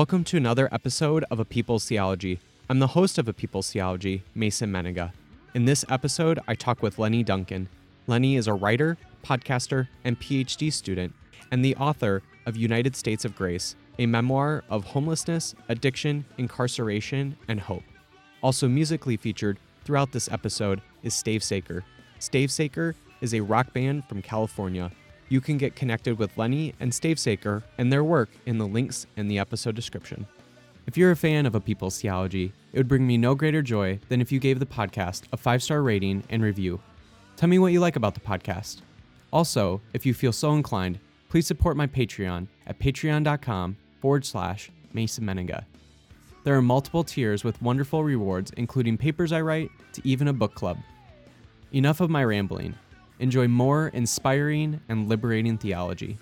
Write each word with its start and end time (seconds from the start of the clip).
Welcome 0.00 0.24
to 0.24 0.38
another 0.38 0.66
episode 0.72 1.26
of 1.30 1.40
A 1.40 1.44
People's 1.44 1.84
Theology. 1.84 2.40
I'm 2.70 2.78
the 2.78 2.86
host 2.86 3.18
of 3.18 3.28
A 3.28 3.34
People's 3.34 3.70
Theology, 3.70 4.22
Mason 4.34 4.72
Mennenga. 4.72 5.12
In 5.52 5.66
this 5.66 5.84
episode, 5.90 6.38
I 6.48 6.54
talk 6.54 6.82
with 6.82 6.98
Lenny 6.98 7.22
Duncan. 7.22 7.68
Lenny 8.06 8.36
is 8.36 8.46
a 8.46 8.54
writer, 8.54 8.96
podcaster, 9.22 9.88
and 10.02 10.18
PhD 10.18 10.72
student, 10.72 11.12
and 11.50 11.62
the 11.62 11.76
author 11.76 12.22
of 12.46 12.56
United 12.56 12.96
States 12.96 13.26
of 13.26 13.36
Grace, 13.36 13.76
a 13.98 14.06
memoir 14.06 14.64
of 14.70 14.84
homelessness, 14.84 15.54
addiction, 15.68 16.24
incarceration, 16.38 17.36
and 17.46 17.60
hope. 17.60 17.84
Also 18.42 18.68
musically 18.68 19.18
featured 19.18 19.58
throughout 19.84 20.12
this 20.12 20.30
episode 20.32 20.80
is 21.02 21.12
Stavesacre. 21.12 21.82
Stave 22.20 22.50
Saker 22.50 22.96
is 23.20 23.34
a 23.34 23.40
rock 23.40 23.74
band 23.74 24.08
from 24.08 24.22
California 24.22 24.92
you 25.30 25.40
can 25.40 25.56
get 25.56 25.76
connected 25.76 26.18
with 26.18 26.36
Lenny 26.36 26.74
and 26.80 26.92
Stavesacre 26.92 27.62
and 27.78 27.90
their 27.90 28.04
work 28.04 28.28
in 28.44 28.58
the 28.58 28.66
links 28.66 29.06
in 29.16 29.28
the 29.28 29.38
episode 29.38 29.76
description. 29.76 30.26
If 30.86 30.98
you're 30.98 31.12
a 31.12 31.16
fan 31.16 31.46
of 31.46 31.54
A 31.54 31.60
People's 31.60 32.00
Theology, 32.00 32.52
it 32.72 32.78
would 32.78 32.88
bring 32.88 33.06
me 33.06 33.16
no 33.16 33.36
greater 33.36 33.62
joy 33.62 34.00
than 34.08 34.20
if 34.20 34.32
you 34.32 34.40
gave 34.40 34.58
the 34.58 34.66
podcast 34.66 35.22
a 35.32 35.36
five 35.36 35.62
star 35.62 35.82
rating 35.82 36.24
and 36.28 36.42
review. 36.42 36.80
Tell 37.36 37.48
me 37.48 37.60
what 37.60 37.72
you 37.72 37.80
like 37.80 37.96
about 37.96 38.14
the 38.14 38.20
podcast. 38.20 38.80
Also, 39.32 39.80
if 39.94 40.04
you 40.04 40.12
feel 40.12 40.32
so 40.32 40.52
inclined, 40.52 40.98
please 41.28 41.46
support 41.46 41.76
my 41.76 41.86
Patreon 41.86 42.48
at 42.66 42.80
patreon.com 42.80 43.76
forward 44.00 44.24
slash 44.24 44.70
Mason 44.92 45.24
Mennenga. 45.24 45.64
There 46.42 46.56
are 46.56 46.62
multiple 46.62 47.04
tiers 47.04 47.44
with 47.44 47.62
wonderful 47.62 48.02
rewards, 48.02 48.50
including 48.56 48.98
papers 48.98 49.30
I 49.30 49.42
write 49.42 49.70
to 49.92 50.02
even 50.04 50.26
a 50.26 50.32
book 50.32 50.54
club. 50.54 50.78
Enough 51.72 52.00
of 52.00 52.10
my 52.10 52.24
rambling. 52.24 52.74
Enjoy 53.20 53.46
more 53.48 53.88
inspiring 53.88 54.80
and 54.88 55.06
liberating 55.06 55.58
theology. 55.58 56.16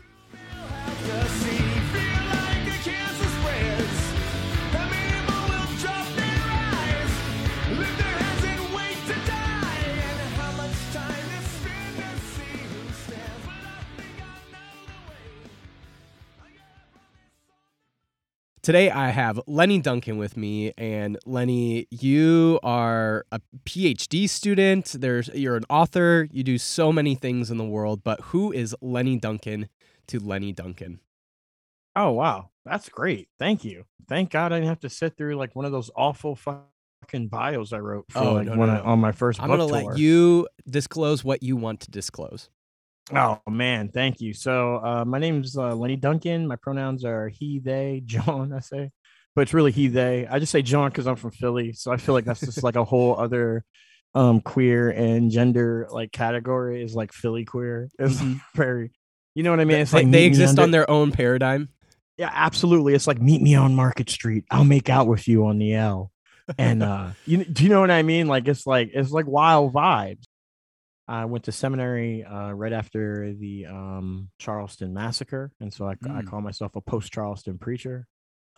Today 18.68 18.90
I 18.90 19.08
have 19.08 19.40
Lenny 19.46 19.80
Duncan 19.80 20.18
with 20.18 20.36
me, 20.36 20.74
and 20.76 21.18
Lenny, 21.24 21.86
you 21.90 22.60
are 22.62 23.24
a 23.32 23.40
PhD 23.64 24.28
student. 24.28 24.94
There's 24.98 25.28
you're 25.28 25.56
an 25.56 25.64
author. 25.70 26.28
You 26.30 26.44
do 26.44 26.58
so 26.58 26.92
many 26.92 27.14
things 27.14 27.50
in 27.50 27.56
the 27.56 27.64
world, 27.64 28.04
but 28.04 28.20
who 28.24 28.52
is 28.52 28.76
Lenny 28.82 29.16
Duncan 29.16 29.70
to 30.08 30.20
Lenny 30.20 30.52
Duncan? 30.52 31.00
Oh 31.96 32.10
wow, 32.10 32.50
that's 32.66 32.90
great. 32.90 33.30
Thank 33.38 33.64
you. 33.64 33.86
Thank 34.06 34.28
God 34.28 34.52
I 34.52 34.56
didn't 34.56 34.68
have 34.68 34.80
to 34.80 34.90
sit 34.90 35.16
through 35.16 35.36
like 35.36 35.56
one 35.56 35.64
of 35.64 35.72
those 35.72 35.90
awful 35.96 36.36
fucking 36.36 37.28
bios 37.28 37.72
I 37.72 37.78
wrote 37.78 38.04
for 38.10 38.18
Oh, 38.18 38.32
like 38.34 38.48
no, 38.48 38.56
when 38.58 38.68
no, 38.68 38.74
I, 38.74 38.80
on 38.80 38.98
my 38.98 39.12
1st 39.12 39.40
I'm 39.40 39.48
gonna 39.48 39.66
tour. 39.66 39.82
let 39.84 39.98
you 39.98 40.46
disclose 40.68 41.24
what 41.24 41.42
you 41.42 41.56
want 41.56 41.80
to 41.80 41.90
disclose. 41.90 42.50
Oh 43.14 43.40
man, 43.48 43.88
thank 43.88 44.20
you. 44.20 44.34
So 44.34 44.76
uh, 44.76 45.04
my 45.04 45.18
name's 45.18 45.56
uh, 45.56 45.74
Lenny 45.74 45.96
Duncan. 45.96 46.46
My 46.46 46.56
pronouns 46.56 47.04
are 47.04 47.28
he, 47.28 47.58
they, 47.58 48.02
John. 48.06 48.52
I 48.52 48.60
say, 48.60 48.90
but 49.34 49.42
it's 49.42 49.54
really 49.54 49.72
he, 49.72 49.88
they. 49.88 50.26
I 50.26 50.38
just 50.38 50.52
say 50.52 50.62
John 50.62 50.90
because 50.90 51.06
I'm 51.06 51.16
from 51.16 51.30
Philly, 51.30 51.72
so 51.72 51.90
I 51.92 51.96
feel 51.96 52.14
like 52.14 52.24
that's 52.24 52.40
just 52.40 52.62
like 52.62 52.76
a 52.76 52.84
whole 52.84 53.18
other 53.18 53.64
um 54.14 54.40
queer 54.40 54.88
and 54.90 55.30
gender 55.30 55.86
like 55.90 56.10
category 56.12 56.82
is 56.82 56.94
like 56.94 57.12
Philly 57.12 57.44
queer. 57.44 57.88
It's 57.98 58.20
Mhm. 58.20 58.40
very, 58.54 58.90
you 59.34 59.42
know 59.42 59.50
what 59.50 59.60
I 59.60 59.64
mean? 59.66 59.78
It's 59.78 59.90
They- 59.90 59.98
like 60.02 60.10
they 60.10 60.24
exist 60.24 60.58
on 60.58 60.70
their 60.70 60.90
own 60.90 61.12
paradigm. 61.12 61.68
Yeah, 62.16 62.30
absolutely. 62.32 62.94
It's 62.94 63.06
like 63.06 63.20
meet 63.20 63.40
me 63.42 63.54
on 63.54 63.74
Market 63.76 64.10
Street. 64.10 64.44
I'll 64.50 64.64
make 64.64 64.88
out 64.90 65.06
with 65.06 65.28
you 65.28 65.46
on 65.46 65.58
the 65.58 65.74
L. 65.74 66.10
And 66.56 66.82
uh 66.82 67.10
you 67.26 67.44
do 67.44 67.62
you 67.64 67.68
know 67.68 67.80
what 67.80 67.90
I 67.90 68.02
mean? 68.02 68.26
Like 68.28 68.48
it's 68.48 68.66
like 68.66 68.90
it's 68.94 69.10
like 69.10 69.26
wild 69.26 69.72
vibes. 69.74 70.24
I 71.08 71.24
went 71.24 71.44
to 71.44 71.52
seminary 71.52 72.22
uh, 72.24 72.52
right 72.52 72.72
after 72.72 73.32
the 73.32 73.66
um, 73.66 74.30
Charleston 74.38 74.92
massacre, 74.92 75.50
and 75.60 75.72
so 75.72 75.86
I, 75.86 75.92
I 75.92 76.22
Mm. 76.22 76.26
call 76.28 76.40
myself 76.42 76.76
a 76.76 76.82
post-Charleston 76.82 77.58
preacher. 77.58 78.06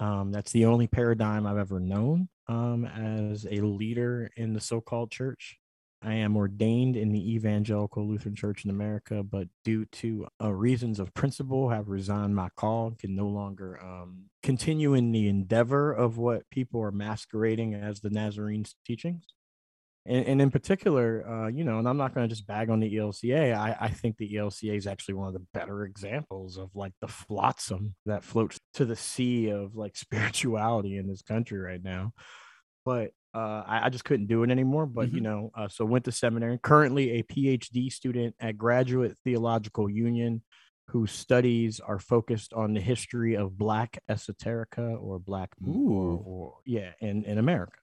Um, 0.01 0.33
that's 0.33 0.51
the 0.51 0.65
only 0.65 0.87
paradigm 0.89 1.47
I've 1.47 1.59
ever 1.59 1.79
known 1.79 2.29
um, 2.49 2.85
as 2.87 3.47
a 3.49 3.61
leader 3.61 4.31
in 4.37 4.53
the 4.55 4.61
so-called 4.61 5.11
church. 5.11 5.59
I 6.03 6.15
am 6.15 6.35
ordained 6.37 6.97
in 6.97 7.13
the 7.13 7.35
Evangelical 7.35 8.09
Lutheran 8.09 8.35
Church 8.35 8.65
in 8.65 8.71
America, 8.71 9.23
but 9.23 9.49
due 9.65 9.85
to 9.85 10.27
uh, 10.43 10.51
reasons 10.51 10.99
of 10.99 11.13
principle, 11.13 11.69
have 11.69 11.89
resigned 11.89 12.35
my 12.35 12.49
call 12.57 12.87
and 12.87 12.99
can 12.99 13.15
no 13.15 13.29
longer 13.29 13.79
um, 13.83 14.31
continue 14.43 14.95
in 14.95 15.13
the 15.13 15.29
endeavor 15.29 15.93
of 15.93 16.17
what 16.17 16.49
people 16.51 16.81
are 16.81 16.91
masquerading 16.91 17.75
as 17.75 18.01
the 18.01 18.09
Nazarene's 18.11 18.75
teachings. 18.85 19.27
And, 20.07 20.27
and 20.27 20.43
in 20.43 20.51
particular, 20.51 21.27
uh, 21.29 21.49
you 21.49 21.63
know, 21.65 21.79
and 21.79 21.89
I'm 21.89 21.97
not 21.99 22.15
going 22.15 22.27
to 22.29 22.35
just 22.35 22.47
bag 22.47 22.71
on 22.71 22.81
the 22.81 22.95
ELCA. 22.95 23.55
I, 23.55 23.77
I 23.81 23.89
think 23.91 24.17
the 24.17 24.33
ELCA 24.35 24.77
is 24.77 24.87
actually 24.87 25.15
one 25.15 25.29
of 25.29 25.35
the 25.35 25.47
better 25.53 25.85
examples 25.85 26.57
of 26.57 26.71
like 26.75 26.93
the 27.01 27.09
flotsam 27.09 27.95
that 28.07 28.25
floats 28.25 28.59
to 28.75 28.85
the 28.87 28.97
sea 28.97 29.51
of 29.51 29.75
like 29.77 29.97
spirituality 29.97 30.97
in 30.97 31.07
this 31.07 31.23
country 31.23 31.59
right 31.59 31.83
now. 31.83 32.13
But 32.85 33.11
uh, 33.35 33.63
I, 33.67 33.87
I 33.87 33.89
just 33.91 34.05
couldn't 34.05 34.27
do 34.27 34.43
it 34.43 34.51
anymore. 34.51 34.87
But 34.87 35.13
you 35.13 35.21
Mhm. 35.21 35.25
know, 35.25 35.51
uh, 35.55 35.69
so 35.69 35.85
went 35.85 36.07
to 36.07 36.13
seminary. 36.13 36.59
Currently, 36.63 37.11
a 37.19 37.23
PhD 37.23 37.93
student 37.93 38.35
at 38.41 38.57
Graduate 38.59 39.17
Theological 39.23 39.89
Union, 39.89 40.43
whose 40.89 41.13
studies 41.13 41.79
are 41.79 41.99
focused 42.01 42.53
on 42.55 42.73
the 42.75 42.81
history 42.81 43.37
of 43.37 43.57
Black 43.57 44.03
esoterica 44.09 45.01
or 45.01 45.19
Black, 45.21 45.51
or, 45.65 46.23
or 46.25 46.59
yeah, 46.65 46.93
in 47.01 47.25
in 47.25 47.37
America 47.39 47.79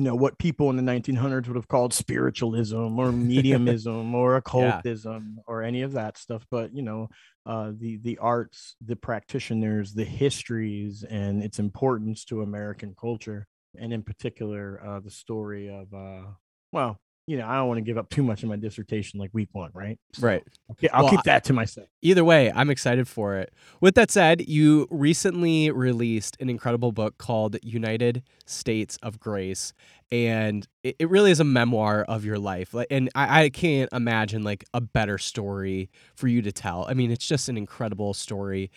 you 0.00 0.04
know 0.04 0.14
what 0.14 0.38
people 0.38 0.70
in 0.70 0.76
the 0.76 0.82
1900s 0.82 1.46
would 1.46 1.56
have 1.56 1.68
called 1.68 1.92
spiritualism 1.92 2.98
or 2.98 3.12
mediumism 3.12 4.14
or 4.14 4.36
occultism 4.36 5.38
or 5.46 5.62
any 5.62 5.82
of 5.82 5.92
that 5.92 6.16
stuff 6.16 6.46
but 6.50 6.74
you 6.74 6.80
know 6.80 7.10
uh, 7.44 7.70
the 7.78 7.98
the 7.98 8.16
arts 8.16 8.76
the 8.82 8.96
practitioners 8.96 9.92
the 9.92 10.04
histories 10.06 11.02
and 11.02 11.42
its 11.42 11.58
importance 11.58 12.24
to 12.24 12.40
american 12.40 12.94
culture 12.98 13.46
and 13.78 13.92
in 13.92 14.02
particular 14.02 14.80
uh, 14.82 15.00
the 15.00 15.10
story 15.10 15.68
of 15.68 15.92
uh, 15.92 16.26
well 16.72 16.98
you 17.30 17.36
know 17.38 17.46
i 17.46 17.54
don't 17.54 17.68
want 17.68 17.78
to 17.78 17.82
give 17.82 17.96
up 17.96 18.10
too 18.10 18.22
much 18.24 18.42
in 18.42 18.48
my 18.48 18.56
dissertation 18.56 19.20
like 19.20 19.30
week 19.32 19.48
one 19.52 19.70
right 19.72 19.98
So 20.14 20.26
Right. 20.26 20.42
I'll 20.68 20.76
i'll 20.92 21.02
Well, 21.04 21.10
keep 21.12 21.22
that 21.22 21.44
to 21.44 21.52
myself 21.52 21.86
Either 22.02 22.24
way, 22.24 22.50
I'm 22.50 22.70
excited 22.70 23.06
for 23.06 23.36
it. 23.36 23.52
With 23.82 23.94
that 23.94 24.10
said, 24.10 24.48
you 24.48 24.88
recently 24.90 25.70
released 25.70 26.34
an 26.40 26.48
incredible 26.48 26.92
book 26.92 27.18
called 27.18 27.58
United 27.62 28.22
States 28.46 28.96
of 29.02 29.20
Grace. 29.20 29.74
And 30.10 30.66
it, 30.82 30.96
it 30.98 31.10
really 31.10 31.30
is 31.30 31.40
a 31.40 31.44
memoir 31.44 32.04
of 32.08 32.24
your 32.24 32.38
life. 32.38 32.72
Like, 32.72 32.86
And 32.90 33.10
I, 33.14 33.42
I 33.44 33.48
can't 33.50 33.90
imagine 33.92 34.42
like 34.44 34.64
a 34.72 34.80
better 34.80 35.18
story 35.18 35.90
for 36.16 36.26
you 36.26 36.40
to 36.40 36.52
tell. 36.52 36.86
I 36.88 36.94
mean, 36.94 37.10
it's 37.10 37.26
just 37.28 37.50
an 37.50 37.58
incredible 37.58 38.14
story. 38.14 38.70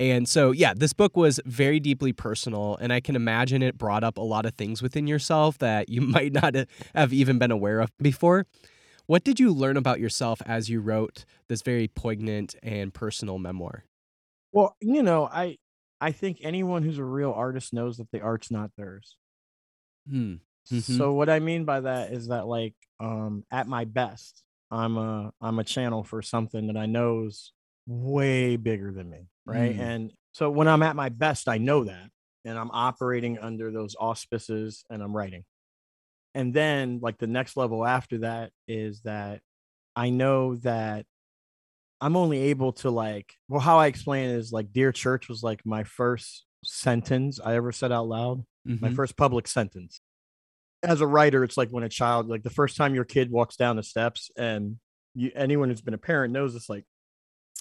And 0.00 0.28
so, 0.28 0.50
yeah, 0.50 0.74
this 0.74 0.94
book 0.94 1.16
was 1.16 1.40
very 1.46 1.80
deeply 1.80 2.12
personal. 2.12 2.76
And 2.80 2.92
I 2.92 3.00
can 3.00 3.16
imagine 3.16 3.62
it 3.62 3.78
brought 3.78 4.02
up 4.02 4.18
a 4.18 4.22
lot 4.22 4.46
of 4.46 4.54
things 4.54 4.82
within 4.82 5.06
yourself 5.06 5.58
that 5.58 5.90
you 5.90 6.00
might 6.16 6.32
not 6.32 6.56
have 6.96 7.12
even 7.12 7.38
been 7.38 7.52
aware 7.52 7.80
of 7.80 7.92
before. 7.98 8.46
What 9.06 9.24
did 9.24 9.40
you 9.40 9.52
learn 9.52 9.76
about 9.76 10.00
yourself 10.00 10.42
as 10.46 10.70
you 10.70 10.80
wrote 10.80 11.24
this 11.48 11.62
very 11.62 11.88
poignant 11.88 12.56
and 12.62 12.94
personal 12.94 13.38
memoir? 13.38 13.84
well 14.52 14.76
you 14.80 15.02
know 15.02 15.26
i 15.26 15.56
i 16.00 16.12
think 16.12 16.38
anyone 16.42 16.82
who's 16.82 16.98
a 16.98 17.04
real 17.04 17.32
artist 17.32 17.72
knows 17.72 17.98
that 17.98 18.10
the 18.12 18.20
art's 18.20 18.50
not 18.50 18.70
theirs 18.76 19.16
Hmm. 20.08 20.36
Mhm. 20.70 20.82
So 20.82 21.12
what 21.12 21.28
I 21.28 21.38
mean 21.40 21.64
by 21.64 21.80
that 21.80 22.12
is 22.12 22.28
that 22.28 22.46
like 22.46 22.74
um 23.00 23.44
at 23.50 23.66
my 23.66 23.84
best, 23.84 24.42
I'm 24.70 24.96
a 24.96 25.32
I'm 25.40 25.58
a 25.58 25.64
channel 25.64 26.04
for 26.04 26.22
something 26.22 26.66
that 26.68 26.76
I 26.76 26.86
know's 26.86 27.52
way 27.86 28.56
bigger 28.56 28.92
than 28.92 29.10
me, 29.10 29.28
right? 29.50 29.76
Mm. 29.76 29.80
And 29.80 30.12
so 30.32 30.50
when 30.50 30.68
I'm 30.68 30.82
at 30.82 30.96
my 30.96 31.08
best, 31.08 31.48
I 31.48 31.58
know 31.58 31.84
that 31.84 32.10
and 32.44 32.58
I'm 32.58 32.70
operating 32.70 33.38
under 33.38 33.70
those 33.70 33.96
auspices 33.98 34.84
and 34.88 35.02
I'm 35.02 35.14
writing. 35.14 35.44
And 36.34 36.54
then 36.54 37.00
like 37.02 37.18
the 37.18 37.26
next 37.26 37.56
level 37.56 37.84
after 37.84 38.18
that 38.18 38.52
is 38.68 39.00
that 39.02 39.40
I 39.96 40.10
know 40.10 40.56
that 40.56 41.06
I'm 42.00 42.16
only 42.16 42.38
able 42.44 42.72
to 42.74 42.90
like 42.90 43.34
well 43.48 43.60
how 43.60 43.78
I 43.78 43.86
explain 43.88 44.30
it 44.30 44.36
is 44.36 44.52
like 44.52 44.72
dear 44.72 44.92
church 44.92 45.28
was 45.28 45.42
like 45.42 45.66
my 45.66 45.84
first 45.84 46.46
sentence 46.64 47.40
I 47.44 47.56
ever 47.56 47.72
said 47.72 47.92
out 47.92 48.06
loud 48.08 48.44
my 48.64 48.88
Mhm. 48.90 48.94
first 48.94 49.16
public 49.16 49.48
sentence. 49.48 50.00
As 50.82 51.00
a 51.00 51.06
writer, 51.06 51.44
it's 51.44 51.56
like 51.58 51.70
when 51.70 51.84
a 51.84 51.88
child, 51.90 52.28
like 52.28 52.42
the 52.42 52.50
first 52.50 52.76
time 52.76 52.94
your 52.94 53.04
kid 53.04 53.30
walks 53.30 53.56
down 53.56 53.76
the 53.76 53.82
steps, 53.82 54.30
and 54.36 54.78
you, 55.14 55.30
anyone 55.34 55.68
who's 55.68 55.82
been 55.82 55.94
a 55.94 55.98
parent 55.98 56.32
knows 56.32 56.54
it's 56.54 56.68
like 56.70 56.84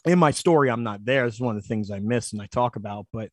in 0.06 0.20
my 0.20 0.32
story, 0.32 0.70
I'm 0.70 0.84
not 0.84 1.06
there. 1.06 1.26
This 1.26 1.36
is 1.36 1.42
one 1.42 1.56
of 1.56 1.62
the 1.62 1.68
things 1.68 1.92
I 1.92 2.00
miss 2.00 2.34
and 2.34 2.42
I 2.42 2.48
talk 2.48 2.76
about. 2.76 3.08
But 3.12 3.32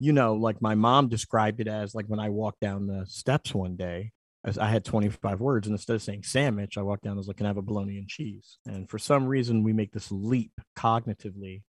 you 0.00 0.12
know, 0.12 0.34
like 0.34 0.62
my 0.62 0.74
mom 0.74 1.08
described 1.08 1.60
it 1.60 1.68
as 1.68 1.94
like 1.94 2.06
when 2.06 2.20
I 2.20 2.30
walked 2.30 2.60
down 2.60 2.86
the 2.86 3.04
steps 3.06 3.54
one 3.54 3.76
day, 3.76 4.12
as 4.44 4.56
I 4.56 4.68
had 4.68 4.84
25 4.84 5.40
words, 5.40 5.66
and 5.66 5.74
instead 5.74 5.96
of 5.96 6.02
saying 6.02 6.22
sandwich, 6.22 6.78
I 6.78 6.82
walked 6.82 7.02
down. 7.02 7.14
I 7.14 7.16
was 7.16 7.26
like, 7.26 7.38
"Can 7.38 7.46
I 7.46 7.50
have 7.50 7.56
a 7.56 7.62
bologna 7.62 7.98
and 7.98 8.08
cheese?" 8.08 8.58
And 8.66 8.88
for 8.88 8.98
some 8.98 9.26
reason, 9.26 9.64
we 9.64 9.72
make 9.72 9.92
this 9.92 10.12
leap 10.12 10.52
cognitively, 10.76 11.62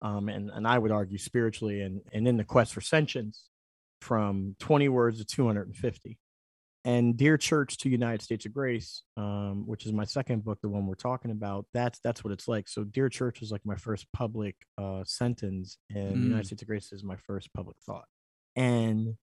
um, 0.00 0.28
and 0.28 0.50
and 0.50 0.66
I 0.66 0.78
would 0.78 0.90
argue 0.90 1.18
spiritually, 1.18 1.82
and 1.82 2.00
and 2.12 2.26
in 2.26 2.38
the 2.38 2.44
quest 2.44 2.72
for 2.72 2.80
sentience, 2.80 3.48
from 4.00 4.56
20 4.60 4.88
words 4.88 5.18
to 5.18 5.24
250. 5.24 6.18
And 6.86 7.16
Dear 7.16 7.36
Church 7.36 7.78
to 7.78 7.88
United 7.88 8.22
States 8.22 8.46
of 8.46 8.54
Grace, 8.54 9.02
um, 9.16 9.64
which 9.66 9.86
is 9.86 9.92
my 9.92 10.04
second 10.04 10.44
book, 10.44 10.60
the 10.62 10.68
one 10.68 10.86
we're 10.86 10.94
talking 10.94 11.32
about, 11.32 11.66
that's 11.74 11.98
that's 11.98 12.22
what 12.22 12.32
it's 12.32 12.46
like. 12.46 12.68
So 12.68 12.84
Dear 12.84 13.08
Church 13.08 13.40
was 13.40 13.50
like 13.50 13.62
my 13.64 13.74
first 13.74 14.06
public 14.12 14.54
uh, 14.78 15.02
sentence, 15.04 15.78
and 15.90 16.16
Mm. 16.16 16.22
United 16.22 16.46
States 16.46 16.62
of 16.62 16.68
Grace 16.68 16.92
is 16.92 17.02
my 17.02 17.16
first 17.16 17.52
public 17.52 17.76
thought. 17.84 18.04
And 18.54 19.16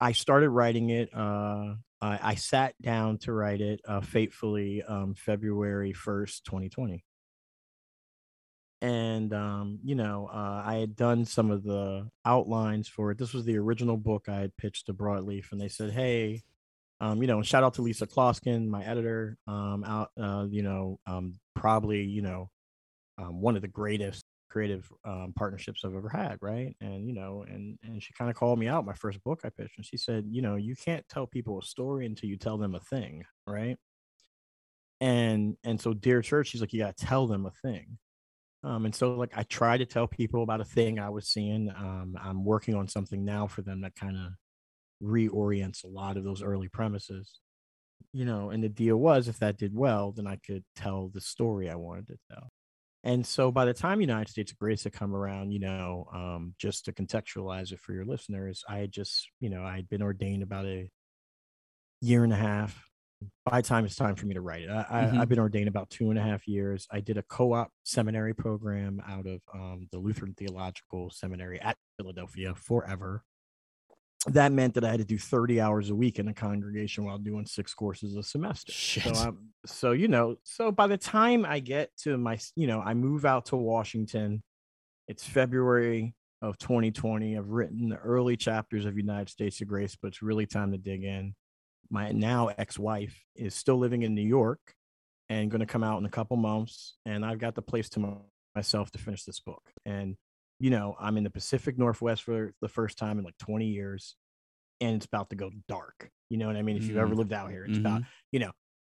I 0.00 0.12
started 0.12 0.50
writing 0.50 0.90
it. 0.90 1.10
Uh, 1.12 1.74
I, 2.00 2.20
I 2.22 2.34
sat 2.36 2.80
down 2.80 3.18
to 3.18 3.32
write 3.32 3.60
it 3.60 3.80
uh, 3.88 4.00
fatefully 4.00 4.84
um, 4.84 5.14
February 5.16 5.94
1st, 5.94 6.44
2020 6.44 7.04
and 8.82 9.32
um, 9.32 9.78
you 9.82 9.94
know, 9.94 10.28
uh, 10.32 10.62
I 10.64 10.76
had 10.76 10.94
done 10.94 11.24
some 11.24 11.50
of 11.50 11.64
the 11.64 12.08
outlines 12.24 12.86
for 12.86 13.10
it. 13.10 13.18
This 13.18 13.32
was 13.32 13.44
the 13.46 13.56
original 13.56 13.96
book 13.96 14.28
I 14.28 14.36
had 14.36 14.56
pitched 14.58 14.86
to 14.86 14.94
Broadleaf, 14.94 15.52
and 15.52 15.60
they 15.60 15.68
said, 15.68 15.90
"Hey, 15.90 16.42
um, 17.00 17.20
you 17.20 17.26
know, 17.26 17.42
shout 17.42 17.64
out 17.64 17.74
to 17.74 17.82
Lisa 17.82 18.06
Kloskin, 18.06 18.66
my 18.68 18.84
editor, 18.84 19.36
um, 19.46 19.84
out, 19.84 20.10
uh, 20.20 20.46
you 20.48 20.62
know, 20.62 20.98
um, 21.06 21.34
probably, 21.54 22.02
you 22.04 22.22
know, 22.22 22.50
um, 23.18 23.40
one 23.40 23.56
of 23.56 23.62
the 23.62 23.68
greatest 23.68 24.24
creative 24.54 24.88
um, 25.04 25.32
partnerships 25.36 25.84
I've 25.84 25.96
ever 25.96 26.08
had, 26.08 26.38
right? 26.40 26.76
And 26.80 27.08
you 27.08 27.14
know, 27.14 27.44
and 27.48 27.76
and 27.82 28.02
she 28.02 28.12
kind 28.14 28.30
of 28.30 28.36
called 28.36 28.58
me 28.58 28.68
out 28.68 28.86
my 28.86 28.94
first 28.94 29.22
book 29.24 29.40
I 29.44 29.50
pitched, 29.50 29.76
and 29.76 29.86
she 29.86 29.96
said, 29.96 30.26
you 30.30 30.42
know, 30.42 30.56
you 30.56 30.76
can't 30.76 31.06
tell 31.08 31.26
people 31.26 31.58
a 31.58 31.62
story 31.62 32.06
until 32.06 32.28
you 32.28 32.36
tell 32.36 32.56
them 32.56 32.74
a 32.74 32.80
thing, 32.80 33.24
right? 33.46 33.76
And 35.00 35.56
and 35.64 35.80
so, 35.80 35.92
dear 35.92 36.22
church, 36.22 36.48
she's 36.48 36.60
like, 36.60 36.72
you 36.72 36.80
got 36.80 36.96
to 36.96 37.04
tell 37.04 37.26
them 37.26 37.46
a 37.46 37.50
thing. 37.50 37.98
Um, 38.62 38.86
and 38.86 38.94
so 38.94 39.14
like 39.14 39.32
I 39.36 39.42
try 39.42 39.76
to 39.76 39.84
tell 39.84 40.06
people 40.06 40.42
about 40.42 40.60
a 40.62 40.64
thing 40.64 40.98
I 40.98 41.10
was 41.10 41.28
seeing. 41.28 41.68
Um, 41.70 42.16
I'm 42.20 42.44
working 42.44 42.74
on 42.74 42.88
something 42.88 43.24
now 43.24 43.46
for 43.46 43.62
them 43.62 43.82
that 43.82 43.94
kind 43.94 44.16
of 44.16 44.32
reorients 45.02 45.84
a 45.84 45.88
lot 45.88 46.16
of 46.16 46.24
those 46.24 46.42
early 46.42 46.68
premises. 46.68 47.40
You 48.12 48.24
know, 48.24 48.50
and 48.50 48.62
the 48.62 48.68
deal 48.68 48.96
was 48.96 49.26
if 49.26 49.38
that 49.40 49.58
did 49.58 49.74
well, 49.74 50.12
then 50.12 50.26
I 50.26 50.36
could 50.36 50.64
tell 50.76 51.08
the 51.08 51.20
story 51.20 51.68
I 51.68 51.74
wanted 51.74 52.06
to 52.08 52.18
tell. 52.30 52.50
And 53.02 53.26
so 53.26 53.50
by 53.50 53.66
the 53.66 53.74
time 53.74 54.00
United 54.00 54.30
States 54.30 54.50
of 54.50 54.58
Grace 54.58 54.84
had 54.84 54.94
come 54.94 55.14
around, 55.14 55.52
you 55.52 55.58
know, 55.58 56.08
um, 56.12 56.54
just 56.58 56.86
to 56.86 56.92
contextualize 56.92 57.70
it 57.70 57.80
for 57.80 57.92
your 57.92 58.06
listeners, 58.06 58.64
I 58.66 58.78
had 58.78 58.92
just, 58.92 59.28
you 59.40 59.50
know, 59.50 59.62
I 59.62 59.76
had 59.76 59.88
been 59.88 60.02
ordained 60.02 60.42
about 60.42 60.64
a 60.64 60.88
year 62.00 62.24
and 62.24 62.32
a 62.32 62.36
half. 62.36 62.82
By 63.44 63.60
the 63.60 63.68
time 63.68 63.84
it's 63.84 63.96
time 63.96 64.16
for 64.16 64.26
me 64.26 64.34
to 64.34 64.40
write 64.40 64.62
it, 64.62 64.70
I. 64.70 64.86
I, 64.90 65.20
I've 65.20 65.28
been 65.28 65.38
ordained 65.38 65.68
about 65.68 65.90
two 65.90 66.10
and 66.10 66.18
a 66.18 66.22
half 66.22 66.46
years. 66.48 66.86
I 66.90 67.00
did 67.00 67.18
a 67.18 67.22
co-op 67.22 67.70
seminary 67.84 68.34
program 68.34 69.02
out 69.06 69.26
of 69.26 69.40
um, 69.52 69.88
the 69.92 69.98
Lutheran 69.98 70.34
Theological 70.34 71.10
Seminary 71.10 71.60
at 71.60 71.76
Philadelphia 71.98 72.54
forever. 72.54 73.22
That 74.28 74.52
meant 74.52 74.74
that 74.74 74.84
I 74.84 74.90
had 74.90 75.00
to 75.00 75.04
do 75.04 75.18
30 75.18 75.60
hours 75.60 75.90
a 75.90 75.94
week 75.94 76.18
in 76.18 76.28
a 76.28 76.34
congregation 76.34 77.04
while 77.04 77.18
doing 77.18 77.44
six 77.44 77.74
courses 77.74 78.16
a 78.16 78.22
semester. 78.22 78.72
Shit. 78.72 79.14
So, 79.16 79.22
I'm, 79.22 79.38
so 79.66 79.92
you 79.92 80.08
know, 80.08 80.36
so 80.44 80.72
by 80.72 80.86
the 80.86 80.96
time 80.96 81.44
I 81.44 81.60
get 81.60 81.90
to 81.98 82.16
my, 82.16 82.38
you 82.56 82.66
know, 82.66 82.80
I 82.80 82.94
move 82.94 83.24
out 83.24 83.46
to 83.46 83.56
Washington. 83.56 84.42
It's 85.08 85.24
February 85.24 86.14
of 86.40 86.56
2020. 86.58 87.36
I've 87.36 87.48
written 87.48 87.90
the 87.90 87.96
early 87.96 88.36
chapters 88.36 88.86
of 88.86 88.96
United 88.96 89.28
States 89.28 89.60
of 89.60 89.68
Grace, 89.68 89.96
but 90.00 90.08
it's 90.08 90.22
really 90.22 90.46
time 90.46 90.72
to 90.72 90.78
dig 90.78 91.04
in. 91.04 91.34
My 91.90 92.10
now 92.12 92.48
ex-wife 92.48 93.18
is 93.34 93.54
still 93.54 93.76
living 93.76 94.02
in 94.02 94.14
New 94.14 94.26
York 94.26 94.60
and 95.28 95.50
going 95.50 95.60
to 95.60 95.66
come 95.66 95.84
out 95.84 95.98
in 95.98 96.06
a 96.06 96.10
couple 96.10 96.36
months, 96.36 96.96
and 97.06 97.24
I've 97.24 97.38
got 97.38 97.54
the 97.54 97.62
place 97.62 97.88
to 97.90 98.18
myself 98.54 98.90
to 98.92 98.98
finish 98.98 99.24
this 99.24 99.40
book. 99.40 99.62
And 99.84 100.16
you 100.64 100.70
know, 100.70 100.96
I'm 100.98 101.18
in 101.18 101.24
the 101.24 101.30
Pacific 101.30 101.76
Northwest 101.76 102.22
for 102.22 102.54
the 102.62 102.68
first 102.70 102.96
time 102.96 103.18
in 103.18 103.24
like 103.24 103.36
20 103.36 103.66
years, 103.66 104.16
and 104.80 104.96
it's 104.96 105.04
about 105.04 105.28
to 105.28 105.36
go 105.36 105.50
dark. 105.68 106.08
You 106.30 106.38
know 106.38 106.46
what 106.46 106.56
I 106.56 106.62
mean? 106.62 106.78
If 106.78 106.88
you've 106.88 106.96
ever 106.96 107.14
Mm. 107.14 107.18
lived 107.18 107.34
out 107.34 107.50
here, 107.50 107.66
it's 107.66 107.76
about 107.76 108.00
Mhm. 108.00 108.06
you 108.32 108.38
know, 108.38 108.52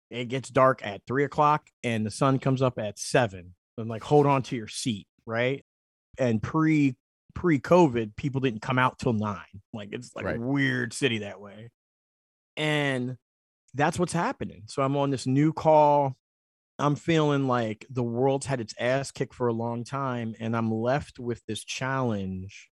it 0.09 0.29
gets 0.29 0.47
dark 0.47 0.81
at 0.85 1.05
three 1.05 1.25
o'clock 1.25 1.69
and 1.83 2.05
the 2.05 2.09
sun 2.09 2.39
comes 2.39 2.61
up 2.61 2.79
at 2.79 2.97
seven. 2.97 3.53
And 3.77 3.89
like 3.89 4.01
hold 4.01 4.25
on 4.25 4.43
to 4.43 4.55
your 4.55 4.69
seat, 4.69 5.07
right? 5.25 5.65
And 6.17 6.41
pre 6.41 6.95
pre 7.35 7.59
COVID, 7.59 8.15
people 8.15 8.39
didn't 8.39 8.61
come 8.61 8.79
out 8.79 8.97
till 8.97 9.11
nine. 9.11 9.61
Like 9.73 9.89
it's 9.91 10.15
like 10.15 10.23
Right. 10.25 10.37
a 10.37 10.39
weird 10.39 10.93
city 10.93 11.17
that 11.17 11.41
way. 11.41 11.69
And 12.55 13.17
that's 13.73 13.99
what's 13.99 14.13
happening. 14.13 14.63
So 14.67 14.83
I'm 14.83 14.95
on 14.95 15.09
this 15.09 15.27
new 15.27 15.51
call. 15.51 16.15
I'm 16.79 16.95
feeling 16.95 17.47
like 17.47 17.85
the 17.89 18.03
world's 18.03 18.45
had 18.45 18.61
its 18.61 18.75
ass 18.79 19.11
kicked 19.11 19.33
for 19.33 19.47
a 19.47 19.53
long 19.53 19.83
time, 19.83 20.35
and 20.39 20.55
I'm 20.55 20.71
left 20.71 21.19
with 21.19 21.43
this 21.47 21.63
challenge 21.63 22.69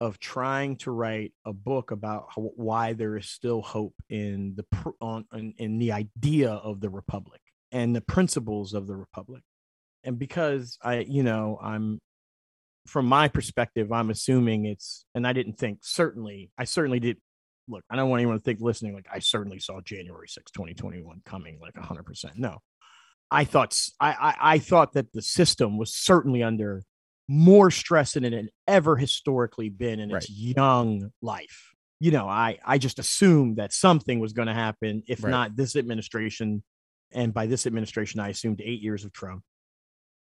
of 0.00 0.20
trying 0.20 0.76
to 0.76 0.92
write 0.92 1.32
a 1.44 1.52
book 1.52 1.90
about 1.90 2.26
how, 2.34 2.50
why 2.54 2.92
there 2.92 3.16
is 3.16 3.28
still 3.28 3.62
hope 3.62 3.94
in 4.08 4.54
the 4.56 4.94
on 5.00 5.24
in, 5.32 5.54
in 5.58 5.78
the 5.78 5.90
idea 5.92 6.50
of 6.50 6.80
the 6.80 6.88
republic 6.88 7.40
and 7.72 7.94
the 7.94 8.00
principles 8.00 8.74
of 8.74 8.86
the 8.86 8.96
republic. 8.96 9.42
And 10.04 10.18
because 10.18 10.78
I, 10.82 10.98
you 11.00 11.24
know, 11.24 11.58
I'm 11.60 11.98
from 12.86 13.06
my 13.06 13.28
perspective, 13.28 13.92
I'm 13.92 14.10
assuming 14.10 14.64
it's, 14.66 15.04
and 15.14 15.26
I 15.26 15.32
didn't 15.32 15.58
think 15.58 15.80
certainly, 15.82 16.50
I 16.56 16.64
certainly 16.64 17.00
did. 17.00 17.18
Look, 17.70 17.82
I 17.90 17.96
don't 17.96 18.08
want 18.08 18.20
anyone 18.20 18.38
to 18.38 18.42
think 18.42 18.60
listening 18.62 18.94
like 18.94 19.08
I 19.12 19.18
certainly 19.18 19.58
saw 19.58 19.80
January 19.82 20.26
6, 20.26 20.50
2021 20.52 21.20
coming 21.26 21.58
like 21.60 21.74
100%. 21.74 22.30
No, 22.36 22.58
I 23.30 23.44
thought 23.44 23.76
I, 24.00 24.10
I 24.10 24.34
I 24.54 24.58
thought 24.58 24.94
that 24.94 25.12
the 25.12 25.22
system 25.22 25.76
was 25.76 25.94
certainly 25.94 26.42
under 26.42 26.82
more 27.28 27.70
stress 27.70 28.14
than 28.14 28.24
it 28.24 28.32
had 28.32 28.48
ever 28.66 28.96
historically 28.96 29.68
been 29.68 30.00
in 30.00 30.10
its 30.10 30.30
young 30.30 31.10
life. 31.20 31.74
You 32.00 32.10
know, 32.10 32.28
I 32.28 32.58
I 32.64 32.78
just 32.78 32.98
assumed 32.98 33.56
that 33.56 33.72
something 33.72 34.18
was 34.18 34.32
going 34.32 34.48
to 34.48 34.54
happen, 34.54 35.02
if 35.06 35.22
Right. 35.22 35.30
not 35.30 35.56
this 35.56 35.76
administration. 35.76 36.62
And 37.12 37.32
by 37.32 37.46
this 37.46 37.66
administration, 37.66 38.20
I 38.20 38.28
assumed 38.28 38.60
eight 38.62 38.82
years 38.82 39.04
of 39.04 39.12
Trump, 39.12 39.42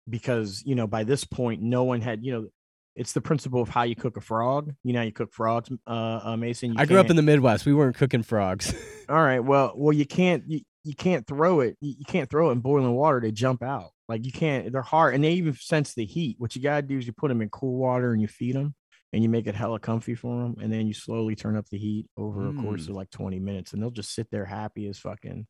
because 0.10 0.63
you 0.65 0.75
know 0.75 0.88
by 0.88 1.03
this 1.03 1.24
point, 1.24 1.62
no 1.62 1.83
one 1.83 2.01
had 2.01 2.24
you 2.24 2.31
know. 2.31 2.48
It's 2.95 3.13
the 3.13 3.22
principle 3.22 3.60
of 3.60 3.69
how 3.69 3.83
you 3.83 3.95
cook 3.95 4.17
a 4.17 4.22
frog. 4.22 4.72
You 4.83 4.93
know, 4.93 5.00
how 5.00 5.05
you 5.05 5.12
cook 5.12 5.33
frogs, 5.33 5.67
uh, 5.88 6.19
uh 6.24 6.38
Mason. 6.38 6.74
You 6.74 6.75
I 6.77 6.86
grew 6.86 7.00
up 7.00 7.10
in 7.10 7.15
the 7.15 7.24
Midwest. 7.24 7.65
We 7.65 7.74
weren't 7.74 7.95
cooking 7.95 8.22
frogs. 8.22 8.72
all 9.10 9.15
right. 9.15 9.39
Well, 9.39 9.74
well, 9.75 9.93
you 9.93 10.05
can't 10.05 10.43
you, 10.45 10.60
you 10.84 10.94
can't 10.96 11.25
throw 11.25 11.62
it. 11.62 11.78
You, 11.82 11.96
can't 12.08 12.30
throw 12.30 12.50
it 12.50 12.54
in 12.54 12.60
boiling 12.60 12.94
water. 12.94 13.20
They 13.22 13.32
jump 13.32 13.63
out. 13.63 13.92
Like 14.10 14.25
you 14.25 14.32
can't. 14.32 14.72
They're 14.72 14.82
hard, 14.82 15.16
and 15.16 15.24
they 15.24 15.32
even 15.34 15.54
sense 15.56 15.94
the 15.94 16.06
heat. 16.06 16.36
What 16.40 16.56
you 16.56 16.62
gotta 16.62 16.82
do 16.82 16.98
is 16.98 17.08
you 17.08 17.13
put 17.13 17.30
them 17.30 17.42
in 17.42 17.50
cool 17.50 17.78
water 17.78 18.12
and 18.12 18.22
you 18.22 18.28
feed 18.28 18.56
them, 18.56 18.75
and 19.13 19.24
you 19.24 19.30
make 19.30 19.48
it 19.48 19.56
hella 19.56 19.80
comfy 19.80 20.13
for 20.16 20.42
them, 20.44 20.56
and 20.62 20.72
then 20.72 20.86
you 20.88 20.94
slowly 20.94 21.36
turn 21.36 21.56
up 21.56 21.70
the 21.70 21.78
heat 21.78 22.08
over 22.18 22.50
a 22.50 22.54
course 22.54 22.86
Mm. 22.86 22.90
of 22.90 22.96
like 22.96 23.10
twenty 23.12 23.40
minutes, 23.40 23.72
and 23.74 23.82
they'll 23.82 23.92
just 23.92 24.13
sit 24.13 24.28
there 24.30 24.46
happy 24.46 24.88
as 24.88 25.00
fucking 25.00 25.48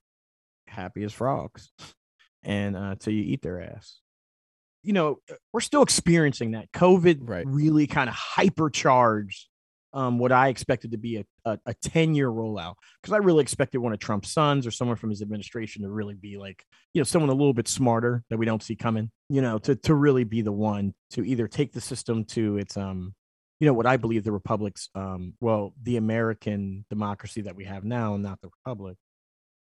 happy 0.68 1.04
as 1.04 1.12
frogs, 1.14 1.72
and 2.44 2.76
uh, 2.78 2.96
till 3.00 3.14
you 3.14 3.24
eat 3.24 3.42
their 3.42 3.60
ass. 3.62 4.00
You 4.84 4.94
know, 4.94 5.20
we're 5.52 5.62
still 5.62 5.82
experiencing 5.82 6.52
that. 6.52 6.72
COVID 6.74 7.20
Right. 7.22 7.48
really 7.48 7.88
kind 7.88 8.10
of 8.10 8.16
hypercharged 8.16 9.46
um, 9.94 10.18
what 10.18 10.32
I 10.32 10.48
expected 10.48 10.92
to 10.92 10.98
be 10.98 11.18
a, 11.18 11.26
a, 11.46 11.60
a 11.68 11.74
10 11.76 12.16
year 12.16 12.30
rollout. 12.30 12.76
Because 13.02 13.14
I 13.14 13.18
really 13.18 13.42
expected 13.42 13.80
one 13.80 13.94
of 13.94 14.00
Trump's 14.00 14.32
sons 14.32 14.66
or 14.66 14.72
someone 14.72 14.98
from 14.98 15.10
his 15.10 15.22
administration 15.22 15.84
to 15.84 15.90
really 15.90 16.16
be 16.16 16.38
like, 16.38 16.66
you 16.94 17.00
know, 17.00 17.06
someone 17.06 17.30
a 17.30 17.34
little 17.34 17.54
bit 17.54 17.68
smarter 17.68 18.24
that 18.30 18.38
we 18.38 18.46
don't 18.46 18.64
see 18.64 18.76
coming, 18.76 19.12
you 19.30 19.42
know, 19.42 19.60
to, 19.60 19.76
to 19.76 19.94
really 19.94 20.24
be 20.24 20.42
the 20.42 20.52
one 20.52 20.94
to 21.12 21.24
either 21.24 21.48
take 21.48 21.74
the 21.74 21.82
system 21.82 22.26
to 22.26 22.58
its, 22.58 22.76
um, 22.76 23.14
you 23.60 23.68
know 23.68 23.74
what 23.74 23.86
I 23.86 23.96
believe 23.96 24.26
the 24.26 24.32
republic's 24.34 24.90
um 24.94 25.36
well 25.40 25.74
the 25.82 25.96
American 25.96 26.84
democracy 26.90 27.42
that 27.42 27.56
we 27.56 27.64
have 27.64 27.86
now, 27.86 28.18
not 28.18 28.42
the 28.42 28.50
republic. 28.50 28.98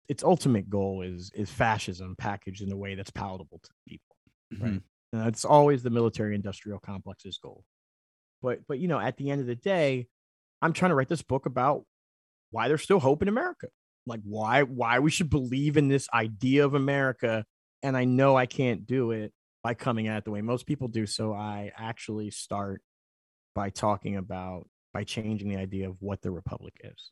Its 0.10 0.24
ultimate 0.24 0.72
goal 0.72 1.04
is 1.04 1.32
is 1.36 1.52
fascism 1.52 2.16
packaged 2.18 2.64
in 2.64 2.72
a 2.72 2.78
way 2.78 2.96
that's 2.96 3.12
palatable 3.12 3.60
to 3.62 3.70
people, 3.88 4.16
right? 4.60 4.82
And 5.14 5.28
it's 5.28 5.46
always 5.46 5.84
the 5.84 5.92
military 5.92 6.34
industrial 6.34 6.80
complex's 6.80 7.38
goal. 7.38 7.64
But 8.42 8.62
but 8.68 8.80
you 8.80 8.88
know, 8.88 9.00
at 9.00 9.18
the 9.18 9.30
end 9.30 9.42
of 9.42 9.48
the 9.48 9.56
day, 9.56 10.08
I'm 10.62 10.74
trying 10.74 10.90
to 10.90 10.96
write 10.96 11.10
this 11.10 11.22
book 11.22 11.46
about 11.46 11.84
why 12.52 12.68
there's 12.68 12.84
still 12.84 13.00
hope 13.00 13.22
in 13.22 13.28
America. 13.28 13.68
Like 14.06 14.22
why 14.24 14.64
why 14.64 15.00
we 15.00 15.12
should 15.12 15.30
believe 15.30 15.78
in 15.78 15.88
this 15.88 16.08
idea 16.14 16.66
of 16.66 16.74
America. 16.74 17.46
And 17.84 17.96
I 17.98 18.06
know 18.06 18.36
I 18.36 18.46
can't 18.46 18.86
do 18.86 19.12
it 19.12 19.34
by 19.64 19.74
coming 19.74 20.08
at 20.08 20.20
it 20.20 20.26
the 20.26 20.32
way 20.32 20.42
most 20.42 20.66
people 20.66 20.88
do. 20.88 21.06
So 21.06 21.34
I 21.34 21.72
actually 21.78 22.32
start 22.32 22.82
by 23.54 23.70
talking 23.70 24.16
about 24.16 24.68
by 24.94 25.04
changing 25.04 25.50
the 25.50 25.58
idea 25.58 25.90
of 25.90 25.98
what 26.00 26.22
the 26.22 26.32
republic 26.32 26.74
is. 26.84 27.12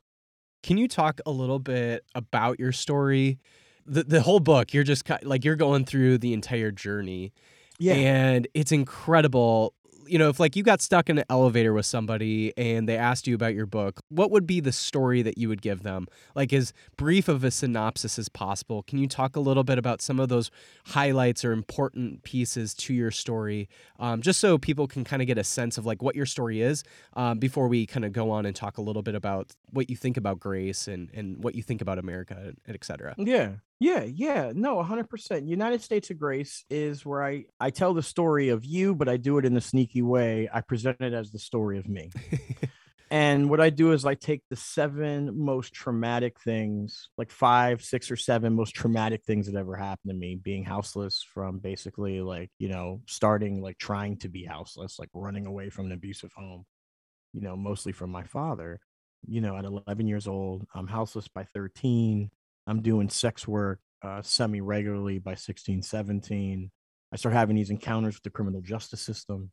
Can 0.63 0.77
you 0.77 0.87
talk 0.87 1.21
a 1.25 1.31
little 1.31 1.59
bit 1.59 2.03
about 2.15 2.59
your 2.59 2.71
story? 2.71 3.39
The 3.85 4.03
the 4.03 4.21
whole 4.21 4.39
book, 4.39 4.73
you're 4.73 4.83
just 4.83 5.09
like 5.23 5.45
you're 5.45 5.55
going 5.55 5.85
through 5.85 6.17
the 6.19 6.33
entire 6.33 6.71
journey. 6.71 7.33
Yeah. 7.79 7.93
And 7.93 8.47
it's 8.53 8.71
incredible. 8.71 9.73
You 10.09 10.17
know, 10.17 10.29
if 10.29 10.39
like 10.39 10.55
you 10.55 10.63
got 10.63 10.81
stuck 10.81 11.09
in 11.09 11.19
an 11.19 11.25
elevator 11.29 11.73
with 11.73 11.85
somebody 11.85 12.51
and 12.57 12.89
they 12.89 12.97
asked 12.97 13.27
you 13.27 13.35
about 13.35 13.53
your 13.53 13.65
book, 13.65 14.01
what 14.09 14.31
would 14.31 14.47
be 14.47 14.59
the 14.59 14.71
story 14.71 15.21
that 15.21 15.37
you 15.37 15.49
would 15.49 15.61
give 15.61 15.83
them? 15.83 16.07
Like 16.35 16.51
as 16.51 16.73
brief 16.97 17.27
of 17.27 17.43
a 17.43 17.51
synopsis 17.51 18.17
as 18.17 18.29
possible. 18.29 18.83
Can 18.83 18.97
you 18.97 19.07
talk 19.07 19.35
a 19.35 19.39
little 19.39 19.63
bit 19.63 19.77
about 19.77 20.01
some 20.01 20.19
of 20.19 20.29
those 20.29 20.49
highlights 20.87 21.45
or 21.45 21.51
important 21.51 22.23
pieces 22.23 22.73
to 22.75 22.93
your 22.93 23.11
story, 23.11 23.69
um, 23.99 24.21
just 24.21 24.39
so 24.39 24.57
people 24.57 24.87
can 24.87 25.03
kind 25.03 25.21
of 25.21 25.27
get 25.27 25.37
a 25.37 25.43
sense 25.43 25.77
of 25.77 25.85
like 25.85 26.01
what 26.01 26.15
your 26.15 26.25
story 26.25 26.61
is 26.61 26.83
um, 27.13 27.37
before 27.37 27.67
we 27.67 27.85
kind 27.85 28.05
of 28.05 28.11
go 28.11 28.31
on 28.31 28.45
and 28.45 28.55
talk 28.55 28.77
a 28.77 28.81
little 28.81 29.03
bit 29.03 29.15
about 29.15 29.51
what 29.71 29.89
you 29.89 29.95
think 29.95 30.17
about 30.17 30.39
grace 30.39 30.87
and 30.87 31.09
and 31.13 31.43
what 31.43 31.53
you 31.55 31.61
think 31.61 31.81
about 31.81 31.99
America, 31.99 32.53
and 32.65 32.75
et 32.75 32.83
cetera. 32.83 33.13
Yeah. 33.17 33.51
Yeah, 33.79 34.03
yeah. 34.03 34.51
No, 34.53 34.77
100%. 34.77 35.47
United 35.47 35.81
States 35.81 36.09
of 36.09 36.19
Grace 36.19 36.65
is 36.69 37.05
where 37.05 37.23
I 37.23 37.45
I 37.59 37.69
tell 37.69 37.93
the 37.93 38.03
story 38.03 38.49
of 38.49 38.65
you, 38.65 38.93
but 38.93 39.07
I 39.07 39.15
do 39.17 39.37
it 39.37 39.45
in 39.45 39.55
a 39.55 39.61
sneaky 39.61 40.01
way. 40.01 40.49
I 40.53 40.61
present 40.61 40.97
it 40.99 41.13
as 41.13 41.31
the 41.31 41.39
story 41.39 41.79
of 41.79 41.87
me. 41.87 42.11
and 43.11 43.49
what 43.49 43.61
I 43.61 43.69
do 43.69 43.93
is 43.93 44.05
I 44.05 44.15
take 44.15 44.43
the 44.49 44.57
seven 44.57 45.31
most 45.39 45.73
traumatic 45.73 46.41
things, 46.41 47.09
like 47.17 47.31
five, 47.31 47.81
six 47.81 48.11
or 48.11 48.17
seven 48.17 48.53
most 48.53 48.75
traumatic 48.75 49.23
things 49.23 49.47
that 49.49 49.57
ever 49.57 49.77
happened 49.77 50.11
to 50.11 50.13
me, 50.17 50.35
being 50.35 50.65
houseless 50.65 51.25
from 51.33 51.59
basically 51.59 52.19
like, 52.19 52.51
you 52.59 52.67
know, 52.67 53.01
starting 53.07 53.61
like 53.61 53.77
trying 53.77 54.17
to 54.17 54.27
be 54.29 54.43
houseless, 54.43 54.99
like 54.99 55.09
running 55.13 55.45
away 55.45 55.69
from 55.69 55.85
an 55.85 55.93
abusive 55.93 56.33
home, 56.35 56.65
you 57.33 57.41
know, 57.41 57.55
mostly 57.55 57.93
from 57.93 58.11
my 58.11 58.23
father. 58.23 58.81
You 59.27 59.41
know, 59.41 59.57
at 59.57 59.65
11 59.65 60.07
years 60.07 60.27
old, 60.27 60.65
I'm 60.75 60.87
houseless 60.87 61.27
by 61.29 61.43
13. 61.45 62.29
I'm 62.69 62.81
doing 62.81 63.09
sex 63.09 63.47
work 63.47 63.81
uh, 64.03 64.21
semi 64.21 64.61
regularly 64.61 65.19
by 65.19 65.35
16, 65.35 65.81
17. 65.83 66.71
I 67.11 67.17
start 67.17 67.33
having 67.35 67.55
these 67.57 67.71
encounters 67.71 68.15
with 68.15 68.23
the 68.23 68.29
criminal 68.31 68.61
justice 68.61 69.01
system, 69.01 69.51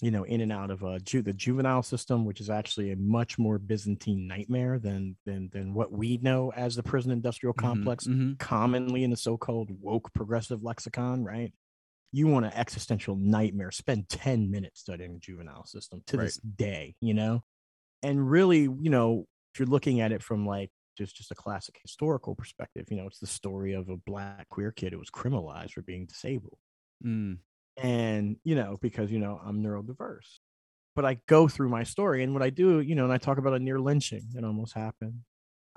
you 0.00 0.10
know, 0.12 0.24
in 0.24 0.40
and 0.40 0.52
out 0.52 0.70
of 0.70 0.84
uh, 0.84 0.98
ju- 1.00 1.22
the 1.22 1.32
juvenile 1.32 1.82
system, 1.82 2.24
which 2.24 2.40
is 2.40 2.50
actually 2.50 2.92
a 2.92 2.96
much 2.96 3.38
more 3.38 3.58
Byzantine 3.58 4.28
nightmare 4.28 4.78
than 4.78 5.16
than 5.26 5.50
than 5.52 5.74
what 5.74 5.92
we 5.92 6.18
know 6.18 6.52
as 6.52 6.76
the 6.76 6.82
prison 6.84 7.10
industrial 7.12 7.52
Mhm, 7.54 7.92
complex, 7.92 8.08
mhm. 8.08 8.38
commonly 8.38 9.04
in 9.04 9.10
the 9.10 9.16
so-called 9.16 9.70
woke 9.80 10.12
progressive 10.14 10.62
lexicon, 10.62 11.24
right? 11.24 11.52
You 12.12 12.28
want 12.28 12.46
an 12.46 12.52
existential 12.54 13.16
nightmare. 13.16 13.70
Spend 13.72 14.08
10 14.08 14.50
minutes 14.50 14.80
studying 14.80 15.14
the 15.14 15.20
juvenile 15.20 15.66
system 15.66 16.02
to 16.08 16.16
Right. 16.16 16.24
this 16.24 16.38
day, 16.38 16.96
you 17.00 17.14
know? 17.14 17.42
And 18.02 18.30
really, 18.30 18.62
you 18.62 18.90
know, 18.90 19.26
if 19.54 19.60
you're 19.60 19.68
looking 19.68 20.00
at 20.00 20.12
it 20.12 20.22
from 20.22 20.46
like 20.46 20.70
just 20.98 21.16
just 21.16 21.30
a 21.30 21.34
classic 21.34 21.78
historical 21.82 22.34
perspective, 22.34 22.86
you 22.90 22.96
know, 22.98 23.06
it's 23.06 23.20
the 23.20 23.26
story 23.26 23.72
of 23.72 23.88
a 23.88 23.96
black 23.96 24.48
queer 24.50 24.72
kid 24.72 24.92
who 24.92 24.98
was 24.98 25.10
criminalized 25.10 25.72
for 25.72 25.82
being 25.82 26.06
disabled. 26.06 26.58
Mm. 27.06 27.38
and 27.76 28.36
you 28.42 28.56
know 28.56 28.76
because 28.82 29.10
you 29.12 29.20
know 29.20 29.40
i'm 29.46 29.62
neurodiverse. 29.62 30.40
But 30.96 31.04
i 31.04 31.14
go 31.28 31.46
through 31.46 31.68
my 31.68 31.84
story 31.84 32.24
and 32.24 32.32
what 32.34 32.42
i 32.42 32.50
do 32.50 32.80
you 32.80 32.96
know 32.96 33.04
and 33.04 33.12
i 33.12 33.18
talk 33.18 33.38
about 33.38 33.54
a 33.54 33.60
near 33.60 33.78
lynching 33.78 34.24
that 34.34 34.44
almost 34.44 34.74
happened. 34.74 35.20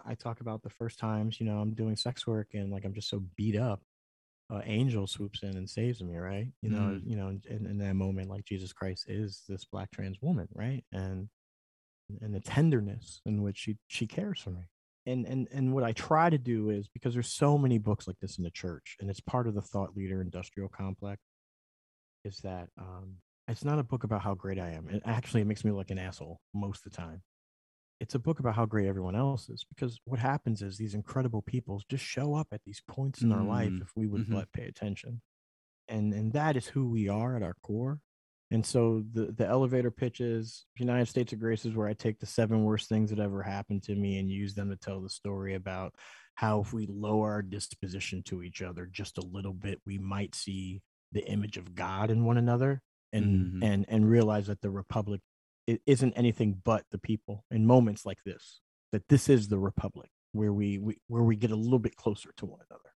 I 0.03 0.15
talk 0.15 0.41
about 0.41 0.63
the 0.63 0.71
first 0.71 0.97
times 0.97 1.39
you 1.39 1.45
know 1.45 1.59
i'm 1.59 1.75
doing 1.75 1.95
sex 1.95 2.25
work 2.25 2.49
and 2.55 2.71
like 2.71 2.85
i'm 2.85 2.93
just 2.95 3.07
so 3.09 3.19
beat 3.35 3.55
up 3.55 3.81
uh, 4.51 4.61
angel 4.65 5.05
swoops 5.07 5.43
in 5.43 5.55
and 5.55 5.69
saves 5.69 6.01
me 6.01 6.17
right? 6.17 6.47
You 6.63 6.71
know 6.71 6.99
Mm. 6.99 7.09
you 7.09 7.15
know 7.15 7.27
in, 7.29 7.65
in 7.71 7.77
that 7.77 7.95
moment 7.95 8.29
like 8.29 8.45
jesus 8.45 8.73
christ 8.73 9.05
is 9.07 9.43
this 9.47 9.63
black 9.65 9.91
trans 9.91 10.17
woman 10.21 10.47
right? 10.55 10.83
And 10.91 11.29
and 12.21 12.33
the 12.35 12.41
tenderness 12.41 13.21
in 13.25 13.43
which 13.43 13.57
she 13.59 13.77
she 13.87 14.07
cares 14.07 14.39
for 14.41 14.49
me 14.49 14.63
and 15.05 15.25
and 15.25 15.47
and 15.51 15.73
what 15.73 15.83
i 15.83 15.91
try 15.93 16.29
to 16.29 16.37
do 16.37 16.69
is 16.69 16.87
because 16.87 17.13
there's 17.13 17.31
so 17.33 17.57
many 17.57 17.77
books 17.77 18.07
like 18.07 18.19
this 18.19 18.37
in 18.37 18.43
the 18.43 18.51
church 18.51 18.97
and 18.99 19.09
it's 19.09 19.19
part 19.19 19.47
of 19.47 19.55
the 19.55 19.61
thought 19.61 19.95
leader 19.95 20.21
industrial 20.21 20.69
complex 20.69 21.21
is 22.23 22.37
that 22.43 22.67
um 22.77 23.15
it's 23.47 23.63
not 23.65 23.79
a 23.79 23.83
book 23.83 24.03
about 24.03 24.21
how 24.21 24.33
great 24.35 24.59
i 24.59 24.69
am 24.69 24.87
it 24.89 25.01
actually 25.05 25.41
it 25.41 25.47
makes 25.47 25.63
me 25.65 25.71
look 25.71 25.79
like 25.79 25.91
an 25.91 25.99
asshole 25.99 26.39
most 26.53 26.85
of 26.85 26.91
the 26.91 26.97
time 26.97 27.21
it's 27.99 28.15
a 28.15 28.19
book 28.19 28.39
about 28.39 28.55
how 28.55 28.65
great 28.65 28.87
everyone 28.87 29.15
else 29.15 29.49
is 29.49 29.65
because 29.69 29.99
what 30.05 30.19
happens 30.19 30.61
is 30.61 30.77
these 30.77 30.93
incredible 30.95 31.41
people 31.41 31.81
just 31.89 32.03
show 32.03 32.33
up 32.35 32.47
at 32.51 32.61
these 32.65 32.81
points 32.87 33.21
in 33.21 33.31
our 33.31 33.43
life 33.43 33.69
Mm, 33.69 33.81
if 33.81 33.91
we 33.95 34.07
would 34.07 34.27
mhm. 34.27 34.33
but 34.33 34.51
pay 34.53 34.65
attention 34.65 35.21
and 35.87 36.13
and 36.13 36.33
that 36.33 36.55
is 36.55 36.67
who 36.67 36.87
we 36.89 37.07
are 37.09 37.35
at 37.35 37.43
our 37.43 37.55
core 37.63 37.99
and 38.51 38.65
so 38.65 39.03
the 39.13 39.31
the 39.37 39.47
elevator 39.47 39.89
pitches 39.91 40.65
united 40.75 41.07
states 41.07 41.33
of 41.33 41.39
grace 41.39 41.65
is 41.65 41.73
where 41.75 41.87
i 41.87 41.93
take 41.93 42.19
the 42.19 42.25
seven 42.25 42.63
worst 42.63 42.87
things 42.89 43.09
that 43.09 43.19
ever 43.19 43.41
happened 43.41 43.81
to 43.83 43.95
me 43.95 44.19
and 44.19 44.29
use 44.29 44.53
them 44.53 44.69
to 44.69 44.75
tell 44.75 45.01
the 45.01 45.09
story 45.09 45.55
about 45.55 45.95
how 46.35 46.61
if 46.61 46.73
we 46.73 46.85
lower 46.87 47.31
our 47.31 47.41
disposition 47.41 48.21
to 48.23 48.43
each 48.43 48.61
other 48.61 48.85
just 48.91 49.17
a 49.17 49.25
little 49.25 49.53
bit 49.53 49.79
we 49.85 49.97
might 49.97 50.35
see 50.35 50.81
the 51.11 51.25
image 51.27 51.57
of 51.57 51.73
god 51.75 52.09
in 52.11 52.23
one 52.25 52.37
another 52.37 52.81
and 53.13 53.25
Mhm. 53.25 53.63
and 53.63 53.85
and 53.89 54.09
realize 54.09 54.47
that 54.47 54.61
the 54.61 54.69
republic 54.69 55.21
i- 55.69 55.79
isn't 55.85 56.13
anything 56.13 56.61
but 56.63 56.85
the 56.91 56.97
people 56.97 57.45
in 57.51 57.65
moments 57.65 58.05
like 58.05 58.23
this 58.25 58.61
that 58.91 59.07
this 59.07 59.29
is 59.29 59.47
the 59.47 59.59
republic 59.59 60.09
where 60.33 60.53
we, 60.53 60.77
we 60.77 60.97
where 61.07 61.23
we 61.23 61.35
get 61.35 61.51
a 61.51 61.55
little 61.55 61.79
bit 61.79 61.95
closer 61.95 62.31
to 62.37 62.45
one 62.45 62.59
another 62.69 62.90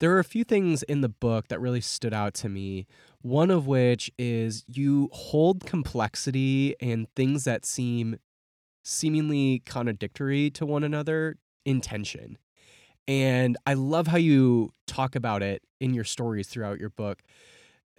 There 0.00 0.14
are 0.16 0.18
a 0.18 0.24
few 0.24 0.44
things 0.44 0.82
in 0.82 1.02
the 1.02 1.10
book 1.10 1.48
that 1.48 1.60
really 1.60 1.82
stood 1.82 2.14
out 2.14 2.32
to 2.34 2.48
me. 2.48 2.86
One 3.20 3.50
of 3.50 3.66
which 3.66 4.10
is 4.18 4.64
you 4.66 5.10
hold 5.12 5.66
complexity 5.66 6.74
and 6.80 7.06
things 7.14 7.44
that 7.44 7.66
seem 7.66 8.18
seemingly 8.82 9.62
contradictory 9.66 10.50
to 10.52 10.64
one 10.64 10.84
another 10.84 11.36
in 11.66 11.82
tension. 11.82 12.38
And 13.06 13.58
I 13.66 13.74
love 13.74 14.06
how 14.06 14.16
you 14.16 14.72
talk 14.86 15.14
about 15.14 15.42
it 15.42 15.62
in 15.80 15.92
your 15.92 16.04
stories 16.04 16.48
throughout 16.48 16.80
your 16.80 16.90
book. 16.90 17.22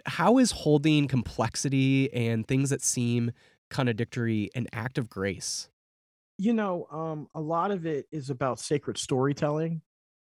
How 0.07 0.39
is 0.39 0.51
holding 0.51 1.07
complexity 1.07 2.11
and 2.11 2.47
things 2.47 2.71
that 2.71 2.81
seem 2.81 3.31
contradictory 3.69 4.49
an 4.55 4.67
act 4.73 4.97
of 4.97 5.07
grace? 5.07 5.69
you 6.37 6.53
know 6.53 6.87
um 6.89 7.27
a 7.35 7.41
lot 7.41 7.69
of 7.69 7.85
it 7.85 8.07
is 8.11 8.31
about 8.31 8.57
sacred 8.57 8.97
storytelling 8.97 9.81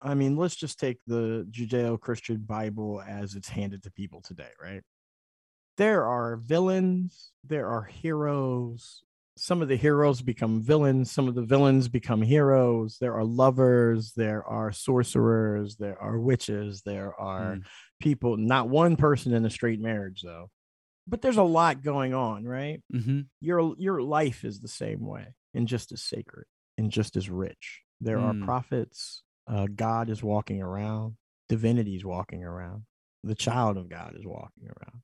i 0.02 0.14
mean 0.14 0.36
let's 0.36 0.56
just 0.56 0.78
take 0.78 0.98
the 1.06 1.46
judeo-christian 1.50 2.38
bible 2.38 3.02
as 3.06 3.34
it's 3.34 3.48
handed 3.48 3.82
to 3.82 3.90
people 3.90 4.20
today 4.20 4.50
right 4.62 4.82
there 5.78 6.04
are 6.06 6.36
villains 6.36 7.32
there 7.44 7.68
are 7.68 7.82
heroes 7.84 9.02
some 9.38 9.62
of 9.62 9.68
the 9.68 9.76
heroes 9.76 10.20
become 10.20 10.60
villains 10.60 11.10
some 11.10 11.26
of 11.28 11.34
the 11.34 11.42
villains 11.42 11.88
become 11.88 12.20
heroes 12.20 12.98
there 13.00 13.14
are 13.14 13.24
lovers 13.24 14.12
there 14.14 14.44
are 14.44 14.70
sorcerers 14.72 15.76
there 15.76 15.98
are 16.00 16.18
witches 16.18 16.82
there 16.82 17.14
are 17.18 17.56
Mm. 17.56 17.62
people 18.00 18.36
not 18.36 18.68
one 18.68 18.96
person 18.96 19.32
in 19.32 19.44
a 19.46 19.50
straight 19.50 19.80
marriage 19.80 20.20
though 20.22 20.50
but 21.06 21.22
there's 21.22 21.38
a 21.38 21.42
lot 21.42 21.82
going 21.82 22.12
on 22.14 22.44
right 22.44 22.82
Mm-hmm. 22.92 23.20
your 23.40 23.74
your 23.78 24.02
life 24.02 24.44
is 24.44 24.60
the 24.60 24.68
same 24.68 25.00
way 25.06 25.26
and 25.54 25.66
just 25.66 25.92
as 25.92 26.02
sacred 26.02 26.44
and 26.76 26.90
just 26.90 27.16
as 27.16 27.30
rich 27.30 27.80
there 28.00 28.18
Mm. 28.18 28.22
are 28.42 28.44
prophets 28.44 29.22
uh, 29.46 29.66
god 29.74 30.08
is 30.08 30.22
walking 30.22 30.62
around 30.62 31.16
divinity 31.48 31.96
is 31.96 32.04
walking 32.04 32.44
around 32.44 32.84
the 33.24 33.34
child 33.34 33.76
of 33.76 33.88
god 33.88 34.14
is 34.18 34.26
walking 34.26 34.64
around. 34.64 35.00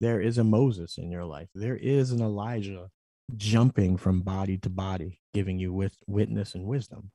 There 0.00 0.20
is 0.20 0.38
a 0.38 0.44
moses 0.44 0.96
in 0.96 1.10
your 1.10 1.24
life. 1.24 1.48
There 1.54 1.76
is 1.76 2.12
an 2.12 2.22
elijah 2.22 2.88
jumping 3.36 3.98
from 3.98 4.22
body 4.22 4.56
to 4.58 4.70
body 4.70 5.20
giving 5.34 5.58
you 5.58 5.72
with 5.72 5.94
witness 6.06 6.54
and 6.54 6.64
wisdom. 6.64 7.10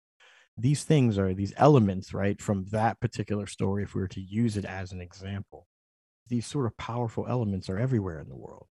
These 0.58 0.84
things 0.84 1.18
are 1.18 1.34
these 1.34 1.54
elements 1.58 2.14
right 2.14 2.40
from 2.40 2.66
that 2.72 3.00
particular 3.00 3.48
story 3.48 3.84
if 3.84 3.96
we 3.96 4.02
were 4.02 4.08
to 4.10 4.22
use 4.22 4.58
it 4.58 4.66
as 4.66 4.92
an 4.92 5.02
example 5.02 5.66
these 6.28 6.46
sort 6.46 6.66
of 6.66 6.78
powerful 6.78 7.26
elements 7.28 7.70
are 7.70 7.78
everywhere 7.78 8.20
in 8.20 8.30
the 8.30 8.36
world. 8.36 8.68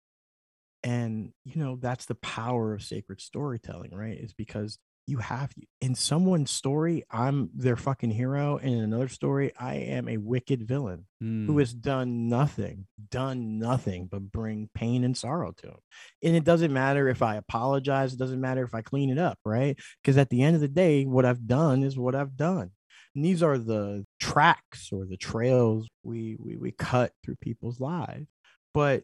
And 0.83 1.31
you 1.45 1.61
know 1.63 1.75
that's 1.75 2.05
the 2.05 2.15
power 2.15 2.73
of 2.73 2.81
sacred 2.81 3.21
storytelling 3.21 3.93
right 3.93 4.17
is 4.17 4.33
because 4.33 4.79
you 5.11 5.17
have 5.19 5.51
in 5.81 5.93
someone's 5.93 6.49
story, 6.49 7.03
I'm 7.11 7.49
their 7.53 7.75
fucking 7.75 8.11
hero. 8.11 8.57
And 8.57 8.73
in 8.73 8.79
another 8.79 9.09
story, 9.09 9.51
I 9.59 9.75
am 9.75 10.07
a 10.09 10.17
wicked 10.17 10.63
villain 10.67 11.05
Mm. 11.21 11.45
who 11.45 11.59
has 11.59 11.71
done 11.71 12.29
nothing, 12.29 12.87
done 13.11 13.59
nothing 13.59 14.07
but 14.07 14.31
bring 14.31 14.69
pain 14.73 15.03
and 15.03 15.15
sorrow 15.15 15.51
to 15.57 15.67
him. 15.67 15.77
And 16.23 16.35
it 16.35 16.43
doesn't 16.43 16.73
matter 16.73 17.07
if 17.07 17.21
I 17.21 17.35
apologize, 17.35 18.13
it 18.13 18.17
doesn't 18.19 18.41
matter 18.41 18.63
if 18.63 18.73
I 18.73 18.81
clean 18.81 19.11
it 19.11 19.19
up, 19.19 19.37
right? 19.45 19.77
Because 20.01 20.17
at 20.17 20.29
the 20.29 20.41
end 20.41 20.55
of 20.55 20.61
the 20.61 20.67
day, 20.67 21.03
what 21.05 21.25
I've 21.25 21.45
done 21.45 21.83
is 21.83 21.95
what 21.99 22.15
I've 22.15 22.35
done. 22.35 22.71
And 23.13 23.23
these 23.25 23.43
are 23.43 23.57
the 23.59 24.05
tracks 24.19 24.89
or 24.91 25.05
the 25.05 25.17
trails 25.17 25.87
we 26.01 26.37
we, 26.39 26.55
we 26.57 26.71
cut 26.71 27.11
through 27.23 27.35
people's 27.35 27.79
lives. 27.79 28.27
But 28.73 29.03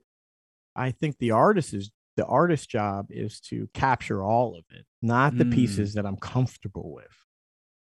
I 0.75 0.91
think 0.91 1.17
the 1.17 1.31
artist 1.31 1.73
is 1.73 1.91
the 2.17 2.25
artist's 2.25 2.67
job 2.67 3.07
is 3.11 3.39
to 3.39 3.69
capture 3.73 4.21
all 4.21 4.57
of 4.57 4.65
it, 4.71 4.85
not 5.01 5.37
the 5.37 5.45
Mm. 5.45 5.53
pieces 5.53 5.93
that 5.93 6.05
I'm 6.05 6.17
comfortable 6.17 6.91
with. 6.93 7.15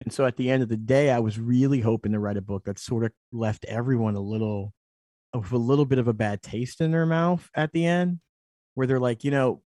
And 0.02 0.12
so 0.12 0.26
at 0.26 0.36
the 0.36 0.50
end 0.50 0.62
of 0.62 0.68
the 0.68 0.76
day, 0.76 1.10
I 1.10 1.20
was 1.20 1.38
really 1.40 1.80
hoping 1.80 2.12
to 2.12 2.18
write 2.18 2.36
a 2.36 2.42
book 2.42 2.64
that 2.64 2.78
sort 2.78 3.04
of 3.04 3.12
left 3.32 3.64
everyone 3.64 4.14
a 4.16 4.20
little 4.20 4.74
with 5.32 5.52
a 5.52 5.56
little 5.58 5.86
bit 5.86 5.98
of 5.98 6.08
a 6.08 6.12
bad 6.14 6.42
taste 6.42 6.80
in 6.80 6.90
their 6.90 7.06
mouth 7.06 7.48
at 7.54 7.72
the 7.72 7.84
end, 7.86 8.20
where 8.74 8.86
they're 8.86 9.00
like, 9.00 9.24
you 9.24 9.30
know, 9.30 9.62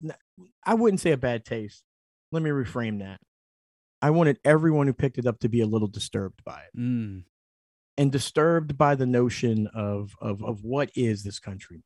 I 0.63 0.73
wouldn't 0.75 0.99
say 0.99 1.11
a 1.11 1.17
bad 1.17 1.45
taste. 1.45 1.83
Let 2.31 2.41
me 2.43 2.49
reframe 2.51 2.99
that. 2.99 3.19
I 4.01 4.11
wanted 4.11 4.39
everyone 4.45 4.87
who 4.87 4.93
picked 4.93 5.17
it 5.17 5.25
up 5.27 5.39
to 5.39 5.49
be 5.49 5.61
a 5.61 5.65
little 5.67 5.87
disturbed 5.87 6.43
by 6.45 6.61
it 6.63 6.77
Mm. 6.77 7.25
and 7.97 8.11
disturbed 8.11 8.77
by 8.77 8.95
the 8.95 9.05
notion 9.05 9.67
of 9.67 10.15
of 10.21 10.43
of 10.43 10.63
what 10.63 10.89
is 10.95 11.23
this 11.23 11.39
country. 11.39 11.83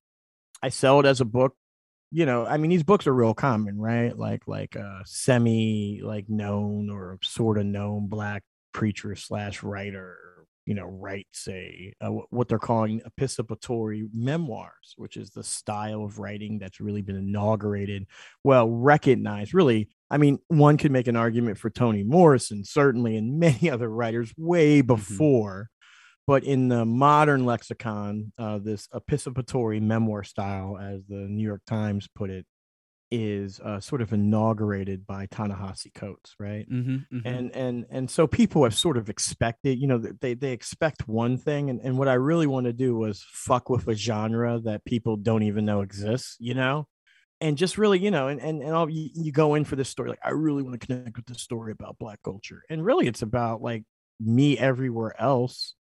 I 0.62 0.70
sell 0.70 1.00
it 1.00 1.06
as 1.06 1.20
a 1.22 1.26
book. 1.26 1.56
You 2.16 2.28
know, 2.28 2.46
I 2.46 2.58
mean, 2.58 2.70
these 2.70 2.84
books 2.84 3.08
are 3.08 3.14
real 3.14 3.34
common, 3.34 3.80
right? 3.80 4.16
Like 4.16 4.48
like 4.48 4.76
uh 4.76 5.00
semi 5.04 6.00
like 6.04 6.30
known 6.30 6.92
or 6.92 7.18
sort 7.24 7.58
of 7.58 7.66
known 7.66 8.06
black 8.08 8.44
preacher 8.72 9.16
slash 9.16 9.64
writer, 9.64 10.16
you 10.68 10.76
know, 10.76 10.86
writes 10.86 11.48
a 11.48 11.92
uh, 12.02 12.10
what 12.30 12.50
they're 12.50 12.60
calling 12.60 13.02
epistolary 13.04 14.08
memoirs, 14.14 14.94
which 14.96 15.18
is 15.18 15.32
the 15.32 15.44
style 15.44 16.04
of 16.04 16.20
writing 16.20 16.60
that's 16.60 16.80
really 16.80 17.02
been 17.02 17.16
inaugurated, 17.16 18.06
well 18.44 18.70
recognized. 18.70 19.56
Really, 19.56 19.90
I 20.12 20.18
mean, 20.20 20.38
one 20.50 20.78
could 20.78 20.92
make 20.92 21.08
an 21.08 21.16
argument 21.16 21.58
for 21.58 21.72
Toni 21.72 22.04
Morrison, 22.04 22.64
certainly, 22.64 23.18
and 23.18 23.40
many 23.40 23.70
other 23.72 23.90
writers 23.90 24.32
way 24.38 24.82
before 24.82 25.72
but 26.28 26.44
in 26.44 26.70
the 26.70 26.86
modern 26.86 27.46
lexicon, 27.46 28.32
uh, 28.38 28.60
this 28.60 28.88
epistolary 28.94 29.80
memoir 29.80 30.24
style, 30.24 30.78
as 30.78 31.06
the 31.08 31.16
New 31.30 31.44
York 31.44 31.62
Times 31.68 32.08
put 32.16 32.30
it, 32.30 32.46
is 33.12 33.60
uh, 33.60 33.80
sort 33.80 34.02
of 34.02 34.12
inaugurated 34.14 35.06
by 35.06 35.28
Ta-Nehisi 35.28 35.94
Coates, 35.94 36.36
right? 36.40 36.68
Mhm, 36.68 37.08
mhm. 37.12 37.24
And 37.26 37.52
and 37.56 37.86
and 37.90 38.12
so 38.12 38.28
people 38.28 38.64
have 38.66 38.76
sort 38.76 38.98
of 38.98 39.10
expected, 39.10 39.80
you 39.80 39.88
know, 39.88 39.98
they 40.00 40.34
they 40.34 40.52
expect 40.52 41.08
one 41.08 41.38
thing, 41.38 41.70
and 41.70 41.80
and 41.82 41.98
what 41.98 42.08
I 42.10 42.16
really 42.16 42.48
want 42.48 42.66
to 42.66 42.74
do 42.74 42.96
was 42.98 43.24
fuck 43.32 43.70
with 43.70 43.88
a 43.88 43.96
genre 43.96 44.60
that 44.62 44.86
people 44.86 45.18
don't 45.18 45.44
even 45.44 45.66
know 45.66 45.82
exists, 45.82 46.36
you 46.40 46.54
know. 46.54 46.88
And 47.42 47.58
just 47.58 47.78
really, 47.78 48.00
you 48.00 48.12
know, 48.12 48.28
and 48.30 48.42
and, 48.42 48.62
and 48.64 48.72
all, 48.74 48.90
you, 48.90 49.10
you 49.14 49.32
go 49.32 49.56
in 49.56 49.66
for 49.66 49.76
this 49.76 49.90
story, 49.90 50.10
like 50.10 50.20
I 50.24 50.32
really 50.32 50.64
want 50.64 50.80
to 50.80 50.86
connect 50.88 51.18
with 51.18 51.26
this 51.26 51.42
story 51.42 51.72
about 51.74 51.98
Black 52.00 52.22
culture, 52.24 52.64
and 52.70 52.86
really, 52.86 53.08
it's 53.08 53.22
about 53.22 53.62
like 53.62 53.84
me 54.20 54.58
everywhere 54.58 55.20
else 55.22 55.76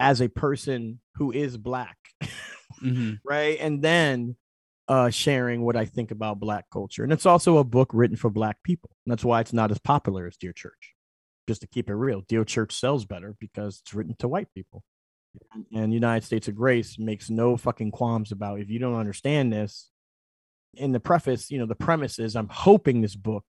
as 0.00 0.20
a 0.20 0.28
person 0.28 1.00
who 1.14 1.32
is 1.32 1.56
black 1.56 1.96
Mhm. 2.82 3.18
right? 3.24 3.58
And 3.60 3.82
then 3.82 4.36
uh 4.88 5.10
sharing 5.10 5.62
what 5.62 5.74
i 5.76 5.84
think 5.84 6.10
about 6.12 6.38
black 6.38 6.66
culture. 6.72 7.02
And 7.02 7.12
it's 7.12 7.26
also 7.26 7.58
a 7.58 7.64
book 7.64 7.90
written 7.92 8.16
for 8.16 8.30
black 8.30 8.62
people. 8.62 8.90
And 9.04 9.10
that's 9.12 9.24
why 9.24 9.40
it's 9.40 9.52
not 9.52 9.70
as 9.70 9.78
popular 9.78 10.26
as 10.26 10.36
dear 10.36 10.52
church 10.52 10.94
just 11.48 11.60
to 11.62 11.66
keep 11.66 11.88
it 11.90 11.94
real. 11.94 12.22
Dear 12.28 12.44
church 12.44 12.72
sells 12.78 13.04
better 13.04 13.34
because 13.40 13.80
it's 13.80 13.94
written 13.94 14.14
to 14.18 14.28
white 14.28 14.48
people. 14.54 14.84
And, 15.52 15.66
and 15.74 15.92
united 15.94 16.24
states 16.24 16.48
of 16.48 16.54
grace 16.54 16.98
makes 16.98 17.28
no 17.30 17.56
fucking 17.56 17.90
qualms 17.90 18.32
about 18.32 18.60
if 18.60 18.70
you 18.70 18.78
don't 18.78 18.94
understand 18.98 19.52
this 19.52 19.90
in 20.74 20.92
the 20.92 21.00
preface 21.00 21.50
you 21.50 21.58
know 21.58 21.66
the 21.66 21.74
premise 21.74 22.18
is 22.18 22.36
i'm 22.36 22.48
hoping 22.48 23.00
this 23.02 23.14
book 23.16 23.44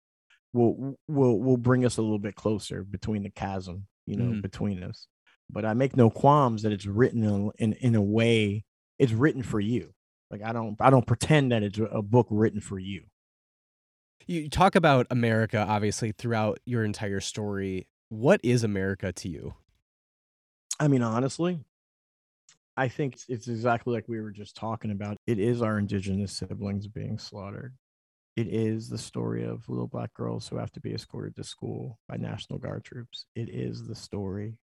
will 0.54 0.98
will 1.08 1.40
will 1.40 1.58
bring 1.58 1.86
us 1.86 1.98
a 1.98 2.02
little 2.02 2.20
bit 2.20 2.36
closer 2.36 2.84
between 2.84 3.24
the 3.24 3.30
chasm 3.30 3.86
you 4.06 4.18
know 4.18 4.32
Mhm. 4.32 4.42
between 4.42 4.84
us 4.84 5.08
but 5.50 5.66
I 5.66 5.74
make 5.74 5.96
no 5.96 6.10
qualms 6.10 6.64
that 6.64 6.72
it's 6.72 6.86
written 6.86 7.24
in, 7.24 7.52
in 7.58 7.74
in 7.74 7.96
a 7.96 8.02
way 8.02 8.66
it's 9.00 9.14
written 9.14 9.44
for 9.44 9.60
you. 9.60 9.94
Like 10.30 10.42
I 10.44 10.52
don't 10.52 10.76
I 10.80 10.90
don't 10.90 11.08
pretend 11.08 11.52
that 11.52 11.64
it's 11.64 11.80
a 11.80 12.02
book 12.02 12.28
written 12.30 12.62
for 12.62 12.80
you. 12.80 13.04
You 14.26 14.50
talk 14.50 14.76
about 14.76 15.08
America, 15.10 15.66
obviously, 15.68 16.12
throughout 16.12 16.60
your 16.66 16.84
entire 16.84 17.22
story. 17.22 17.88
What 18.10 18.42
is 18.44 18.64
America 18.64 19.14
to 19.14 19.30
you? 19.30 19.54
I 20.80 20.90
mean, 20.90 21.02
honestly, 21.02 21.60
I 22.76 22.90
think 22.90 23.16
it's, 23.16 23.26
it's 23.30 23.48
exactly 23.48 23.94
like 23.94 24.08
we 24.08 24.20
were 24.20 24.32
just 24.32 24.56
talking 24.58 24.92
about. 24.92 25.18
It 25.28 25.40
is 25.40 25.62
our 25.62 25.80
indigenous 25.80 26.34
siblings 26.34 26.88
being 26.88 27.18
slaughtered. 27.18 27.76
It 28.36 28.48
is 28.48 28.90
the 28.90 28.98
story 28.98 29.46
of 29.46 29.68
little 29.70 29.88
black 29.88 30.14
girls 30.14 30.48
who 30.48 30.58
have 30.58 30.72
to 30.74 30.82
be 30.82 30.94
escorted 30.94 31.36
to 31.38 31.44
school 31.44 31.98
by 32.08 32.18
National 32.18 32.60
Guard 32.60 32.84
troops. 32.84 33.26
It 33.34 33.50
is 33.50 33.88
the 33.88 33.96
story 33.96 34.58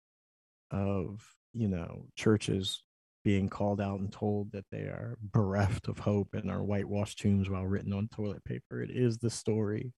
of, 0.72 1.22
you 1.52 1.68
know, 1.68 2.06
churches 2.16 2.82
being 3.24 3.48
called 3.48 3.80
out 3.80 4.00
and 4.00 4.10
told 4.12 4.50
that 4.52 4.64
they 4.72 4.80
are 4.80 5.16
bereft 5.20 5.86
of 5.88 5.98
hope 5.98 6.34
and 6.34 6.50
are 6.50 6.64
whitewashed 6.64 7.20
tombs 7.20 7.48
while 7.48 7.64
written 7.64 7.92
on 7.92 8.08
toilet 8.08 8.44
paper. 8.44 8.82
It 8.82 8.90
is 8.90 9.18
the 9.18 9.30
story 9.30 9.92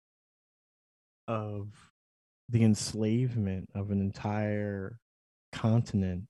of 1.26 1.68
the 2.50 2.64
enslavement 2.64 3.70
of 3.74 3.90
an 3.90 4.00
entire 4.00 4.98
continent, 5.52 6.24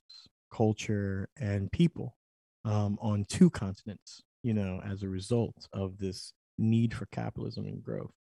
culture, 0.53 1.29
and 1.37 1.73
people 1.73 2.17
um, 2.65 2.97
on 3.01 3.25
two 3.29 3.51
continents, 3.51 4.23
you 4.45 4.55
know, 4.55 4.81
as 4.85 5.03
a 5.03 5.09
result 5.09 5.67
of 5.73 5.99
this 5.99 6.33
need 6.59 6.95
for 6.95 7.07
capitalism 7.07 7.67
and 7.67 7.83
growth. 7.83 8.15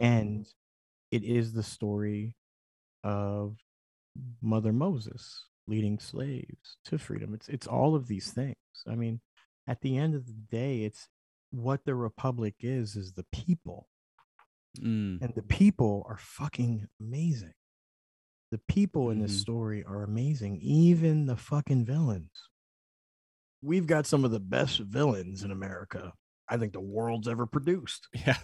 And 0.00 0.46
it 1.10 1.24
is 1.24 1.54
the 1.54 1.62
story 1.62 2.36
of 3.04 3.56
Mother 4.42 4.72
Moses 4.72 5.46
leading 5.66 5.98
slaves 5.98 6.76
to 6.84 6.98
freedom. 6.98 7.34
It's 7.34 7.48
it's 7.48 7.66
all 7.66 7.94
of 7.94 8.06
these 8.08 8.30
things. 8.32 8.56
I 8.86 8.94
mean, 8.94 9.20
at 9.66 9.80
the 9.80 9.96
end 9.96 10.14
of 10.14 10.26
the 10.26 10.32
day, 10.32 10.82
it's 10.84 11.08
what 11.50 11.84
the 11.84 11.94
republic 11.94 12.56
is 12.60 12.96
is 12.96 13.12
the 13.12 13.26
people. 13.32 13.88
Mm. 14.78 15.20
And 15.22 15.34
the 15.34 15.42
people 15.42 16.04
are 16.08 16.18
fucking 16.18 16.88
amazing. 17.00 17.52
The 18.50 18.60
people 18.68 19.10
in 19.10 19.18
this 19.18 19.36
Mhm. 19.36 19.40
story 19.40 19.84
are 19.84 20.02
amazing, 20.02 20.58
even 20.60 21.26
the 21.26 21.36
fucking 21.36 21.84
villains. 21.84 22.48
We've 23.62 23.86
got 23.86 24.06
some 24.06 24.24
of 24.24 24.30
the 24.30 24.40
best 24.40 24.78
villains 24.80 25.42
in 25.44 25.50
America 25.50 26.12
I 26.48 26.58
think 26.58 26.72
the 26.74 26.80
world's 26.80 27.28
ever 27.28 27.46
produced. 27.46 28.08
Yeah. 28.26 28.38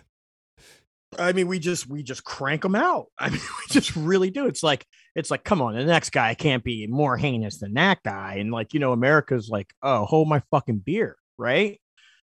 I 1.19 1.33
mean, 1.33 1.47
we 1.47 1.59
just 1.59 1.87
we 1.87 2.03
just 2.03 2.25
crank 2.25 2.63
them 2.63 2.75
out. 2.75 3.07
I 3.19 3.31
mean, 3.31 3.41
we 3.41 3.73
just 3.73 3.95
really 3.97 4.31
do. 4.31 4.47
It's 4.47 4.63
like 4.63 4.85
it's 5.15 5.31
like, 5.31 5.45
come 5.45 5.63
on, 5.63 5.75
the 5.75 5.85
next 5.85 6.11
guy 6.11 6.35
can't 6.35 6.65
be 6.65 6.87
more 6.87 7.17
heinous 7.17 7.59
than 7.59 7.75
that 7.75 8.03
guy. 8.05 8.35
And 8.37 8.51
like, 8.51 8.75
you 8.75 8.81
know, 8.81 8.93
America's 8.93 9.49
like, 9.49 9.73
oh, 9.83 10.05
hold 10.05 10.29
my 10.29 10.43
fucking 10.51 10.79
beer, 10.79 11.17
right? 11.39 11.81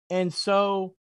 And 0.09 0.33
so, 0.33 0.95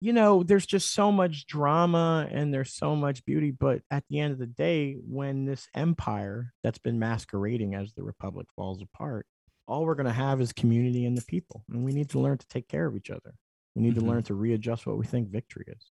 you 0.00 0.12
know, 0.12 0.42
there's 0.42 0.66
just 0.66 0.92
so 0.92 1.12
much 1.12 1.46
drama 1.46 2.26
and 2.30 2.52
there's 2.52 2.74
so 2.74 2.96
much 2.96 3.24
beauty. 3.24 3.50
But 3.50 3.82
at 3.90 4.04
the 4.08 4.18
end 4.20 4.32
of 4.32 4.38
the 4.38 4.46
day, 4.46 4.96
when 5.06 5.44
this 5.44 5.68
empire 5.74 6.52
that's 6.62 6.78
been 6.78 6.98
masquerading 6.98 7.74
as 7.74 7.92
the 7.92 8.02
republic 8.02 8.46
falls 8.56 8.82
apart, 8.82 9.26
all 9.68 9.84
we're 9.84 9.94
gonna 9.94 10.12
have 10.12 10.40
is 10.40 10.52
community 10.52 11.04
and 11.04 11.16
the 11.16 11.24
people. 11.28 11.64
And 11.70 11.84
we 11.84 11.92
need 11.92 12.10
to 12.10 12.18
learn 12.18 12.38
to 12.38 12.48
take 12.48 12.66
care 12.68 12.86
of 12.86 12.96
each 12.96 13.10
other. 13.10 13.34
We 13.74 13.82
need 13.82 13.94
Mhm. 13.94 14.00
to 14.00 14.06
learn 14.06 14.22
to 14.24 14.34
readjust 14.34 14.86
what 14.86 14.96
we 14.98 15.06
think 15.06 15.28
victory 15.28 15.64
is 15.68 15.90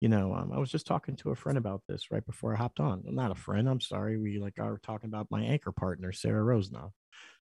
you 0.00 0.08
know 0.08 0.34
um, 0.34 0.52
i 0.52 0.58
was 0.58 0.70
just 0.70 0.86
talking 0.86 1.16
to 1.16 1.30
a 1.30 1.36
friend 1.36 1.58
about 1.58 1.82
this 1.88 2.10
right 2.10 2.24
before 2.26 2.54
i 2.54 2.56
hopped 2.56 2.80
on. 2.80 3.02
I'm 3.06 3.14
not 3.14 3.30
a 3.30 3.36
friend 3.36 3.68
i'm 3.68 3.80
sorry 3.80 4.18
we 4.18 4.38
like 4.38 4.58
are 4.58 4.78
talking 4.82 5.08
about 5.08 5.30
my 5.30 5.42
anchor 5.42 5.72
partner 5.72 6.12
sarah 6.12 6.42
rose 6.42 6.70
now. 6.70 6.92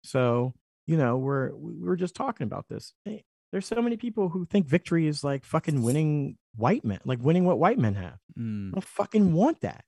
So 0.02 0.54
you 0.86 0.96
know 0.96 1.16
we're 1.16 1.54
we 1.54 1.74
we 1.74 1.88
were 1.88 1.96
just 1.96 2.14
talking 2.14 2.44
about 2.44 2.66
this. 2.68 2.92
Hey, 3.04 3.24
there's 3.52 3.66
so 3.66 3.82
many 3.82 3.96
people 3.96 4.28
who 4.28 4.46
think 4.46 4.66
victory 4.66 5.06
is 5.06 5.24
like 5.24 5.44
fucking 5.44 5.82
winning 5.82 6.36
white 6.56 6.84
men 6.84 7.00
like 7.04 7.18
winning 7.20 7.44
what 7.44 7.58
white 7.58 7.78
men 7.78 7.94
have. 7.94 8.18
Mm. 8.38 8.70
i 8.70 8.72
don't 8.72 8.84
fucking 8.84 9.32
want 9.32 9.60
that. 9.62 9.84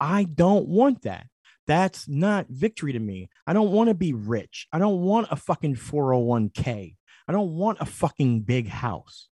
I 0.00 0.24
don't 0.24 0.66
want 0.68 1.02
that. 1.02 1.26
That's 1.68 2.08
not 2.08 2.46
victory 2.48 2.92
to 2.92 2.98
me. 2.98 3.28
I 3.46 3.52
don't 3.52 3.70
want 3.70 3.88
to 3.88 3.94
be 3.94 4.12
rich. 4.12 4.66
I 4.72 4.80
don't 4.80 5.00
want 5.00 5.28
a 5.30 5.36
fucking 5.36 5.76
401k 5.76 6.96
i 7.28 7.32
don't 7.32 7.54
want 7.54 7.78
a 7.80 7.86
fucking 7.86 8.40
big 8.42 8.68
house 8.68 9.28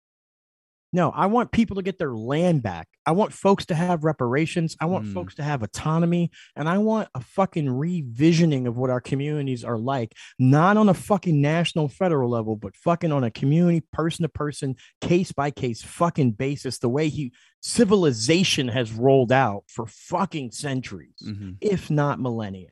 No, 0.93 1.11
I 1.11 1.27
want 1.27 1.51
people 1.53 1.77
to 1.77 1.83
get 1.83 1.99
their 1.99 2.15
land 2.15 2.63
back. 2.63 2.89
I 3.05 3.13
want 3.13 3.33
folks 3.33 3.67
to 3.67 3.75
have 3.75 4.05
reparations. 4.05 4.77
I 4.81 4.87
want 4.87 5.05
Mm. 5.07 5.13
folks 5.15 5.35
to 5.35 5.43
have 5.43 5.63
autonomy. 5.63 6.31
And 6.55 6.69
I 6.69 6.79
want 6.79 7.09
a 7.15 7.21
fucking 7.21 7.67
revisioning 7.67 8.67
of 8.67 8.77
what 8.79 8.89
our 8.89 9.01
communities 9.01 9.65
are 9.65 9.79
like, 9.79 10.15
not 10.39 10.77
on 10.77 10.89
a 10.89 10.95
fucking 10.95 11.41
national 11.41 11.89
federal 11.89 12.31
level, 12.31 12.57
but 12.57 12.77
fucking 12.77 13.13
on 13.13 13.25
a 13.25 13.31
community, 13.31 13.83
person 13.93 14.23
to 14.23 14.29
person, 14.29 14.77
case 15.01 15.33
by 15.33 15.51
case 15.51 15.83
fucking 15.83 16.33
basis, 16.33 16.79
the 16.79 16.89
way 16.89 17.09
he 17.09 17.33
civilization 17.61 18.69
has 18.69 18.93
rolled 18.93 19.33
out 19.33 19.65
for 19.67 19.87
fucking 19.87 20.53
centuries 20.53 21.21
Mhm. 21.27 21.57
if 21.61 21.91
not 21.91 22.21
millennia. 22.21 22.69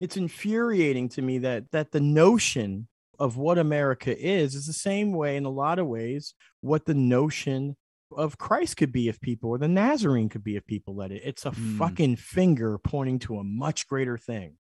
It's 0.00 0.16
infuriating 0.16 1.08
to 1.10 1.22
me 1.22 1.38
that 1.38 1.70
that 1.72 1.90
the 1.90 2.00
notion 2.00 2.86
of 3.18 3.36
what 3.36 3.58
America 3.58 4.16
is 4.16 4.54
is 4.54 4.66
the 4.66 4.72
same 4.72 5.12
way 5.12 5.36
in 5.36 5.44
a 5.44 5.50
lot 5.50 5.78
of 5.78 5.86
ways 5.86 6.34
what 6.60 6.84
the 6.86 6.94
notion 6.94 7.76
of 8.16 8.38
Christ 8.38 8.76
could 8.76 8.92
be 8.92 9.08
if 9.08 9.20
people 9.20 9.50
or 9.50 9.58
the 9.58 9.68
Nazarene 9.68 10.28
could 10.28 10.44
be 10.44 10.56
if 10.56 10.66
people 10.66 10.94
let 10.94 11.10
it. 11.10 11.22
It's 11.24 11.44
a 11.46 11.50
Mm. 11.50 11.78
fucking 11.78 12.16
finger 12.16 12.78
pointing 12.78 13.18
to 13.20 13.38
a 13.38 13.44
much 13.44 13.88
greater 13.88 14.16
thing. 14.16 14.56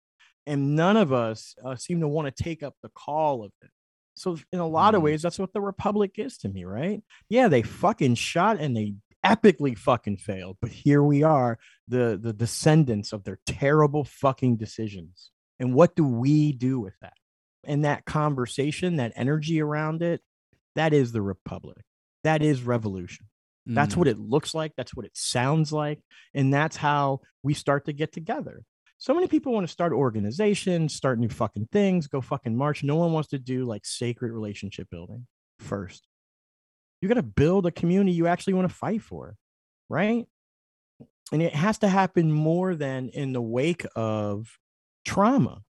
And 0.48 0.76
none 0.76 0.98
of 0.98 1.12
us 1.14 1.56
uh, 1.64 1.76
seem 1.76 2.00
to 2.00 2.08
want 2.08 2.34
to 2.34 2.44
take 2.44 2.64
up 2.64 2.76
the 2.82 2.90
call 2.90 3.44
of 3.44 3.52
it. 3.62 3.70
So 4.16 4.38
in 4.52 4.60
a 4.60 4.68
lot 4.68 4.96
of 4.96 5.02
Mm. 5.02 5.06
ways, 5.06 5.22
that's 5.22 5.40
what 5.40 5.54
the 5.54 5.62
Republic 5.62 6.14
is 6.18 6.38
to 6.40 6.50
me, 6.50 6.64
right? 6.66 7.04
Yeah, 7.30 7.48
they 7.48 7.62
fucking 7.62 8.16
shot 8.16 8.60
and 8.60 8.76
they 8.76 8.96
epically 9.26 9.78
fucking 9.78 10.18
failed. 10.18 10.58
But 10.62 10.72
here 10.72 11.04
we 11.04 11.22
are, 11.24 11.60
the 11.88 12.18
the 12.22 12.34
descendants 12.34 13.14
of 13.14 13.24
their 13.24 13.40
terrible 13.46 14.04
fucking 14.04 14.58
decisions. 14.58 15.32
And 15.60 15.76
what 15.76 15.96
do 15.96 16.04
we 16.04 16.54
do 16.54 16.80
with 16.80 16.96
that? 17.02 17.14
And 17.64 17.86
that 17.86 18.06
conversation, 18.06 18.98
that 18.98 19.14
energy 19.16 19.62
around 19.62 20.02
it, 20.02 20.22
that 20.76 20.94
is 20.94 21.12
the 21.12 21.22
Republic. 21.22 21.84
That 22.24 22.42
is 22.42 22.64
revolution. 22.64 23.28
That's 23.66 23.94
Mm. 23.94 23.98
what 23.98 24.08
it 24.08 24.18
looks 24.18 24.56
like. 24.56 24.74
That's 24.76 24.96
what 24.96 25.06
it 25.06 25.16
sounds 25.16 25.72
like. 25.72 26.00
And 26.34 26.54
that's 26.54 26.76
how 26.78 27.22
we 27.44 27.54
start 27.54 27.86
to 27.86 27.94
get 27.94 28.12
together. 28.12 28.64
So 28.98 29.14
many 29.14 29.28
people 29.28 29.54
want 29.54 29.66
to 29.68 29.72
start 29.72 29.94
organizations, 29.94 30.94
start 30.96 31.20
new 31.20 31.30
fucking 31.30 31.70
things, 31.72 32.08
go 32.08 32.22
fucking 32.22 32.56
march. 32.56 32.84
No 32.84 32.96
one 32.96 33.12
wants 33.14 33.30
to 33.30 33.40
do 33.40 33.66
like 33.66 33.86
sacred 33.86 34.32
relationship 34.32 34.90
building 34.90 35.28
first. 35.60 36.08
You 37.02 37.08
got 37.08 37.16
to 37.16 37.24
build 37.24 37.66
a 37.66 37.72
community 37.72 38.12
you 38.12 38.28
actually 38.28 38.54
want 38.54 38.70
to 38.70 38.76
fight 38.76 39.02
for, 39.02 39.36
right? 39.90 40.28
And 41.32 41.42
it 41.42 41.56
has 41.56 41.80
to 41.80 41.88
happen 41.88 42.32
more 42.32 42.76
than 42.76 43.10
in 43.10 43.34
the 43.34 43.42
wake 43.42 43.86
of 43.96 44.60
trauma, 45.06 45.64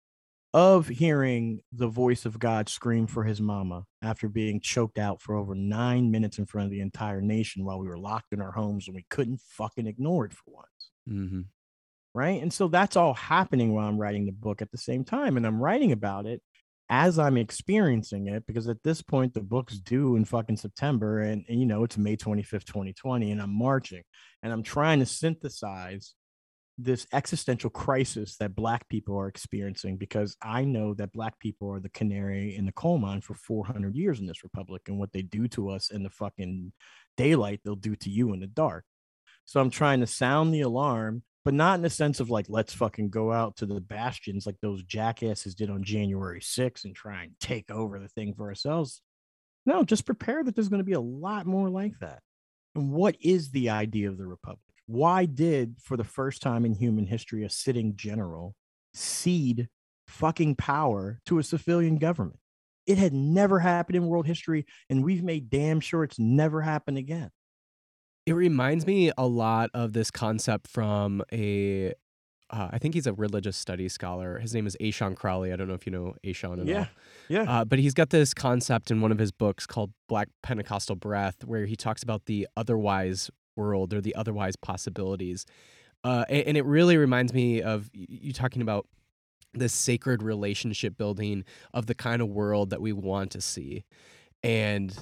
of 0.53 0.87
hearing 0.87 1.61
the 1.71 1.87
voice 1.87 2.25
of 2.25 2.37
God 2.39 2.67
scream 2.69 3.07
for 3.07 3.23
his 3.23 3.39
mama 3.39 3.85
after 4.01 4.27
being 4.27 4.59
choked 4.59 4.97
out 4.97 5.21
for 5.21 5.35
over 5.35 5.55
nine 5.55 6.11
minutes 6.11 6.39
in 6.39 6.45
front 6.45 6.65
of 6.65 6.71
the 6.71 6.81
entire 6.81 7.21
nation 7.21 7.63
while 7.63 7.79
we 7.79 7.87
were 7.87 7.97
locked 7.97 8.33
in 8.33 8.41
our 8.41 8.51
homes 8.51 8.87
and 8.87 8.95
we 8.95 9.05
couldn't 9.09 9.39
fucking 9.41 9.87
ignore 9.87 10.25
it 10.25 10.33
for 10.33 10.43
once 10.51 10.91
Mhm. 11.07 11.49
right? 12.13 12.41
And 12.41 12.51
so 12.53 12.67
that's 12.67 12.95
all 12.95 13.13
happening 13.13 13.73
while 13.73 13.87
I'm 13.87 13.97
writing 13.97 14.25
the 14.25 14.31
book 14.31 14.61
at 14.61 14.71
the 14.71 14.77
same 14.77 15.03
time. 15.03 15.37
And 15.37 15.45
I'm 15.45 15.61
writing 15.61 15.91
about 15.91 16.25
it 16.25 16.41
as 16.89 17.17
I'm 17.17 17.37
experiencing 17.37 18.27
it 18.27 18.45
because 18.45 18.67
at 18.67 18.83
this 18.83 19.01
point, 19.01 19.33
the 19.33 19.41
book's 19.41 19.79
due 19.79 20.15
in 20.17 20.25
fucking 20.25 20.57
September. 20.57 21.21
And, 21.21 21.45
and 21.47 21.59
you 21.59 21.65
know, 21.65 21.83
it's 21.83 21.97
May 21.97 22.17
25th, 22.17 22.65
2020, 22.65 23.31
and 23.31 23.41
I'm 23.41 23.53
marching 23.53 24.03
and 24.43 24.51
I'm 24.51 24.63
trying 24.63 24.99
to 24.99 25.05
synthesize 25.05 26.15
this 26.83 27.07
existential 27.13 27.69
crisis 27.69 28.37
that 28.37 28.55
Black 28.55 28.87
people 28.89 29.17
are 29.17 29.27
experiencing 29.27 29.97
because 29.97 30.35
I 30.41 30.63
know 30.63 30.93
that 30.95 31.13
Black 31.13 31.39
people 31.39 31.71
are 31.71 31.79
the 31.79 31.89
canary 31.89 32.55
in 32.55 32.65
the 32.65 32.71
coal 32.71 32.97
mine 32.97 33.21
for 33.21 33.33
400 33.33 33.95
years 33.95 34.19
in 34.19 34.25
this 34.25 34.43
republic. 34.43 34.83
And 34.87 34.99
what 34.99 35.11
they 35.11 35.21
do 35.21 35.47
to 35.49 35.69
us 35.69 35.91
in 35.91 36.03
the 36.03 36.09
fucking 36.09 36.71
daylight, 37.17 37.61
they'll 37.63 37.75
do 37.75 37.95
to 37.97 38.09
you 38.09 38.33
in 38.33 38.39
the 38.39 38.47
dark. 38.47 38.85
So 39.45 39.59
I'm 39.59 39.69
trying 39.69 39.99
to 40.01 40.07
sound 40.07 40.53
the 40.53 40.61
alarm, 40.61 41.23
but 41.43 41.53
not 41.53 41.75
in 41.75 41.81
the 41.81 41.89
sense 41.89 42.19
of 42.19 42.29
like, 42.29 42.45
let's 42.49 42.73
fucking 42.73 43.09
go 43.09 43.31
out 43.31 43.57
to 43.57 43.65
the 43.65 43.81
bastions 43.81 44.45
like 44.45 44.57
those 44.61 44.83
jackasses 44.83 45.55
did 45.55 45.69
on 45.69 45.83
January 45.83 46.41
6th 46.41 46.85
and 46.85 46.95
try 46.95 47.23
and 47.23 47.33
take 47.39 47.69
over 47.71 47.99
the 47.99 48.07
thing 48.07 48.33
for 48.33 48.47
ourselves. 48.47 49.01
No, 49.65 49.83
just 49.83 50.05
prepare 50.05 50.43
that 50.43 50.55
there's 50.55 50.69
going 50.69 50.79
to 50.79 50.85
be 50.85 50.93
a 50.93 50.99
lot 50.99 51.45
more 51.45 51.69
like 51.69 51.99
that. 51.99 52.21
And 52.75 52.91
what 52.91 53.15
is 53.21 53.51
the 53.51 53.69
idea 53.69 54.09
of 54.09 54.17
the 54.17 54.25
Republic? 54.25 54.59
Why 54.91 55.23
did, 55.23 55.77
for 55.79 55.95
the 55.95 56.03
first 56.03 56.41
time 56.41 56.65
in 56.65 56.73
human 56.73 57.05
history, 57.05 57.45
a 57.45 57.49
sitting 57.49 57.95
general 57.95 58.55
cede 58.93 59.69
fucking 60.05 60.55
power 60.55 61.21
to 61.27 61.39
a 61.39 61.43
civilian 61.43 61.95
government? 61.95 62.39
It 62.85 62.97
had 62.97 63.13
never 63.13 63.59
happened 63.59 63.95
in 63.95 64.07
world 64.07 64.27
history, 64.27 64.65
and 64.89 65.01
we've 65.01 65.23
made 65.23 65.49
damn 65.49 65.79
sure 65.79 66.03
it's 66.03 66.19
never 66.19 66.61
happened 66.61 66.97
again. 66.97 67.31
It 68.25 68.33
reminds 68.33 68.85
me 68.85 69.13
a 69.17 69.25
lot 69.27 69.69
of 69.73 69.93
this 69.93 70.11
concept 70.11 70.67
from 70.67 71.23
a, 71.31 71.93
uh, 72.49 72.67
I 72.71 72.77
think 72.77 72.93
he's 72.93 73.07
a 73.07 73.13
religious 73.13 73.55
studies 73.55 73.93
scholar. 73.93 74.39
His 74.39 74.53
name 74.53 74.67
is 74.67 74.75
Ashon 74.81 75.15
Crawley. 75.15 75.53
I 75.53 75.55
don't 75.55 75.69
know 75.69 75.73
if 75.73 75.85
you 75.85 75.93
know 75.93 76.15
Ashon 76.25 76.53
at 76.53 76.59
all. 76.59 76.65
Yeah, 76.65 76.87
yeah. 77.29 77.43
Uh, 77.43 77.63
but 77.63 77.79
he's 77.79 77.93
got 77.93 78.09
this 78.09 78.33
concept 78.33 78.91
in 78.91 78.99
one 78.99 79.13
of 79.13 79.19
his 79.19 79.31
books 79.31 79.65
called 79.65 79.93
Black 80.09 80.27
Pentecostal 80.43 80.97
Breath, 80.97 81.45
where 81.45 81.65
he 81.65 81.77
talks 81.77 82.03
about 82.03 82.25
the 82.25 82.45
otherwise 82.57 83.31
world 83.61 83.93
or 83.93 84.01
the 84.01 84.15
otherwise 84.15 84.55
possibilities. 84.55 85.45
Uh, 86.03 86.25
and, 86.29 86.47
and 86.47 86.57
it 86.57 86.65
really 86.65 86.97
reminds 86.97 87.31
me 87.33 87.61
of 87.61 87.89
you 87.93 88.33
talking 88.33 88.61
about 88.61 88.87
this 89.53 89.73
sacred 89.73 90.23
relationship 90.23 90.97
building 90.97 91.43
of 91.73 91.85
the 91.85 91.93
kind 91.95 92.21
of 92.21 92.29
world 92.29 92.69
that 92.71 92.81
we 92.81 92.91
want 92.93 93.31
to 93.31 93.41
see. 93.41 93.83
And 94.43 94.97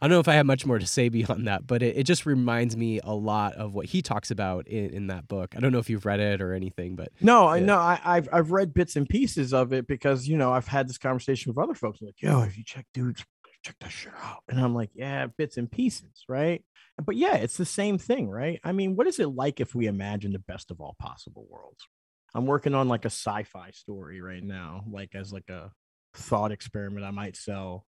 I 0.00 0.06
don't 0.06 0.10
know 0.16 0.20
if 0.20 0.26
I 0.28 0.34
have 0.34 0.46
much 0.46 0.66
more 0.66 0.78
to 0.80 0.86
say 0.86 1.08
beyond 1.18 1.46
that, 1.46 1.66
but 1.66 1.82
it, 1.82 1.96
it 1.96 2.02
just 2.04 2.26
reminds 2.26 2.76
me 2.76 2.98
a 3.04 3.14
lot 3.14 3.54
of 3.54 3.74
what 3.74 3.86
he 3.86 4.02
talks 4.02 4.30
about 4.32 4.66
in, 4.66 4.90
in 4.90 5.06
that 5.08 5.28
book. 5.28 5.54
I 5.56 5.60
don't 5.60 5.70
know 5.72 5.78
if 5.78 5.88
you've 5.88 6.04
read 6.06 6.18
it 6.20 6.40
or 6.42 6.54
anything, 6.54 6.96
but 6.96 7.10
No, 7.20 7.46
I 7.46 7.58
Yeah. 7.58 7.66
know. 7.66 7.78
I, 7.78 8.00
I've 8.04 8.28
I've 8.32 8.50
read 8.50 8.74
bits 8.74 8.96
and 8.96 9.08
pieces 9.08 9.52
of 9.54 9.72
it 9.72 9.86
because 9.86 10.26
you 10.26 10.36
know 10.36 10.52
I've 10.52 10.66
had 10.66 10.88
this 10.88 10.98
conversation 10.98 11.50
with 11.54 11.62
other 11.62 11.74
folks. 11.74 12.00
Like, 12.02 12.20
yo, 12.20 12.42
if 12.42 12.58
you 12.58 12.64
check 12.64 12.86
dudes, 12.92 13.24
check 13.62 13.76
that 13.80 13.90
shit 13.90 14.12
out. 14.22 14.42
And 14.48 14.60
I'm 14.60 14.74
like, 14.74 14.90
yeah, 14.94 15.26
bits 15.26 15.56
and 15.56 15.70
pieces, 15.70 16.24
right? 16.28 16.64
But 17.02 17.16
yeah, 17.16 17.36
it's 17.36 17.56
the 17.56 17.64
same 17.64 17.98
thing, 17.98 18.28
right? 18.28 18.60
I 18.64 18.72
mean, 18.72 18.96
what 18.96 19.06
is 19.06 19.18
it 19.18 19.28
like 19.28 19.60
if 19.60 19.74
we 19.74 19.86
imagine 19.86 20.32
the 20.32 20.38
best 20.38 20.70
of 20.70 20.80
all 20.80 20.96
possible 20.98 21.46
worlds? 21.48 21.86
I'm 22.34 22.46
working 22.46 22.74
on 22.74 22.88
like 22.88 23.04
a 23.04 23.10
sci-fi 23.10 23.70
story 23.72 24.20
right 24.20 24.42
now, 24.42 24.84
like 24.90 25.14
as 25.14 25.32
like 25.32 25.48
a 25.48 25.70
thought 26.14 26.52
experiment 26.52 27.04
I 27.04 27.10
might 27.10 27.36
sell. 27.36 27.86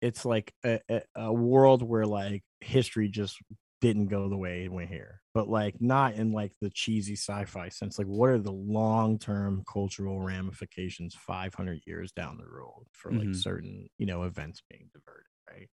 It's 0.00 0.24
like 0.24 0.52
a, 0.64 0.80
a, 0.88 1.02
a 1.14 1.32
world 1.32 1.82
where 1.82 2.06
like 2.06 2.42
history 2.60 3.08
just 3.08 3.38
didn't 3.80 4.08
go 4.08 4.28
the 4.28 4.36
way 4.36 4.64
it 4.64 4.72
went 4.72 4.90
here, 4.90 5.22
but 5.34 5.48
like 5.48 5.80
not 5.80 6.14
in 6.14 6.32
like 6.32 6.52
the 6.60 6.70
cheesy 6.70 7.14
sci-fi 7.16 7.68
sense. 7.68 7.98
Like, 7.98 8.06
what 8.08 8.30
are 8.30 8.38
the 8.38 8.52
long-term 8.52 9.64
cultural 9.70 10.20
ramifications 10.20 11.14
500 11.14 11.82
years 11.86 12.12
down 12.12 12.38
the 12.38 12.48
road 12.48 12.86
for 12.92 13.12
like 13.14 13.34
Mhm. 13.34 13.34
certain, 13.34 13.88
you 13.98 14.06
know, 14.06 14.22
events 14.24 14.62
being 14.70 14.90
diverted, 14.92 15.30
right? 15.50 15.68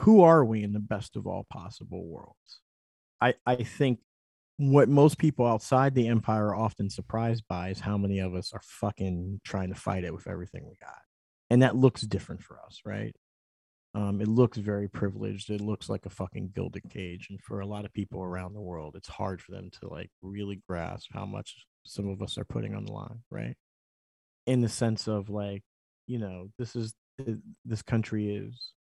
Who 0.00 0.22
are 0.22 0.44
we 0.44 0.62
in 0.62 0.72
the 0.72 0.80
best 0.80 1.16
of 1.16 1.26
all 1.26 1.44
possible 1.44 2.06
worlds? 2.06 2.60
I 3.20 3.34
I 3.46 3.56
think 3.56 4.00
what 4.58 4.88
most 4.88 5.18
people 5.18 5.46
outside 5.46 5.94
the 5.94 6.08
empire 6.08 6.48
are 6.48 6.54
often 6.56 6.90
surprised 6.90 7.44
by 7.48 7.70
is 7.70 7.80
how 7.80 7.98
many 7.98 8.20
of 8.20 8.34
us 8.34 8.52
are 8.52 8.62
fucking 8.64 9.40
trying 9.44 9.70
to 9.70 9.74
fight 9.74 10.04
it 10.04 10.14
with 10.14 10.28
everything 10.28 10.68
we 10.68 10.76
got. 10.80 11.02
And 11.50 11.62
that 11.62 11.76
looks 11.76 12.02
different 12.02 12.42
for 12.42 12.60
us, 12.64 12.82
right? 12.84 13.16
Um, 13.94 14.20
it 14.20 14.28
looks 14.28 14.58
very 14.58 14.88
privileged. 14.88 15.50
It 15.50 15.60
looks 15.60 15.88
like 15.88 16.04
a 16.04 16.10
fucking 16.10 16.50
gilded 16.54 16.82
cage. 16.90 17.28
And 17.30 17.40
for 17.40 17.60
a 17.60 17.66
lot 17.66 17.84
of 17.84 17.92
people 17.92 18.22
around 18.22 18.54
the 18.54 18.60
world, 18.60 18.96
it's 18.96 19.08
hard 19.08 19.40
for 19.40 19.52
them 19.52 19.70
to 19.80 19.88
like 19.88 20.10
really 20.20 20.60
grasp 20.68 21.10
how 21.12 21.24
much 21.26 21.56
some 21.84 22.08
of 22.08 22.20
us 22.20 22.36
are 22.36 22.44
putting 22.44 22.74
on 22.74 22.84
the 22.84 22.92
line, 22.92 23.22
right? 23.30 23.54
In 24.46 24.60
the 24.60 24.68
sense 24.68 25.06
of 25.06 25.30
like, 25.30 25.62
you 26.06 26.18
know, 26.18 26.48
this 26.58 26.74
is 26.74 26.94
this 27.64 27.82
country 27.82 28.34
is 28.34 28.72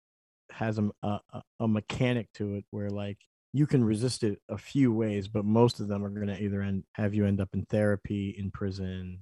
has 0.51 0.79
a, 0.79 0.89
a 1.03 1.19
a- 1.59 1.67
mechanic 1.67 2.31
to 2.33 2.55
it 2.55 2.65
where 2.71 2.89
like 2.89 3.17
you 3.53 3.67
can 3.67 3.83
resist 3.83 4.23
it 4.23 4.39
a 4.49 4.57
few 4.57 4.91
ways, 4.91 5.27
but 5.27 5.45
most 5.45 5.79
of 5.79 5.87
them 5.87 6.03
are 6.03 6.09
going 6.09 6.27
to 6.27 6.41
either 6.41 6.61
end 6.61 6.83
have 6.93 7.13
you 7.13 7.25
end 7.25 7.39
up 7.39 7.49
in 7.53 7.65
therapy, 7.65 8.35
in 8.37 8.49
prison, 8.51 9.19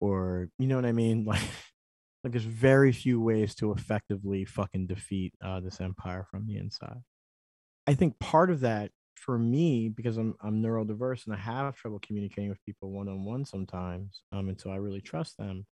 or 0.00 0.48
you 0.58 0.66
know 0.66 0.76
what 0.76 0.86
I 0.86 0.92
mean? 0.92 1.24
Like, 1.28 1.42
like 2.24 2.32
there's 2.32 2.44
very 2.44 2.92
few 2.92 3.20
ways 3.20 3.54
to 3.56 3.72
effectively 3.72 4.44
fucking 4.44 4.86
defeat 4.86 5.34
uh, 5.44 5.60
this 5.60 5.80
empire 5.80 6.26
from 6.30 6.46
the 6.46 6.56
inside. 6.56 7.02
I 7.86 7.94
think 7.94 8.18
part 8.18 8.50
of 8.50 8.60
that 8.60 8.90
for 9.14 9.38
me, 9.38 9.88
because 9.88 10.16
I'm 10.16 10.34
I'm 10.42 10.62
neurodiverse 10.62 11.26
and 11.26 11.34
I 11.34 11.38
have 11.38 11.76
trouble 11.76 12.00
communicating 12.00 12.50
with 12.50 12.64
people 12.64 12.90
one 12.90 13.08
on 13.08 13.24
one 13.24 13.44
sometimes, 13.44 14.22
um, 14.32 14.54
so 14.58 14.70
I 14.70 14.76
really 14.76 15.00
trust 15.00 15.36
them, 15.36 15.66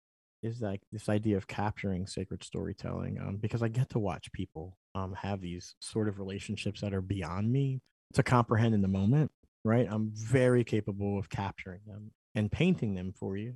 is 0.41 0.61
like 0.61 0.81
this 0.91 1.09
idea 1.09 1.37
of 1.37 1.47
capturing 1.47 2.07
sacred 2.07 2.43
storytelling. 2.43 3.19
Um, 3.19 3.37
because 3.37 3.63
I 3.63 3.67
get 3.67 3.89
to 3.89 3.99
watch 3.99 4.31
people 4.33 4.77
um 4.95 5.13
have 5.13 5.41
these 5.41 5.75
sort 5.79 6.07
of 6.07 6.19
relationships 6.19 6.81
that 6.81 6.93
are 6.93 7.01
beyond 7.01 7.51
me 7.51 7.81
to 8.13 8.23
comprehend 8.23 8.75
in 8.75 8.81
the 8.81 8.87
moment. 8.87 9.31
Right, 9.65 9.87
I'm 9.89 10.11
very 10.13 10.63
capable 10.65 11.17
of 11.17 11.29
capturing 11.29 11.81
them 11.87 12.11
and 12.35 12.51
painting 12.51 12.95
them 12.95 13.13
for 13.13 13.37
you 13.37 13.55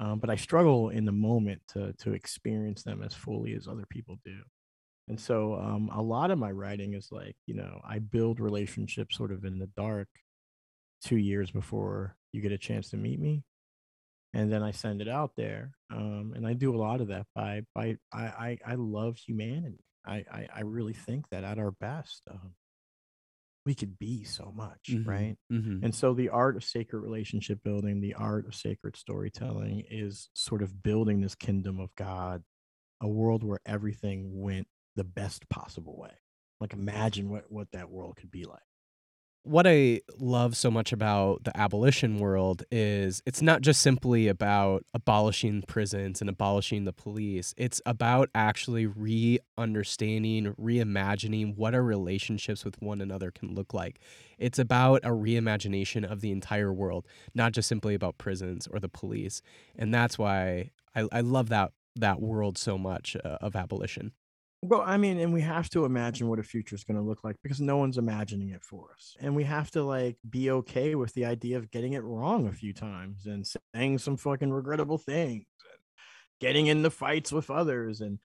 um, 0.00 0.18
but 0.18 0.30
I 0.30 0.36
struggle 0.36 0.90
in 0.90 1.04
the 1.04 1.12
moment 1.12 1.62
to 1.68 1.92
to 1.94 2.12
experience 2.12 2.82
them 2.82 3.02
as 3.02 3.14
fully 3.14 3.54
as 3.54 3.66
other 3.68 3.86
people 3.88 4.16
do. 4.24 4.38
And 5.08 5.20
so 5.20 5.54
um, 5.54 5.90
a 5.94 6.02
lot 6.02 6.30
of 6.30 6.38
my 6.38 6.50
writing 6.50 6.94
is 6.94 7.08
like, 7.12 7.36
you 7.46 7.54
know, 7.54 7.80
I 7.88 8.00
build 8.00 8.40
relationships 8.40 9.16
sort 9.16 9.30
of 9.32 9.44
in 9.44 9.58
the 9.58 9.70
dark 9.76 10.08
two 11.04 11.16
years 11.16 11.50
before 11.50 12.16
you 12.32 12.40
get 12.40 12.52
a 12.52 12.58
chance 12.58 12.90
to 12.90 12.96
meet 12.96 13.20
me. 13.20 13.44
And 14.34 14.52
then 14.52 14.62
I 14.62 14.72
send 14.72 15.00
it 15.00 15.08
out 15.08 15.30
there. 15.36 15.70
Um, 15.92 16.32
and 16.34 16.46
I 16.46 16.52
do 16.52 16.74
a 16.74 16.78
lot 16.78 17.00
of 17.00 17.08
that 17.08 17.26
by 17.34 17.62
by 17.74 17.96
I 18.12 18.24
I, 18.24 18.58
I 18.66 18.74
love 18.74 19.16
humanity. 19.16 19.84
I, 20.06 20.24
I, 20.30 20.48
I 20.56 20.60
really 20.60 20.92
think 20.92 21.28
that 21.30 21.42
at 21.44 21.58
our 21.58 21.72
best, 21.72 22.22
um, 22.30 22.54
we 23.66 23.76
could 23.76 23.98
be 23.98 24.24
so 24.24 24.52
much, 24.54 24.98
Mhm, 24.98 25.06
right? 25.06 25.38
mhm. 25.50 25.82
And 25.82 25.94
so 25.94 26.14
the 26.14 26.30
art 26.30 26.56
of 26.56 26.64
sacred 26.64 27.00
relationship 27.00 27.62
building, 27.64 28.00
the 28.00 28.14
art 28.14 28.46
of 28.46 28.54
sacred 28.54 28.96
storytelling 28.96 29.84
is 29.90 30.30
sort 30.34 30.62
of 30.62 30.82
building 30.82 31.20
this 31.22 31.36
kingdom 31.36 31.80
of 31.80 31.94
God, 31.96 32.44
a 33.00 33.08
world 33.08 33.44
where 33.44 33.60
everything 33.66 34.40
went 34.40 34.68
the 34.96 35.04
best 35.04 35.48
possible 35.50 35.98
way. 35.98 36.14
Like 36.60 36.72
imagine 36.74 37.30
what 37.30 37.50
what 37.52 37.72
that 37.72 37.90
world 37.90 38.16
could 38.16 38.30
be 38.30 38.44
like. 38.44 38.62
What 39.46 39.64
I 39.64 40.00
love 40.18 40.56
so 40.56 40.72
much 40.72 40.92
about 40.92 41.44
the 41.44 41.56
abolition 41.56 42.18
world 42.18 42.64
is 42.72 43.22
it's 43.24 43.40
not 43.40 43.62
just 43.62 43.80
simply 43.80 44.26
about 44.26 44.84
abolishing 44.92 45.62
prisons 45.62 46.20
and 46.20 46.28
abolishing 46.28 46.84
the 46.84 46.92
police. 46.92 47.54
It's 47.56 47.80
about 47.86 48.28
actually 48.34 48.86
re 48.86 49.38
understanding, 49.56 50.52
reimagining 50.60 51.56
what 51.56 51.74
our 51.74 51.82
relationships 51.82 52.64
with 52.64 52.82
one 52.82 53.00
another 53.00 53.30
can 53.30 53.54
look 53.54 53.72
like. 53.72 54.00
It's 54.36 54.58
about 54.58 55.04
a 55.04 55.10
reimagination 55.10 56.10
of 56.10 56.22
the 56.22 56.32
entire 56.32 56.72
world, 56.72 57.06
not 57.32 57.52
just 57.52 57.68
simply 57.68 57.94
about 57.94 58.18
prisons 58.18 58.66
or 58.66 58.80
the 58.80 58.88
police. 58.88 59.42
And 59.76 59.94
that's 59.94 60.18
why 60.18 60.70
I, 60.96 61.06
I 61.12 61.20
love 61.20 61.50
that 61.50 61.70
that 61.94 62.20
world 62.20 62.58
so 62.58 62.76
much 62.76 63.16
uh, 63.24 63.38
of 63.40 63.54
abolition. 63.54 64.12
Well, 64.68 64.82
I 64.84 64.96
mean, 64.96 65.20
and 65.20 65.32
we 65.32 65.42
have 65.42 65.70
to 65.70 65.84
imagine 65.84 66.28
what 66.28 66.40
a 66.40 66.42
future 66.42 66.74
is 66.74 66.82
going 66.82 66.96
to 66.96 67.02
look 67.02 67.22
like 67.22 67.36
because 67.40 67.60
no 67.60 67.76
one's 67.76 67.98
imagining 67.98 68.50
it 68.50 68.64
for 68.64 68.88
us. 68.92 69.16
And 69.20 69.36
we 69.36 69.44
have 69.44 69.70
to 69.72 69.84
like 69.84 70.16
be 70.28 70.50
okay 70.50 70.96
with 70.96 71.14
the 71.14 71.24
idea 71.24 71.56
of 71.56 71.70
getting 71.70 71.92
it 71.92 72.02
wrong 72.02 72.48
a 72.48 72.52
few 72.52 72.72
times 72.72 73.26
and 73.26 73.46
saying 73.74 73.98
some 73.98 74.16
fucking 74.16 74.50
regrettable 74.50 74.98
things 74.98 75.44
and 75.70 75.80
getting 76.40 76.66
in 76.66 76.82
the 76.82 76.90
fights 76.90 77.30
with 77.30 77.48
others 77.48 78.00
and 78.00 78.18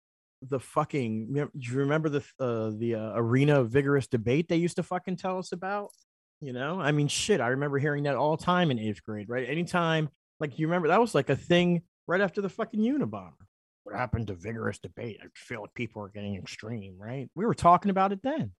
the 0.49 0.59
fucking 0.59 1.31
do 1.31 1.49
you 1.53 1.77
remember 1.77 2.09
the 2.09 2.23
uh, 2.39 2.71
the 2.75 2.95
uh, 2.95 3.11
arena 3.13 3.59
of 3.59 3.69
vigorous 3.69 4.07
debate 4.07 4.49
they 4.49 4.55
used 4.55 4.77
to 4.77 4.83
fucking 4.83 5.17
tell 5.17 5.37
us 5.37 5.51
about? 5.51 5.91
You 6.39 6.53
know, 6.53 6.81
I 6.81 6.91
mean, 6.91 7.07
shit, 7.07 7.39
I 7.39 7.49
remember 7.49 7.77
hearing 7.77 8.03
that 8.03 8.15
all 8.15 8.35
the 8.35 8.43
time 8.43 8.71
in 8.71 8.79
eighth 8.79 9.03
grade, 9.03 9.29
right? 9.29 9.47
Anytime, 9.47 10.09
like 10.39 10.57
you 10.57 10.65
remember 10.65 10.87
that 10.87 10.99
was 10.99 11.13
like 11.13 11.29
a 11.29 11.35
thing 11.35 11.83
right 12.07 12.21
after 12.21 12.41
the 12.41 12.49
fucking 12.49 12.79
Unabomber 12.79 13.33
what 13.83 13.95
happened 13.95 14.27
to 14.27 14.33
vigorous 14.33 14.79
debate? 14.79 15.19
I 15.21 15.27
feel 15.33 15.61
like 15.61 15.73
people 15.73 16.03
are 16.03 16.09
getting 16.09 16.35
extreme, 16.35 16.95
right? 16.97 17.29
We 17.35 17.45
were 17.45 17.53
talking 17.53 17.91
about 17.91 18.11
it 18.11 18.21
then, 18.23 18.51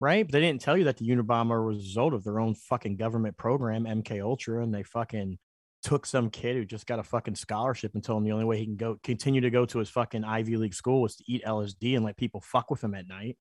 right? 0.00 0.26
But 0.26 0.32
they 0.32 0.40
didn't 0.40 0.60
tell 0.60 0.76
you 0.76 0.84
that 0.84 0.96
the 0.96 1.08
Unabomber 1.08 1.66
was 1.66 1.78
a 1.78 1.80
result 1.80 2.14
of 2.14 2.24
their 2.24 2.40
own 2.40 2.54
fucking 2.54 2.96
government 2.96 3.36
program, 3.36 3.84
MK 3.84 4.22
Ultra, 4.22 4.62
and 4.62 4.74
they 4.74 4.82
fucking 4.82 5.38
took 5.82 6.04
some 6.06 6.30
kid 6.30 6.56
who 6.56 6.64
just 6.64 6.86
got 6.86 6.98
a 6.98 7.02
fucking 7.02 7.34
scholarship 7.34 7.92
and 7.94 8.04
told 8.04 8.18
him 8.18 8.24
the 8.24 8.32
only 8.32 8.44
way 8.44 8.58
he 8.58 8.66
can 8.66 8.76
go 8.76 8.98
continue 9.02 9.40
to 9.40 9.50
go 9.50 9.64
to 9.64 9.78
his 9.78 9.88
fucking 9.88 10.24
Ivy 10.24 10.56
League 10.56 10.74
school 10.74 11.00
was 11.00 11.16
to 11.16 11.24
eat 11.26 11.44
LSD 11.44 11.96
and 11.96 12.04
let 12.04 12.16
people 12.16 12.40
fuck 12.40 12.70
with 12.70 12.84
him 12.84 12.94
at 12.94 13.08
night. 13.08 13.38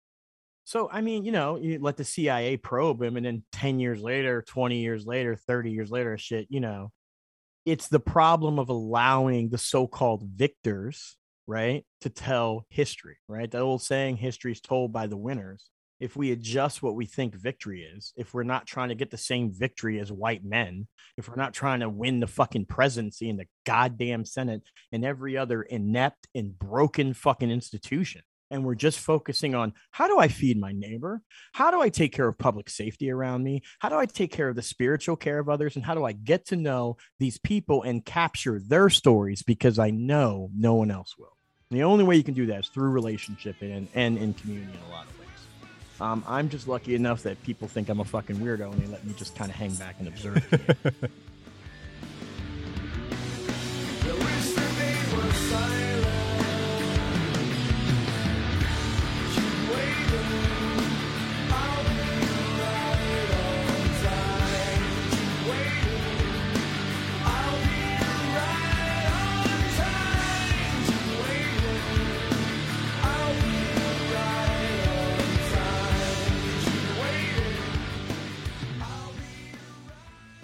So 0.63 0.89
I 0.91 1.01
mean, 1.01 1.25
you 1.25 1.31
know, 1.31 1.57
you 1.57 1.79
let 1.79 1.97
the 1.97 2.03
CIA 2.03 2.57
probe 2.57 3.01
him, 3.01 3.17
and 3.17 3.25
then 3.25 3.43
10 3.53 3.79
years 3.79 4.01
later, 4.01 4.43
20 4.47 4.77
years 4.77 5.05
later, 5.05 5.35
30 5.35 5.71
years 5.71 5.91
later, 5.91 6.17
shit, 6.17 6.47
you 6.49 6.59
know, 6.59 6.91
it's 7.65 7.87
the 7.87 7.99
problem 7.99 8.57
of 8.57 8.69
allowing 8.69 9.49
the 9.49 9.57
so-called 9.57 10.23
victors 10.23 11.17
right 11.49 11.83
to 11.99 12.09
tell 12.11 12.63
history 12.69 13.17
right 13.27 13.49
that 13.49 13.61
old 13.61 13.81
saying 13.81 14.15
history 14.15 14.51
is 14.51 14.61
told 14.61 14.93
by 14.93 15.07
the 15.07 15.17
winners 15.17 15.71
if 15.99 16.15
we 16.15 16.31
adjust 16.31 16.83
what 16.83 16.93
we 16.93 17.07
think 17.07 17.33
victory 17.33 17.81
is 17.81 18.13
if 18.15 18.35
we're 18.35 18.43
not 18.43 18.67
trying 18.67 18.89
to 18.89 18.95
get 18.95 19.09
the 19.09 19.17
same 19.17 19.51
victory 19.51 19.99
as 19.99 20.11
white 20.11 20.45
men 20.45 20.87
if 21.17 21.27
we're 21.27 21.35
not 21.35 21.51
trying 21.51 21.79
to 21.79 21.89
win 21.89 22.19
the 22.19 22.27
fucking 22.27 22.65
presidency 22.65 23.27
in 23.27 23.35
the 23.35 23.47
goddamn 23.65 24.23
senate 24.23 24.61
and 24.91 25.03
every 25.03 25.35
other 25.35 25.63
inept 25.63 26.27
and 26.35 26.57
broken 26.59 27.15
fucking 27.15 27.49
institution 27.49 28.21
and 28.51 28.63
we're 28.63 28.75
just 28.75 28.99
focusing 28.99 29.55
on 29.55 29.73
how 29.91 30.07
do 30.07 30.17
I 30.17 30.27
feed 30.27 30.59
my 30.59 30.71
neighbor? 30.71 31.21
How 31.53 31.69
do 31.69 31.81
I 31.81 31.89
take 31.89 32.11
care 32.11 32.27
of 32.27 32.39
public 32.39 32.67
safety 32.67 33.11
around 33.11 33.43
me? 33.43 33.61
How 33.77 33.89
do 33.89 33.95
I 33.95 34.07
take 34.07 34.31
care 34.31 34.49
of 34.49 34.55
the 34.55 34.63
spiritual 34.63 35.15
care 35.15 35.37
of 35.37 35.49
others? 35.49 35.75
And 35.75 35.85
how 35.85 35.93
do 35.93 36.03
I 36.03 36.13
get 36.13 36.47
to 36.47 36.55
know 36.55 36.97
these 37.19 37.37
people 37.37 37.83
and 37.83 38.03
capture 38.03 38.59
their 38.59 38.89
stories 38.89 39.43
because 39.43 39.77
I 39.77 39.91
know 39.91 40.49
no 40.55 40.73
one 40.73 40.89
else 40.89 41.13
will? 41.15 41.37
And 41.71 41.79
the 41.79 41.83
only 41.83 42.03
way 42.03 42.15
you 42.15 42.23
can 42.23 42.33
do 42.33 42.47
that 42.47 42.61
is 42.61 42.67
through 42.67 42.89
relationship 42.89 43.57
and, 43.61 43.87
and 43.93 44.17
in 44.17 44.33
community 44.33 44.73
in 44.73 44.89
a 44.89 44.91
lot 44.91 45.05
of 45.05 45.19
ways. 45.19 46.01
Um, 46.01 46.23
I'm 46.27 46.49
just 46.49 46.67
lucky 46.67 46.95
enough 46.95 47.21
that 47.21 47.43
people 47.43 47.67
think 47.67 47.89
I'm 47.89 47.99
a 47.99 48.05
fucking 48.05 48.37
weirdo 48.37 48.71
and 48.71 48.81
they 48.81 48.87
let 48.87 49.05
me 49.05 49.13
just 49.15 49.35
kind 49.35 49.51
of 49.51 49.55
hang 49.55 49.75
back 49.75 49.97
and 49.99 50.07
observe. 50.07 51.11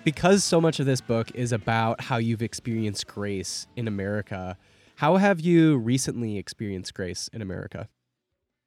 because 0.05 0.43
so 0.43 0.61
much 0.61 0.79
of 0.79 0.85
this 0.85 1.01
book 1.01 1.31
is 1.35 1.51
about 1.51 1.99
how 2.01 2.17
you've 2.17 2.41
experienced 2.41 3.07
grace 3.07 3.67
in 3.75 3.87
America, 3.87 4.57
how 4.97 5.17
have 5.17 5.41
you 5.41 5.77
recently 5.77 6.37
experienced 6.37 6.93
grace 6.93 7.27
in 7.33 7.41
America? 7.41 7.89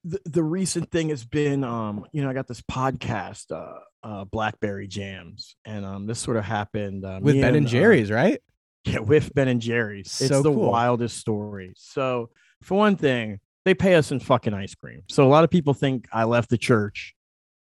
the, 0.04 0.20
the 0.26 0.42
recent 0.44 0.92
thing 0.92 1.08
has 1.08 1.24
been 1.24 1.64
um 1.64 2.06
you 2.12 2.22
know 2.22 2.30
i 2.30 2.32
got 2.32 2.46
this 2.46 2.60
podcast 2.62 3.50
uh 3.50 3.80
uh 4.06 4.24
blackberry 4.24 4.86
jams 4.86 5.56
and 5.64 5.84
um 5.84 6.06
this 6.06 6.20
sort 6.20 6.36
of 6.36 6.44
happened 6.44 7.04
uh, 7.04 7.18
With 7.20 7.40
Ben 7.40 7.56
and 7.56 7.66
uh, 7.66 7.68
Jerry's, 7.68 8.08
right? 8.08 8.40
yeah 8.84 9.00
with 9.00 9.34
ben 9.34 9.48
and 9.48 9.60
jerry's 9.60 10.06
it's 10.06 10.28
So 10.28 10.40
the 10.40 10.52
cool. 10.52 10.70
wildest 10.70 11.18
story 11.18 11.72
so 11.76 12.30
for 12.62 12.76
one 12.78 12.94
thing 12.94 13.40
they 13.64 13.74
pay 13.74 13.96
us 13.96 14.12
in 14.12 14.20
fucking 14.20 14.54
ice 14.54 14.76
cream 14.76 15.02
so 15.08 15.26
a 15.26 15.28
lot 15.28 15.42
of 15.42 15.50
people 15.50 15.74
think 15.74 16.06
i 16.12 16.22
left 16.22 16.48
the 16.48 16.58
church 16.58 17.16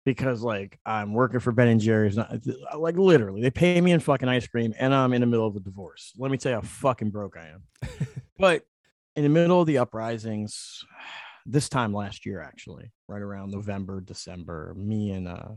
because 0.06 0.40
like 0.40 0.78
i'm 0.86 1.12
working 1.12 1.40
for 1.40 1.52
ben 1.52 1.68
and 1.68 1.80
jerry's 1.80 2.16
not, 2.16 2.32
like 2.78 2.96
literally 2.96 3.42
they 3.42 3.50
pay 3.50 3.78
me 3.80 3.92
in 3.92 4.00
fucking 4.00 4.28
ice 4.28 4.46
cream 4.46 4.72
and 4.78 4.94
i'm 4.94 5.12
in 5.12 5.20
the 5.20 5.26
middle 5.26 5.46
of 5.46 5.56
a 5.56 5.60
divorce. 5.60 6.12
Let 6.16 6.30
me 6.30 6.38
tell 6.38 6.52
you 6.52 6.56
how 6.56 6.62
fucking 6.62 7.10
broke 7.10 7.36
i 7.36 7.48
am. 7.48 7.62
But 8.38 8.62
in 9.16 9.22
the 9.22 9.28
middle 9.28 9.60
of 9.60 9.66
the 9.66 9.78
uprisings 9.78 10.84
this 11.44 11.68
time 11.68 11.92
last 11.92 12.24
year 12.24 12.40
actually 12.40 12.92
right 13.06 13.22
around 13.22 13.52
november 13.52 14.00
december 14.00 14.74
me 14.76 15.10
and 15.10 15.28
uh 15.28 15.50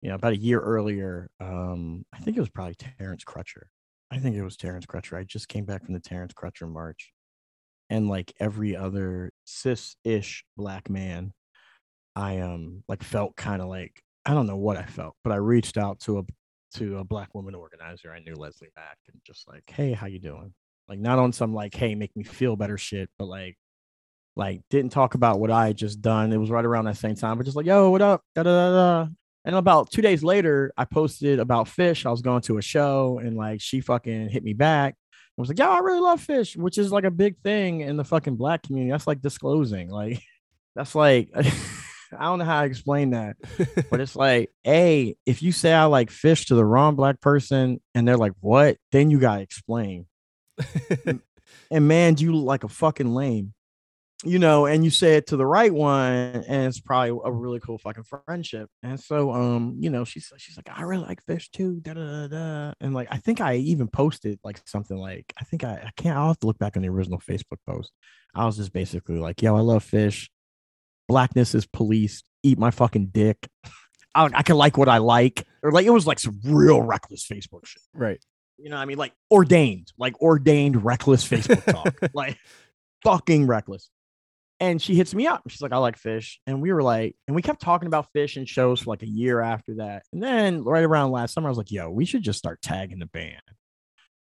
you 0.00 0.08
know 0.08 0.14
about 0.14 0.32
a 0.32 0.38
year 0.38 0.58
earlier 0.58 1.28
um 1.38 2.06
i 2.14 2.18
think 2.18 2.36
it 2.36 2.40
was 2.40 2.48
probably 2.48 2.76
terence 2.76 3.24
crutcher. 3.24 3.64
I 4.10 4.18
think 4.18 4.36
it 4.36 4.42
was 4.44 4.56
terence 4.56 4.86
crutcher. 4.86 5.18
I 5.18 5.24
just 5.24 5.48
came 5.48 5.64
back 5.64 5.84
from 5.84 5.94
the 5.94 6.00
terence 6.00 6.32
crutcher 6.32 6.70
march. 6.70 7.12
And 7.90 8.08
like 8.08 8.32
every 8.40 8.76
other 8.76 9.32
cis-ish 9.44 10.44
black 10.56 10.90
man 10.90 11.32
i 12.16 12.40
um 12.40 12.82
like 12.88 13.02
felt 13.02 13.36
kind 13.36 13.62
of 13.62 13.68
like 13.68 14.02
i 14.24 14.34
don't 14.34 14.46
know 14.46 14.56
what 14.56 14.76
i 14.76 14.84
felt 14.84 15.14
but 15.22 15.32
i 15.32 15.36
reached 15.36 15.76
out 15.76 16.00
to 16.00 16.18
a 16.18 16.22
to 16.74 16.98
a 16.98 17.04
black 17.04 17.34
woman 17.34 17.54
organizer 17.54 18.12
i 18.12 18.18
knew 18.18 18.34
leslie 18.34 18.68
back 18.74 18.98
and 19.08 19.20
just 19.24 19.46
like 19.46 19.62
hey 19.68 19.92
how 19.92 20.06
you 20.06 20.18
doing 20.18 20.52
like 20.88 20.98
not 20.98 21.18
on 21.18 21.32
some 21.32 21.54
like 21.54 21.74
hey 21.74 21.94
make 21.94 22.14
me 22.16 22.24
feel 22.24 22.56
better 22.56 22.76
shit 22.76 23.08
but 23.18 23.26
like 23.26 23.56
like 24.36 24.60
didn't 24.68 24.92
talk 24.92 25.14
about 25.14 25.40
what 25.40 25.50
I 25.50 25.72
just 25.72 26.02
done. 26.02 26.32
It 26.32 26.36
was 26.36 26.50
right 26.50 26.64
around 26.64 26.84
that 26.84 26.98
same 26.98 27.14
time, 27.14 27.38
but 27.38 27.44
just 27.44 27.56
like, 27.56 27.66
yo, 27.66 27.90
what 27.90 28.02
up? 28.02 28.22
Da, 28.34 28.42
da, 28.42 28.50
da, 28.50 28.70
da. 28.70 29.08
And 29.44 29.56
about 29.56 29.90
two 29.90 30.02
days 30.02 30.22
later, 30.22 30.72
I 30.76 30.84
posted 30.84 31.38
about 31.40 31.68
Phish. 31.68 32.04
I 32.04 32.10
was 32.10 32.20
going 32.20 32.42
to 32.42 32.58
a 32.58 32.62
show 32.62 33.18
and 33.22 33.36
like 33.36 33.60
she 33.60 33.80
fucking 33.80 34.28
hit 34.28 34.44
me 34.44 34.52
back. 34.52 34.94
I 35.38 35.40
was 35.40 35.48
like, 35.48 35.58
yo, 35.58 35.70
I 35.70 35.78
really 35.78 36.00
love 36.00 36.24
Phish, 36.24 36.56
which 36.56 36.78
is 36.78 36.92
like 36.92 37.04
a 37.04 37.10
big 37.10 37.38
thing 37.42 37.80
in 37.80 37.96
the 37.96 38.04
fucking 38.04 38.36
black 38.36 38.62
community. 38.62 38.90
That's 38.90 39.06
like 39.06 39.20
disclosing. 39.20 39.88
Like, 39.88 40.20
that's 40.74 40.94
like, 40.94 41.30
I 42.16 42.24
don't 42.24 42.38
know 42.38 42.44
how 42.44 42.62
to 42.62 42.66
explain 42.66 43.10
that, 43.10 43.36
but 43.90 44.00
it's 44.00 44.16
like, 44.16 44.50
hey, 44.64 45.16
if 45.26 45.42
you 45.42 45.52
say 45.52 45.72
I 45.72 45.84
like 45.84 46.10
Phish 46.10 46.46
to 46.46 46.54
the 46.54 46.64
wrong 46.64 46.96
black 46.96 47.20
person 47.20 47.80
and 47.94 48.06
they're 48.06 48.16
like, 48.16 48.32
what? 48.40 48.76
Then 48.92 49.10
you 49.10 49.18
got 49.18 49.36
to 49.36 49.42
explain. 49.42 50.06
And 51.70 51.88
man, 51.88 52.16
you 52.18 52.32
look 52.32 52.46
like 52.46 52.64
a 52.64 52.68
fucking 52.68 53.12
lame 53.12 53.54
you 54.24 54.38
know, 54.38 54.66
and 54.66 54.82
you 54.84 54.90
say 54.90 55.16
it 55.16 55.26
to 55.26 55.36
the 55.36 55.46
right 55.46 55.72
one, 55.72 56.12
and 56.48 56.66
it's 56.66 56.80
probably 56.80 57.18
a 57.24 57.30
really 57.30 57.60
cool 57.60 57.78
fucking 57.78 58.04
friendship. 58.04 58.70
And 58.82 58.98
so, 58.98 59.30
um, 59.32 59.76
you 59.78 59.90
know, 59.90 60.04
she's 60.04 60.32
she's 60.38 60.56
like, 60.56 60.70
I 60.74 60.82
really 60.82 61.04
like 61.04 61.24
Phish 61.26 61.50
too, 61.50 61.80
da 61.80 61.92
da 61.92 62.26
da, 62.26 62.28
da. 62.28 62.72
and 62.80 62.94
like 62.94 63.08
I 63.10 63.18
think 63.18 63.40
I 63.40 63.56
even 63.56 63.88
posted 63.88 64.40
like 64.42 64.60
something 64.66 64.96
like 64.96 65.32
I 65.38 65.44
think 65.44 65.64
I 65.64 65.74
I 65.74 65.90
can't 65.96 66.16
I'll 66.16 66.28
have 66.28 66.38
to 66.40 66.46
look 66.46 66.58
back 66.58 66.76
on 66.76 66.82
the 66.82 66.88
original 66.88 67.18
Facebook 67.18 67.58
post. 67.68 67.92
I 68.34 68.46
was 68.46 68.56
just 68.56 68.72
basically 68.72 69.18
like, 69.18 69.42
yo, 69.42 69.54
I 69.54 69.60
love 69.60 69.84
Phish. 69.84 70.28
Blackness 71.08 71.54
is 71.54 71.66
policed. 71.66 72.24
Eat 72.42 72.58
my 72.58 72.70
fucking 72.70 73.06
dick. 73.06 73.48
I, 74.14 74.30
I 74.32 74.42
can 74.42 74.56
like 74.56 74.78
what 74.78 74.88
I 74.88 74.98
like, 74.98 75.46
or 75.62 75.72
like 75.72 75.86
it 75.86 75.90
was 75.90 76.06
like 76.06 76.18
some 76.18 76.40
real 76.44 76.80
reckless 76.80 77.26
Facebook 77.26 77.66
shit. 77.66 77.82
Right. 77.92 78.18
You 78.58 78.70
know, 78.70 78.76
what 78.76 78.82
I 78.82 78.86
mean, 78.86 78.96
like 78.96 79.12
ordained, 79.30 79.92
like 79.98 80.20
ordained 80.22 80.84
reckless 80.84 81.28
Facebook 81.28 81.64
talk, 81.72 81.94
like 82.14 82.38
fucking 83.04 83.46
reckless. 83.46 83.90
And 84.58 84.80
she 84.80 84.94
hits 84.94 85.14
me 85.14 85.26
up. 85.26 85.42
She's 85.48 85.60
like, 85.60 85.72
I 85.72 85.76
like 85.76 86.00
Phish. 86.00 86.36
And 86.46 86.62
we 86.62 86.72
were 86.72 86.82
like, 86.82 87.14
and 87.26 87.36
we 87.36 87.42
kept 87.42 87.60
talking 87.60 87.88
about 87.88 88.08
Phish 88.16 88.38
and 88.38 88.48
shows 88.48 88.80
for 88.80 88.90
like 88.90 89.02
a 89.02 89.08
year 89.08 89.42
after 89.42 89.74
that. 89.76 90.04
And 90.14 90.22
then 90.22 90.64
right 90.64 90.82
around 90.82 91.10
last 91.10 91.34
summer, 91.34 91.48
I 91.48 91.50
was 91.50 91.58
like, 91.58 91.70
yo, 91.70 91.90
we 91.90 92.06
should 92.06 92.22
just 92.22 92.38
start 92.38 92.62
tagging 92.62 92.98
the 92.98 93.06
band 93.06 93.42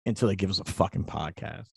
until 0.06 0.28
they 0.28 0.36
give 0.36 0.52
us 0.52 0.60
a 0.60 0.66
fucking 0.66 1.06
podcast. 1.06 1.70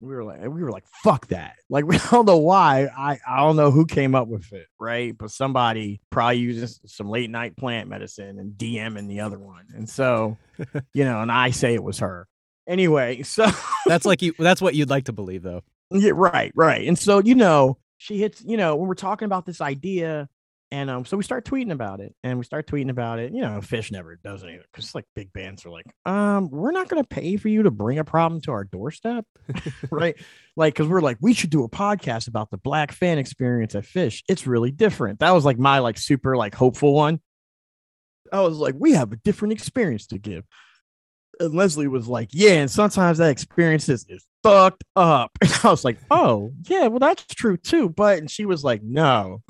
We 0.00 0.14
were 0.14 0.24
like, 0.24 0.40
we 0.40 0.62
were 0.62 0.70
like, 0.70 0.84
fuck 1.02 1.28
that. 1.28 1.56
Like, 1.70 1.86
we 1.88 1.98
don't 2.10 2.26
know 2.26 2.38
why. 2.38 2.88
I, 2.96 3.18
I 3.26 3.38
don't 3.38 3.56
know 3.56 3.70
who 3.70 3.86
came 3.86 4.14
up 4.14 4.28
with 4.28 4.52
it, 4.52 4.66
right? 4.78 5.16
But 5.16 5.30
somebody 5.30 6.00
probably 6.10 6.38
uses 6.38 6.80
some 6.86 7.08
late 7.08 7.30
night 7.30 7.56
plant 7.56 7.88
medicine 7.88 8.38
and 8.38 8.52
DMing 8.52 9.08
the 9.08 9.20
other 9.20 9.38
one. 9.38 9.66
And 9.74 9.88
so, 9.88 10.36
you 10.94 11.04
know, 11.04 11.20
and 11.20 11.32
I 11.32 11.50
say 11.50 11.74
it 11.74 11.82
was 11.82 11.98
her. 12.00 12.28
Anyway, 12.66 13.22
so 13.24 13.46
That's 13.86 14.06
like 14.06 14.22
you. 14.22 14.34
That's 14.38 14.60
what 14.62 14.74
you'd 14.74 14.90
like 14.90 15.04
to 15.04 15.12
believe, 15.12 15.42
though. 15.42 15.62
yeah, 15.90 16.12
right, 16.14 16.52
right. 16.54 16.86
And 16.86 16.98
so, 16.98 17.18
you 17.20 17.34
know, 17.34 17.78
she 17.98 18.18
hits, 18.18 18.42
you 18.44 18.56
know, 18.56 18.76
when 18.76 18.88
we're 18.88 18.94
talking 18.94 19.26
about 19.26 19.46
this 19.46 19.60
idea, 19.60 20.28
and 20.74 20.90
um, 20.90 21.04
so 21.04 21.16
we 21.16 21.22
start 21.22 21.44
tweeting 21.44 21.70
about 21.70 22.00
it, 22.00 22.16
and 22.24 22.36
we 22.36 22.44
start 22.44 22.66
tweeting 22.66 22.90
about 22.90 23.20
it. 23.20 23.32
You 23.32 23.42
know, 23.42 23.60
Phish 23.60 23.92
never 23.92 24.16
does 24.16 24.42
anything 24.42 24.64
because 24.72 24.92
like 24.92 25.04
big 25.14 25.32
bands 25.32 25.64
are 25.64 25.70
like, 25.70 25.86
um, 26.04 26.50
we're 26.50 26.72
not 26.72 26.88
gonna 26.88 27.04
pay 27.04 27.36
for 27.36 27.46
you 27.46 27.62
to 27.62 27.70
bring 27.70 28.00
a 28.00 28.04
problem 28.04 28.40
to 28.42 28.50
our 28.50 28.64
doorstep, 28.64 29.24
right? 29.92 30.16
Like, 30.56 30.74
because 30.74 30.88
we're 30.88 31.00
like, 31.00 31.18
we 31.20 31.32
should 31.32 31.50
do 31.50 31.62
a 31.62 31.68
podcast 31.68 32.26
about 32.26 32.50
the 32.50 32.56
black 32.56 32.90
fan 32.90 33.18
experience 33.18 33.76
at 33.76 33.84
Phish. 33.84 34.24
It's 34.28 34.48
really 34.48 34.72
different. 34.72 35.20
That 35.20 35.30
was 35.30 35.44
like 35.44 35.60
my 35.60 35.78
like 35.78 35.96
super 35.96 36.36
like 36.36 36.56
hopeful 36.56 36.92
one. 36.92 37.20
I 38.32 38.40
was 38.40 38.56
like, 38.56 38.74
we 38.76 38.92
have 38.94 39.12
a 39.12 39.16
different 39.16 39.52
experience 39.52 40.08
to 40.08 40.18
give. 40.18 40.42
And 41.38 41.54
Leslie 41.54 41.86
was 41.86 42.08
like, 42.08 42.30
yeah, 42.32 42.54
and 42.54 42.70
sometimes 42.70 43.18
that 43.18 43.30
experience 43.30 43.88
is, 43.88 44.06
is 44.08 44.26
fucked 44.42 44.82
up. 44.96 45.30
And 45.40 45.52
I 45.62 45.70
was 45.70 45.84
like, 45.84 45.98
oh, 46.10 46.50
yeah, 46.68 46.88
well, 46.88 46.98
that's 46.98 47.24
true 47.26 47.56
too. 47.56 47.90
But 47.90 48.18
and 48.18 48.28
she 48.28 48.44
was 48.44 48.64
like, 48.64 48.82
no. 48.82 49.40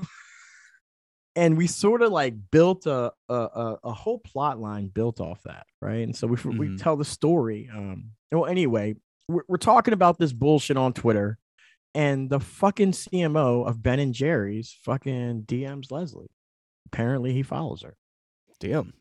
And 1.37 1.57
we 1.57 1.66
sort 1.66 2.03
of 2.03 2.12
like 2.12 2.35
built 2.53 2.87
a 2.87 3.12
a, 3.29 3.77
a, 3.83 3.92
whole 3.92 4.20
plot 4.20 4.61
line 4.61 4.87
built 4.87 5.20
off 5.20 5.42
that, 5.44 5.66
right? 5.83 6.03
And 6.03 6.14
so 6.14 6.29
we 6.29 6.37
we 6.57 6.68
Mhm. 6.68 6.81
tell 6.83 6.97
the 6.97 7.05
story. 7.05 7.68
Um, 7.75 8.11
well, 8.31 8.47
anyway, 8.47 8.94
we're, 9.29 9.42
we're 9.49 9.57
talking 9.57 9.94
about 9.94 10.18
this 10.18 10.33
bullshit 10.33 10.77
on 10.77 10.92
Twitter, 10.92 11.38
and 11.94 12.31
the 12.31 12.40
fucking 12.40 12.92
CMO 12.92 13.66
of 13.66 13.83
Ben 13.83 13.99
and 13.99 14.14
Jerry's 14.14 14.77
fucking 14.85 15.42
DMs 15.47 15.90
Leslie. 15.90 16.31
Apparently, 16.87 17.33
he 17.33 17.42
follows 17.42 17.83
her. 17.83 17.97
Damn. 18.61 18.94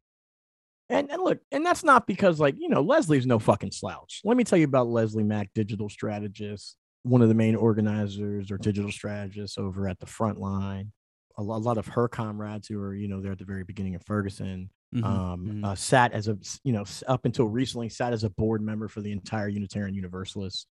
And, 0.90 1.10
and 1.12 1.22
look, 1.24 1.40
and 1.52 1.66
that's 1.66 1.84
not 1.84 2.06
because 2.08 2.40
like 2.40 2.56
you 2.58 2.70
know 2.70 2.82
Leslie's 2.82 3.26
no 3.26 3.40
fucking 3.40 3.72
slouch. 3.72 4.22
Let 4.24 4.38
me 4.38 4.44
tell 4.44 4.58
you 4.58 4.66
about 4.66 4.88
Leslie 4.88 5.24
Mac, 5.24 5.50
digital 5.54 5.90
strategist, 5.90 6.78
one 7.04 7.22
of 7.22 7.30
the 7.30 7.36
main 7.36 7.56
organizers 7.56 8.52
or 8.52 8.58
digital 8.58 8.92
strategists 8.92 9.58
over 9.58 9.88
at 9.88 10.00
the 10.00 10.06
front 10.06 10.40
line. 10.40 10.92
A 11.38 11.44
lot 11.44 11.78
of 11.78 11.88
her 11.88 12.08
comrades 12.08 12.68
who 12.68 12.80
are 12.80 12.94
you 12.94 13.08
know 13.08 13.22
there 13.22 13.32
at 13.32 13.40
the 13.40 13.46
very 13.46 13.64
beginning 13.64 13.96
of 13.96 14.04
Ferguson 14.06 14.70
Mhm, 14.94 15.04
um, 15.04 15.46
mhm. 15.48 15.66
uh, 15.66 15.74
sat 15.74 16.12
as 16.14 16.28
a 16.28 16.38
you 16.64 16.72
know 16.72 16.84
up 17.08 17.26
until 17.26 17.48
recently 17.48 17.90
sat 17.90 18.14
as 18.14 18.24
a 18.24 18.30
board 18.30 18.62
member 18.62 18.88
for 18.88 19.02
the 19.02 19.12
entire 19.12 19.48
Unitarian 19.48 19.96
Universalist, 19.96 20.68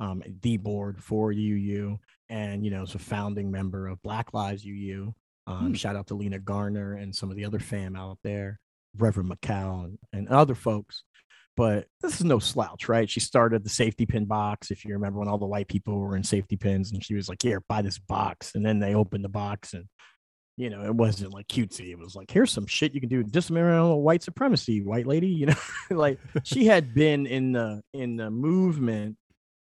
um, 0.00 0.22
the 0.40 0.56
board 0.56 1.02
for 1.02 1.30
UU, 1.30 1.98
and 2.30 2.64
you 2.64 2.70
know 2.70 2.82
is 2.84 2.94
a 2.94 2.98
founding 2.98 3.50
member 3.50 3.86
of 3.88 4.00
Black 4.02 4.32
Lives 4.32 4.64
UU. 4.64 5.14
Um, 5.46 5.58
Hmm. 5.68 5.72
Shout 5.74 5.94
out 5.94 6.06
to 6.08 6.14
Lena 6.14 6.38
Gardner 6.38 6.94
and 6.94 7.14
some 7.14 7.30
of 7.30 7.36
the 7.36 7.44
other 7.44 7.58
fam 7.58 7.96
out 7.96 8.18
there, 8.24 8.58
Reverend 8.96 9.30
McCall 9.30 9.84
and, 9.84 9.98
and 10.12 10.28
other 10.28 10.54
folks. 10.54 11.04
But 11.56 11.86
this 12.02 12.16
is 12.16 12.24
no 12.24 12.38
slouch, 12.38 12.88
right? 12.88 13.08
She 13.08 13.20
started 13.20 13.64
the 13.64 13.70
safety 13.70 14.04
pin 14.04 14.26
box. 14.26 14.70
If 14.70 14.84
you 14.84 14.92
remember 14.92 15.20
when 15.20 15.28
all 15.28 15.38
the 15.38 15.46
white 15.46 15.68
people 15.68 15.98
were 15.98 16.16
in 16.16 16.22
safety 16.22 16.56
pins, 16.56 16.92
and 16.92 17.02
she 17.02 17.14
was 17.14 17.28
like, 17.28 17.42
"Here, 17.42 17.62
buy 17.68 17.82
this 17.82 17.98
box," 17.98 18.54
and 18.54 18.64
then 18.64 18.78
they 18.78 18.94
opened 18.94 19.24
the 19.24 19.30
box 19.30 19.72
and 19.72 19.86
you 20.56 20.70
know, 20.70 20.84
it 20.84 20.94
wasn't 20.94 21.34
like 21.34 21.48
cutesy. 21.48 21.90
It 21.90 21.98
was 21.98 22.14
like, 22.14 22.30
here's 22.30 22.50
some 22.50 22.66
shit 22.66 22.94
you 22.94 23.00
can 23.00 23.10
do. 23.10 23.22
Dismantle 23.22 24.02
white 24.02 24.22
supremacy, 24.22 24.80
white 24.80 25.06
lady. 25.06 25.28
You 25.28 25.46
know, 25.46 25.54
like 25.90 26.18
she 26.44 26.66
had 26.66 26.94
been 26.94 27.26
in 27.26 27.52
the 27.52 27.82
in 27.92 28.16
the 28.16 28.30
movement 28.30 29.16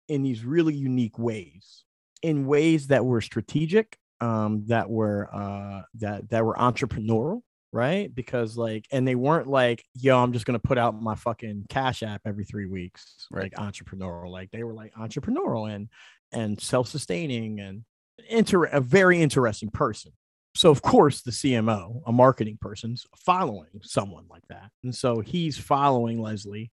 in 0.08 0.24
these 0.24 0.44
really 0.44 0.74
unique 0.74 1.20
ways, 1.20 1.84
in 2.24 2.48
ways 2.48 2.88
that 2.88 3.06
were 3.06 3.22
strategic, 3.22 3.98
um, 4.20 4.64
that 4.68 4.90
were 4.90 5.30
uh 5.32 5.84
that 5.96 6.30
that 6.32 6.44
were 6.44 6.56
entrepreneurial, 6.56 7.42
right? 7.72 8.14
Because 8.14 8.58
like, 8.58 8.86
and 8.92 9.08
they 9.08 9.16
weren't 9.16 9.48
like, 9.48 9.84
yo, 9.96 10.18
I'm 10.22 10.34
just 10.34 10.46
gonna 10.46 10.60
put 10.60 10.78
out 10.78 11.00
my 11.02 11.16
fucking 11.16 11.66
cash 11.70 12.04
app 12.04 12.22
every 12.26 12.46
three 12.46 12.66
weeks, 12.66 13.28
Right. 13.32 13.44
like 13.44 13.54
entrepreneurial. 13.54 14.30
Like 14.32 14.52
they 14.52 14.64
were 14.64 14.74
like 14.74 14.94
entrepreneurial 14.96 15.70
and 15.74 15.90
and 16.32 16.60
self-sustaining 16.62 17.60
and 17.60 17.84
inter 18.30 18.66
a 18.66 18.82
very 18.82 19.22
interesting 19.22 19.70
person. 19.70 20.12
So 20.56 20.72
of 20.72 20.82
course 20.82 21.22
the 21.22 21.32
CMO, 21.32 22.02
a 22.06 22.12
marketing 22.12 22.58
person's 22.60 23.06
following 23.26 23.70
someone 23.82 24.26
like 24.30 24.44
that. 24.50 24.70
And 24.84 24.94
so 24.94 25.22
he's 25.22 25.58
following 25.58 26.22
Leslie, 26.22 26.72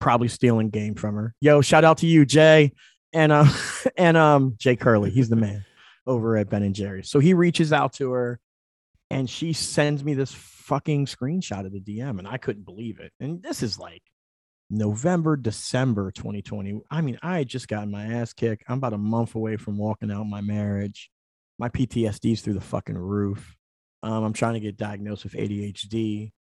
probably 0.00 0.28
stealing 0.28 0.70
game 0.70 0.94
from 0.94 1.16
her. 1.16 1.34
Yo, 1.40 1.60
shout 1.60 1.84
out 1.84 1.98
to 1.98 2.06
you, 2.06 2.24
Jay. 2.24 2.72
And 3.12 3.32
uh 3.32 3.46
and 3.96 4.16
um 4.16 4.54
Jay 4.58 4.76
Curley, 4.76 5.10
he's 5.10 5.28
the 5.28 5.36
man 5.36 5.64
over 6.06 6.36
at 6.36 6.48
Ben 6.48 6.62
and 6.62 6.74
Jerry's. 6.74 7.10
So 7.10 7.18
he 7.18 7.34
reaches 7.34 7.72
out 7.72 7.92
to 7.94 8.12
her 8.12 8.38
and 9.10 9.28
she 9.28 9.52
sends 9.52 10.02
me 10.02 10.14
this 10.14 10.32
fucking 10.32 11.06
screenshot 11.06 11.64
of 11.64 11.72
the 11.72 11.80
DM 11.80 12.18
and 12.18 12.26
I 12.26 12.38
couldn't 12.38 12.64
believe 12.64 12.98
it. 12.98 13.12
And 13.20 13.42
this 13.42 13.62
is 13.62 13.78
like 13.78 14.02
November, 14.68 15.36
December 15.36 16.10
2020. 16.10 16.80
I 16.90 17.00
mean, 17.00 17.18
I 17.22 17.38
had 17.38 17.48
just 17.48 17.68
gotten 17.68 17.90
my 17.90 18.04
ass 18.04 18.32
kicked. 18.32 18.64
I'm 18.68 18.78
about 18.78 18.92
a 18.92 18.98
month 18.98 19.34
away 19.34 19.56
from 19.56 19.78
walking 19.78 20.10
out 20.10 20.24
my 20.24 20.40
marriage. 20.40 21.10
My 21.58 21.68
PTSD's 21.68 22.40
through 22.40 22.54
the 22.54 22.60
fucking 22.60 22.98
roof. 22.98 23.56
Um, 24.02 24.24
I'm 24.24 24.32
trying 24.32 24.54
to 24.54 24.60
get 24.60 24.76
diagnosed 24.76 25.24
with 25.24 25.34
ADHD. 25.34 26.32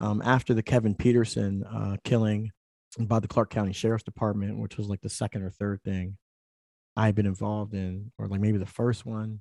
Um, 0.00 0.20
after 0.22 0.52
the 0.52 0.62
Kevin 0.62 0.94
Peterson 0.94 1.64
uh, 1.64 1.96
killing 2.04 2.50
by 2.98 3.20
the 3.20 3.28
Clark 3.28 3.50
County 3.50 3.72
Sheriff's 3.72 4.04
Department, 4.04 4.58
which 4.58 4.76
was 4.76 4.88
like 4.88 5.00
the 5.00 5.08
second 5.08 5.42
or 5.42 5.50
third 5.50 5.82
thing 5.82 6.18
I 6.96 7.06
had 7.06 7.14
been 7.14 7.26
involved 7.26 7.74
in, 7.74 8.12
or 8.18 8.26
like 8.26 8.40
maybe 8.40 8.58
the 8.58 8.66
first 8.66 9.06
one 9.06 9.40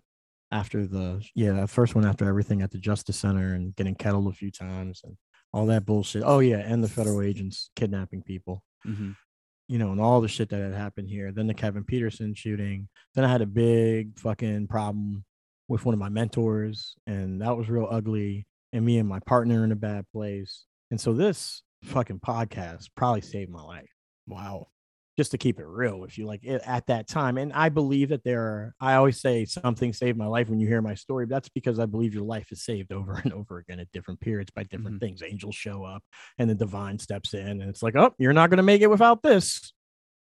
after 0.52 0.86
the 0.88 1.24
yeah, 1.36 1.52
the 1.54 1.68
first 1.68 1.96
one 1.96 2.06
after 2.06 2.28
everything 2.28 2.62
at 2.62 2.72
the 2.72 2.78
Justice 2.78 3.18
Center 3.18 3.54
and 3.56 3.76
getting 3.76 3.96
kettled 3.96 4.28
a 4.28 4.36
few 4.36 4.52
times 4.52 5.02
and 5.04 5.18
all 5.54 5.66
that 5.68 5.86
bullshit. 5.86 6.24
Oh 6.26 6.40
yeah, 6.40 6.58
and 6.60 6.84
the 6.84 6.90
federal 6.90 7.22
agents 7.22 7.70
kidnapping 7.76 8.22
people 8.24 8.64
Mhm. 8.86 9.16
you 9.68 9.80
know, 9.80 9.92
and 9.92 10.00
all 10.00 10.22
the 10.22 10.28
shit 10.28 10.50
that 10.50 10.62
had 10.62 10.74
happened 10.74 11.10
here. 11.10 11.32
Then 11.32 11.48
the 11.48 11.54
Kevin 11.56 11.84
Peterson 11.84 12.34
shooting. 12.36 12.88
Then 13.16 13.24
I 13.26 13.32
had 13.32 13.42
a 13.42 13.48
big 13.48 14.20
fucking 14.20 14.68
problem 14.68 15.26
with 15.68 15.84
one 15.86 15.94
of 15.94 16.00
my 16.00 16.10
mentors, 16.10 16.96
and 17.08 17.42
that 17.42 17.58
was 17.58 17.68
real 17.70 17.88
ugly. 17.90 18.46
And 18.74 18.86
me 18.86 19.00
and 19.00 19.10
my 19.10 19.20
partner 19.22 19.64
in 19.64 19.72
a 19.72 19.76
bad 19.76 20.06
place. 20.12 20.66
And 20.92 21.00
so 21.02 21.14
this 21.14 21.64
fucking 21.84 22.20
podcast 22.20 22.90
probably 22.96 23.22
saved 23.22 23.50
my 23.50 23.64
life. 23.64 23.90
Wow. 24.28 24.68
Just 25.18 25.32
to 25.32 25.38
keep 25.38 25.60
it 25.60 25.66
real 25.66 25.98
with 25.98 26.18
you, 26.18 26.26
like 26.26 26.44
it, 26.44 26.62
at 26.66 26.88
that 26.88 27.08
time. 27.08 27.38
And 27.38 27.54
I 27.54 27.70
believe 27.70 28.10
that 28.10 28.24
there 28.24 28.42
are, 28.42 28.76
I 28.82 28.96
always 28.96 29.22
say 29.22 29.46
something 29.46 29.94
saved 29.94 30.18
my 30.18 30.26
life 30.28 30.50
when 30.50 30.60
you 30.60 30.68
hear 30.68 30.82
my 30.82 30.96
story. 30.96 31.26
But 31.26 31.36
that's 31.36 31.50
because 31.50 31.80
I 31.80 31.86
believe 31.86 32.14
your 32.14 32.24
life 32.24 32.52
is 32.52 32.66
saved 32.66 32.92
over 32.94 33.22
and 33.24 33.32
over 33.32 33.60
again 33.60 33.80
at 33.80 33.92
different 33.92 34.20
periods 34.20 34.52
by 34.52 34.64
different 34.64 35.00
things. 35.00 35.24
Angels 35.24 35.56
show 35.56 35.84
up 35.84 36.04
and 36.38 36.50
the 36.50 36.56
divine 36.56 37.00
steps 37.00 37.34
in, 37.34 37.62
and 37.62 37.64
it's 37.64 37.84
like, 37.84 37.96
oh, 37.96 38.14
you're 38.18 38.34
not 38.34 38.50
going 38.50 38.58
to 38.58 38.64
make 38.64 38.82
it 38.82 38.90
without 38.90 39.24
this. 39.24 39.74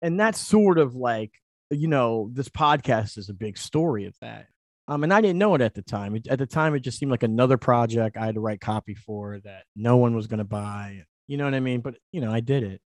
And 0.02 0.20
that's 0.20 0.40
sort 0.40 0.80
of 0.80 0.96
like, 0.96 1.32
you 1.70 1.88
know, 1.88 2.30
this 2.34 2.50
podcast 2.50 3.18
is 3.18 3.30
a 3.30 3.34
big 3.34 3.58
story 3.58 4.06
of 4.06 4.16
that. 4.22 4.48
Um, 4.88 5.04
and 5.04 5.14
I 5.14 5.22
didn't 5.22 5.38
know 5.38 5.56
it 5.56 5.62
at 5.62 5.74
the 5.74 5.82
time. 5.82 6.16
It, 6.16 6.28
at 6.28 6.40
the 6.40 6.46
time, 6.46 6.76
it 6.76 6.82
just 6.82 7.00
seemed 7.00 7.12
like 7.12 7.24
another 7.24 7.58
project 7.58 8.18
I 8.18 8.26
had 8.26 8.36
to 8.36 8.42
write 8.42 8.60
copy 8.60 8.96
for 8.96 9.40
that 9.44 9.64
no 9.76 9.98
one 9.98 10.16
was 10.16 10.28
going 10.28 10.40
to 10.40 10.44
buy. 10.44 11.04
You 11.28 11.38
know 11.38 11.46
what 11.46 11.54
I 11.54 11.60
mean? 11.60 11.82
But 11.82 11.96
you 12.12 12.20
know, 12.20 12.32
I 12.32 12.42
did 12.42 12.64
it, 12.64 12.82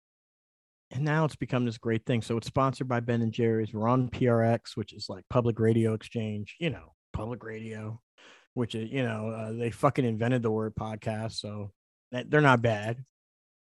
and 0.91 1.05
now 1.05 1.25
it's 1.25 1.37
become 1.37 1.65
this 1.65 1.79
great 1.79 2.05
thing. 2.05 2.23
So 2.23 2.37
it's 2.37 2.47
sponsored 2.47 2.89
by 2.89 3.01
Ben 3.01 3.23
and 3.23 3.33
Jerry's. 3.33 3.73
We're 3.73 3.89
on 3.89 4.09
PRX, 4.09 4.77
which 4.77 4.93
is 4.93 5.09
like 5.09 5.25
public 5.31 5.59
radio 5.61 5.95
exchange. 5.95 6.57
You 6.59 6.71
know, 6.71 6.95
public 7.13 7.45
radio, 7.45 8.01
which 8.55 8.75
is 8.75 8.91
you 8.91 9.03
know 9.03 9.29
uh, 9.29 9.53
they 9.53 9.71
fucking 9.71 10.05
invented 10.05 10.43
the 10.43 10.51
word 10.51 10.75
podcast, 10.75 11.33
so 11.33 11.73
they're 12.11 12.41
not 12.41 12.63
bad. 12.63 13.05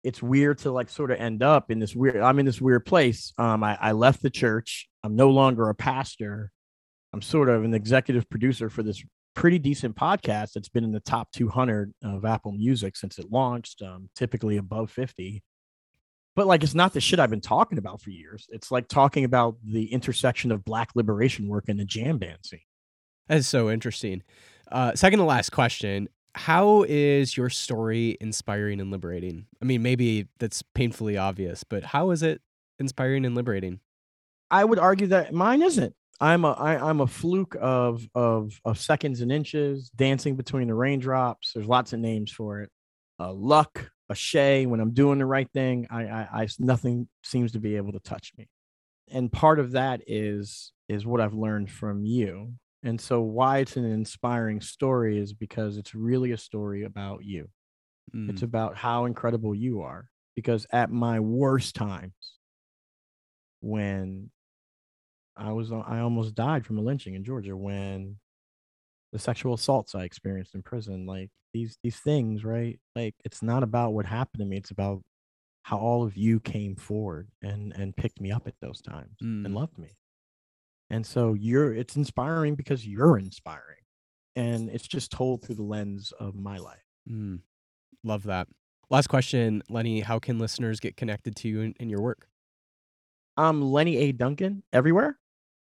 It's 0.03 0.23
weird 0.23 0.59
to 0.59 0.73
like 0.73 0.89
sort 0.89 1.11
of 1.11 1.19
end 1.19 1.43
up 1.43 1.71
in 1.71 1.79
this 1.79 1.95
weird. 1.95 2.17
I'm 2.17 2.39
in 2.39 2.47
this 2.47 2.61
weird 2.61 2.87
place. 2.87 3.33
Um, 3.39 3.63
I, 3.63 3.79
I 3.81 3.93
left 3.93 4.23
the 4.23 4.31
church. 4.31 4.89
I'm 5.05 5.15
no 5.15 5.31
longer 5.31 5.69
a 5.69 5.75
pastor. 5.75 6.51
I'm 7.13 7.23
sort 7.23 7.51
of 7.51 7.63
an 7.63 7.75
executive 7.75 8.29
producer 8.29 8.71
for 8.71 8.83
this 8.83 9.05
pretty 9.35 9.59
decent 9.59 9.97
podcast 9.97 10.53
that's 10.53 10.69
been 10.69 10.85
in 10.85 10.93
the 10.93 11.01
top 11.01 11.31
200 11.33 11.93
of 12.03 12.25
Apple 12.25 12.53
Music 12.53 12.97
since 12.97 13.19
it 13.19 13.31
launched, 13.31 13.83
um, 13.83 14.09
typically 14.17 14.57
above 14.57 14.91
50. 14.91 15.43
But 16.35 16.47
like, 16.47 16.63
it's 16.63 16.75
not 16.75 16.93
the 16.93 17.01
shit 17.01 17.21
I've 17.21 17.31
been 17.31 17.41
talking 17.41 17.79
about 17.79 18.01
for 18.01 18.11
years. 18.11 18.47
It's 18.51 18.71
like 18.71 18.89
talking 18.89 19.25
about 19.25 19.57
the 19.65 19.93
intersection 19.93 20.51
of 20.51 20.65
Black 20.65 20.91
liberation 20.95 21.49
work 21.49 21.65
and 21.69 21.79
the 21.79 21.85
jam 21.85 22.19
band 22.19 22.39
scene. 22.45 22.61
That's 23.29 23.47
so 23.47 23.71
interesting. 23.71 24.23
Uh, 24.71 24.95
second 24.95 25.19
to 25.19 25.25
last 25.25 25.51
question. 25.51 26.09
How 26.35 26.85
is 26.89 27.37
your 27.37 27.51
story 27.51 28.17
inspiring 28.21 28.81
and 28.81 28.91
liberating? 28.91 29.47
I 29.61 29.67
mean, 29.67 29.83
maybe 29.83 30.29
that's 30.39 30.63
painfully 30.75 31.19
obvious, 31.19 31.63
but 31.63 31.85
how 31.85 32.11
is 32.11 32.23
it 32.23 32.41
inspiring 32.79 33.27
and 33.27 33.35
liberating? 33.35 33.81
I 34.51 34.65
would 34.65 34.79
argue 34.79 35.09
that 35.09 35.35
mine 35.35 35.63
isn't. 35.63 35.95
I'm 36.21 36.45
a 36.45 36.53
I, 36.53 36.89
I'm 36.89 37.01
a 37.01 37.07
fluke 37.07 37.57
of 37.61 38.09
of 38.15 38.59
of 38.65 38.79
seconds 38.79 39.21
and 39.21 39.33
inches, 39.33 39.91
dancing 39.91 40.37
between 40.37 40.69
the 40.69 40.75
raindrops. 40.75 41.53
There's 41.53 41.67
lots 41.67 41.93
of 41.93 42.01
names 42.01 42.31
for 42.31 42.61
it. 42.61 42.71
Uh, 43.19 43.33
luck, 43.33 43.91
a 44.13 44.15
shay. 44.15 44.67
When 44.67 44.81
I'm 44.81 44.93
doing 44.93 45.19
the 45.19 45.27
right 45.27 45.51
thing, 45.53 45.89
I, 45.91 46.05
I 46.05 46.29
I 46.33 46.49
nothing 46.59 47.09
seems 47.25 47.53
to 47.53 47.61
be 47.61 47.77
able 47.77 47.93
to 47.93 48.01
touch 48.01 48.33
me. 48.39 48.49
And 49.11 49.33
part 49.33 49.59
of 49.59 49.73
that 49.73 50.03
is 50.07 50.73
is 50.89 51.05
what 51.05 51.21
I've 51.21 51.35
learned 51.35 51.71
from 51.71 52.05
you 52.05 52.55
and 52.85 53.01
so, 53.01 53.21
why 53.21 53.59
it's 53.59 53.77
an 53.77 53.85
inspiring 53.85 54.61
story 54.61 55.19
is 55.19 55.33
because 55.33 55.77
it's 55.77 55.95
really 55.95 56.33
a 56.33 56.37
story 56.37 56.83
about 56.83 57.25
you. 57.25 57.49
Mm. 58.15 58.29
It's 58.31 58.43
about 58.43 58.77
how 58.77 59.05
incredible 59.05 59.55
you 59.55 59.83
are. 59.83 60.09
Because 60.35 60.67
at 60.73 60.91
my 60.91 61.21
worst 61.21 61.77
times, 61.77 62.13
when 63.61 64.31
I 65.37 65.53
was, 65.53 65.71
I 65.71 66.01
almost 66.01 66.35
died 66.35 66.67
from 66.67 66.79
a 66.79 66.83
lynching 66.83 67.15
in 67.15 67.23
Georgia, 67.23 67.57
when 67.57 68.17
the 69.13 69.19
sexual 69.19 69.55
assaults 69.55 69.95
I 69.95 70.05
experienced 70.05 70.55
in 70.55 70.63
prison, 70.63 71.07
like 71.07 71.31
these, 71.53 71.77
these 71.83 71.99
things, 71.99 72.45
right? 72.45 72.79
Like 72.97 73.15
it's 73.25 73.43
not 73.43 73.63
about 73.63 73.93
what 73.93 74.07
happened 74.07 74.41
to 74.41 74.47
me. 74.47 74.57
It's 74.57 74.71
about 74.71 75.03
how 75.65 75.79
all 75.79 76.03
of 76.05 76.17
you 76.17 76.41
came 76.41 76.75
forward 76.75 77.29
and 77.41 77.73
and 77.77 77.97
picked 77.97 78.21
me 78.21 78.33
up 78.33 78.49
at 78.49 78.55
those 78.61 78.81
times 78.81 79.17
mm. 79.23 79.45
and 79.45 79.55
loved 79.55 79.79
me 79.79 79.91
and 80.93 81.07
so 81.07 81.33
you're 81.33 81.75
it's 81.75 81.97
inspiring 81.97 82.55
because 82.55 82.87
you're 82.87 83.19
inspiring. 83.19 83.79
And 84.37 84.69
it's 84.71 84.87
just 84.87 85.11
told 85.11 85.43
through 85.43 85.57
the 85.57 85.63
lens 85.63 86.13
of 86.21 86.35
my 86.35 86.59
life. 86.59 86.85
Mm, 87.11 87.41
love 88.05 88.25
that. 88.25 88.47
Last 88.91 89.09
question, 89.09 89.63
Lenny. 89.71 90.01
How 90.01 90.19
can 90.19 90.39
listeners 90.39 90.81
get 90.81 90.97
connected 90.97 91.35
to 91.37 91.49
you 91.49 91.63
and, 91.63 91.77
and 91.81 91.91
your 91.91 92.03
work? 92.03 92.29
I'm 93.39 93.63
Lenny 93.63 93.97
A. 93.97 94.13
Duncan 94.13 94.63
everywhere. 94.73 95.19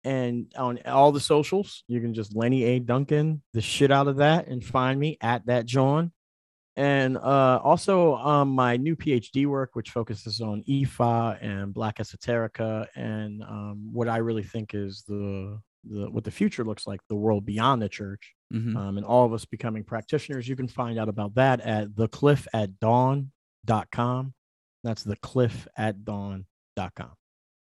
And 0.05 0.51
on 0.55 0.79
all 0.85 1.11
the 1.11 1.19
socials, 1.19 1.83
you 1.87 1.99
can 1.99 2.13
just 2.13 2.35
Lenny 2.35 2.63
A. 2.63 2.79
Duncan, 2.79 3.41
the 3.53 3.61
shit 3.61 3.91
out 3.91 4.07
of 4.07 4.17
that, 4.17 4.47
and 4.47 4.63
find 4.63 4.99
me 4.99 5.17
at 5.19 5.47
that 5.47 5.65
John 5.65 6.11
and 6.77 7.17
uh, 7.17 7.59
also 7.63 8.15
um, 8.15 8.49
my 8.49 8.75
new 8.77 8.97
PhD 8.97 9.45
work, 9.45 9.69
which 9.73 9.91
focuses 9.91 10.41
on 10.41 10.63
Ifa 10.67 11.37
and 11.41 11.71
Black 11.73 11.99
esoterica, 11.99 12.87
and 12.95 13.41
um, 13.43 13.91
what 13.93 14.09
I 14.09 14.17
really 14.17 14.43
think 14.43 14.73
is 14.73 15.05
the, 15.07 15.57
the 15.89 16.11
what 16.11 16.25
the 16.25 16.31
future 16.31 16.65
looks 16.65 16.85
like, 16.85 16.99
the 17.07 17.15
world 17.15 17.45
beyond 17.45 17.81
the 17.81 17.87
church, 17.87 18.35
mm-hmm. 18.53 18.75
um, 18.75 18.97
and 18.97 19.05
all 19.05 19.25
of 19.25 19.31
us 19.31 19.45
becoming 19.45 19.85
practitioners. 19.85 20.49
You 20.49 20.57
can 20.57 20.67
find 20.67 20.99
out 20.99 21.07
about 21.07 21.35
that 21.35 21.61
at 21.61 21.87
thecliffatdawn.com. 21.89 24.33
That's 24.83 25.05
thecliffatdawn.com. 25.05 27.11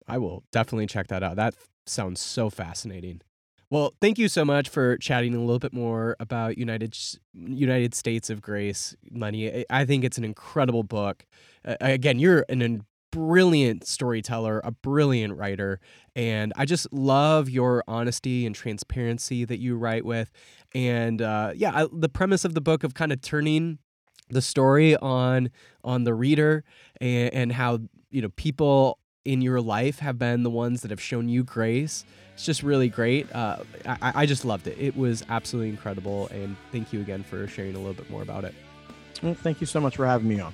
I 0.08 0.18
will 0.18 0.44
definitely 0.52 0.88
check 0.88 1.10
that 1.10 1.22
out. 1.22 1.36
That 1.36 1.54
sounds 1.86 2.21
so 2.21 2.49
fascinating. 2.49 3.21
Well, 3.69 3.93
thank 4.01 4.19
you 4.19 4.27
so 4.27 4.43
much 4.43 4.67
for 4.67 4.97
chatting 4.97 5.34
a 5.34 5.39
little 5.39 5.57
bit 5.57 5.71
more 5.71 6.17
about 6.19 6.57
United 6.57 6.97
United 7.34 7.95
States 7.95 8.29
of 8.29 8.41
Grace, 8.41 8.95
Lenny. 9.11 9.65
I 9.69 9.86
think 9.86 10.03
it's 10.03 10.17
an 10.17 10.25
incredible 10.25 10.84
book. 10.84 11.25
Uh, 11.63 11.77
again, 11.79 12.19
you're 12.19 12.45
an, 12.49 12.61
a 12.61 12.79
brilliant 13.11 13.88
storyteller, 13.88 14.59
a 14.65 14.71
brilliant 14.71 15.38
writer, 15.38 15.79
and 16.17 16.51
I 16.57 16.65
just 16.65 16.91
love 16.91 17.49
your 17.49 17.82
honesty 17.88 18.45
and 18.45 18.53
transparency 18.53 19.45
that 19.45 19.59
you 19.59 19.77
write 19.77 20.03
with. 20.03 20.32
And 20.75 21.21
uh, 21.21 21.53
yeah, 21.55 21.84
I, 21.84 21.88
the 21.93 22.09
premise 22.09 22.43
of 22.43 22.55
the 22.55 22.61
book 22.61 22.84
of 22.84 22.93
kind 22.93 23.13
of 23.13 23.21
turning 23.21 23.79
the 24.29 24.41
story 24.41 24.97
on 24.97 25.49
on 25.84 26.03
the 26.03 26.13
reader 26.13 26.65
and, 26.99 27.34
and 27.34 27.51
how 27.53 27.79
you 28.09 28.21
know 28.21 28.29
people 28.36 28.97
in 29.26 29.41
your 29.41 29.61
life 29.61 29.99
have 29.99 30.17
been 30.17 30.43
the 30.43 30.49
ones 30.49 30.82
that 30.82 30.91
have 30.91 31.01
shown 31.01 31.30
you 31.30 31.43
grace. 31.43 32.03
It's 32.34 32.45
just 32.45 32.63
really 32.63 32.89
great. 32.89 33.34
Uh, 33.34 33.57
I, 33.86 34.11
I 34.15 34.26
just 34.26 34.45
loved 34.45 34.67
it. 34.67 34.78
It 34.80 34.97
was 34.97 35.24
absolutely 35.30 35.69
incredible. 35.69 36.28
And 36.30 36.55
thank 36.72 36.91
you 36.91 37.01
again 37.01 37.24
for 37.24 37.47
sharing 37.47 37.76
a 37.76 37.78
little 37.78 37.93
bit 37.93 38.09
more 38.09 38.24
about 38.24 38.45
it. 38.45 38.55
Well, 39.22 39.36
thank 39.36 39.61
you 39.61 39.67
so 39.67 39.80
much 39.80 39.97
for 39.97 40.07
having 40.07 40.28
me 40.28 40.39
on. 40.39 40.53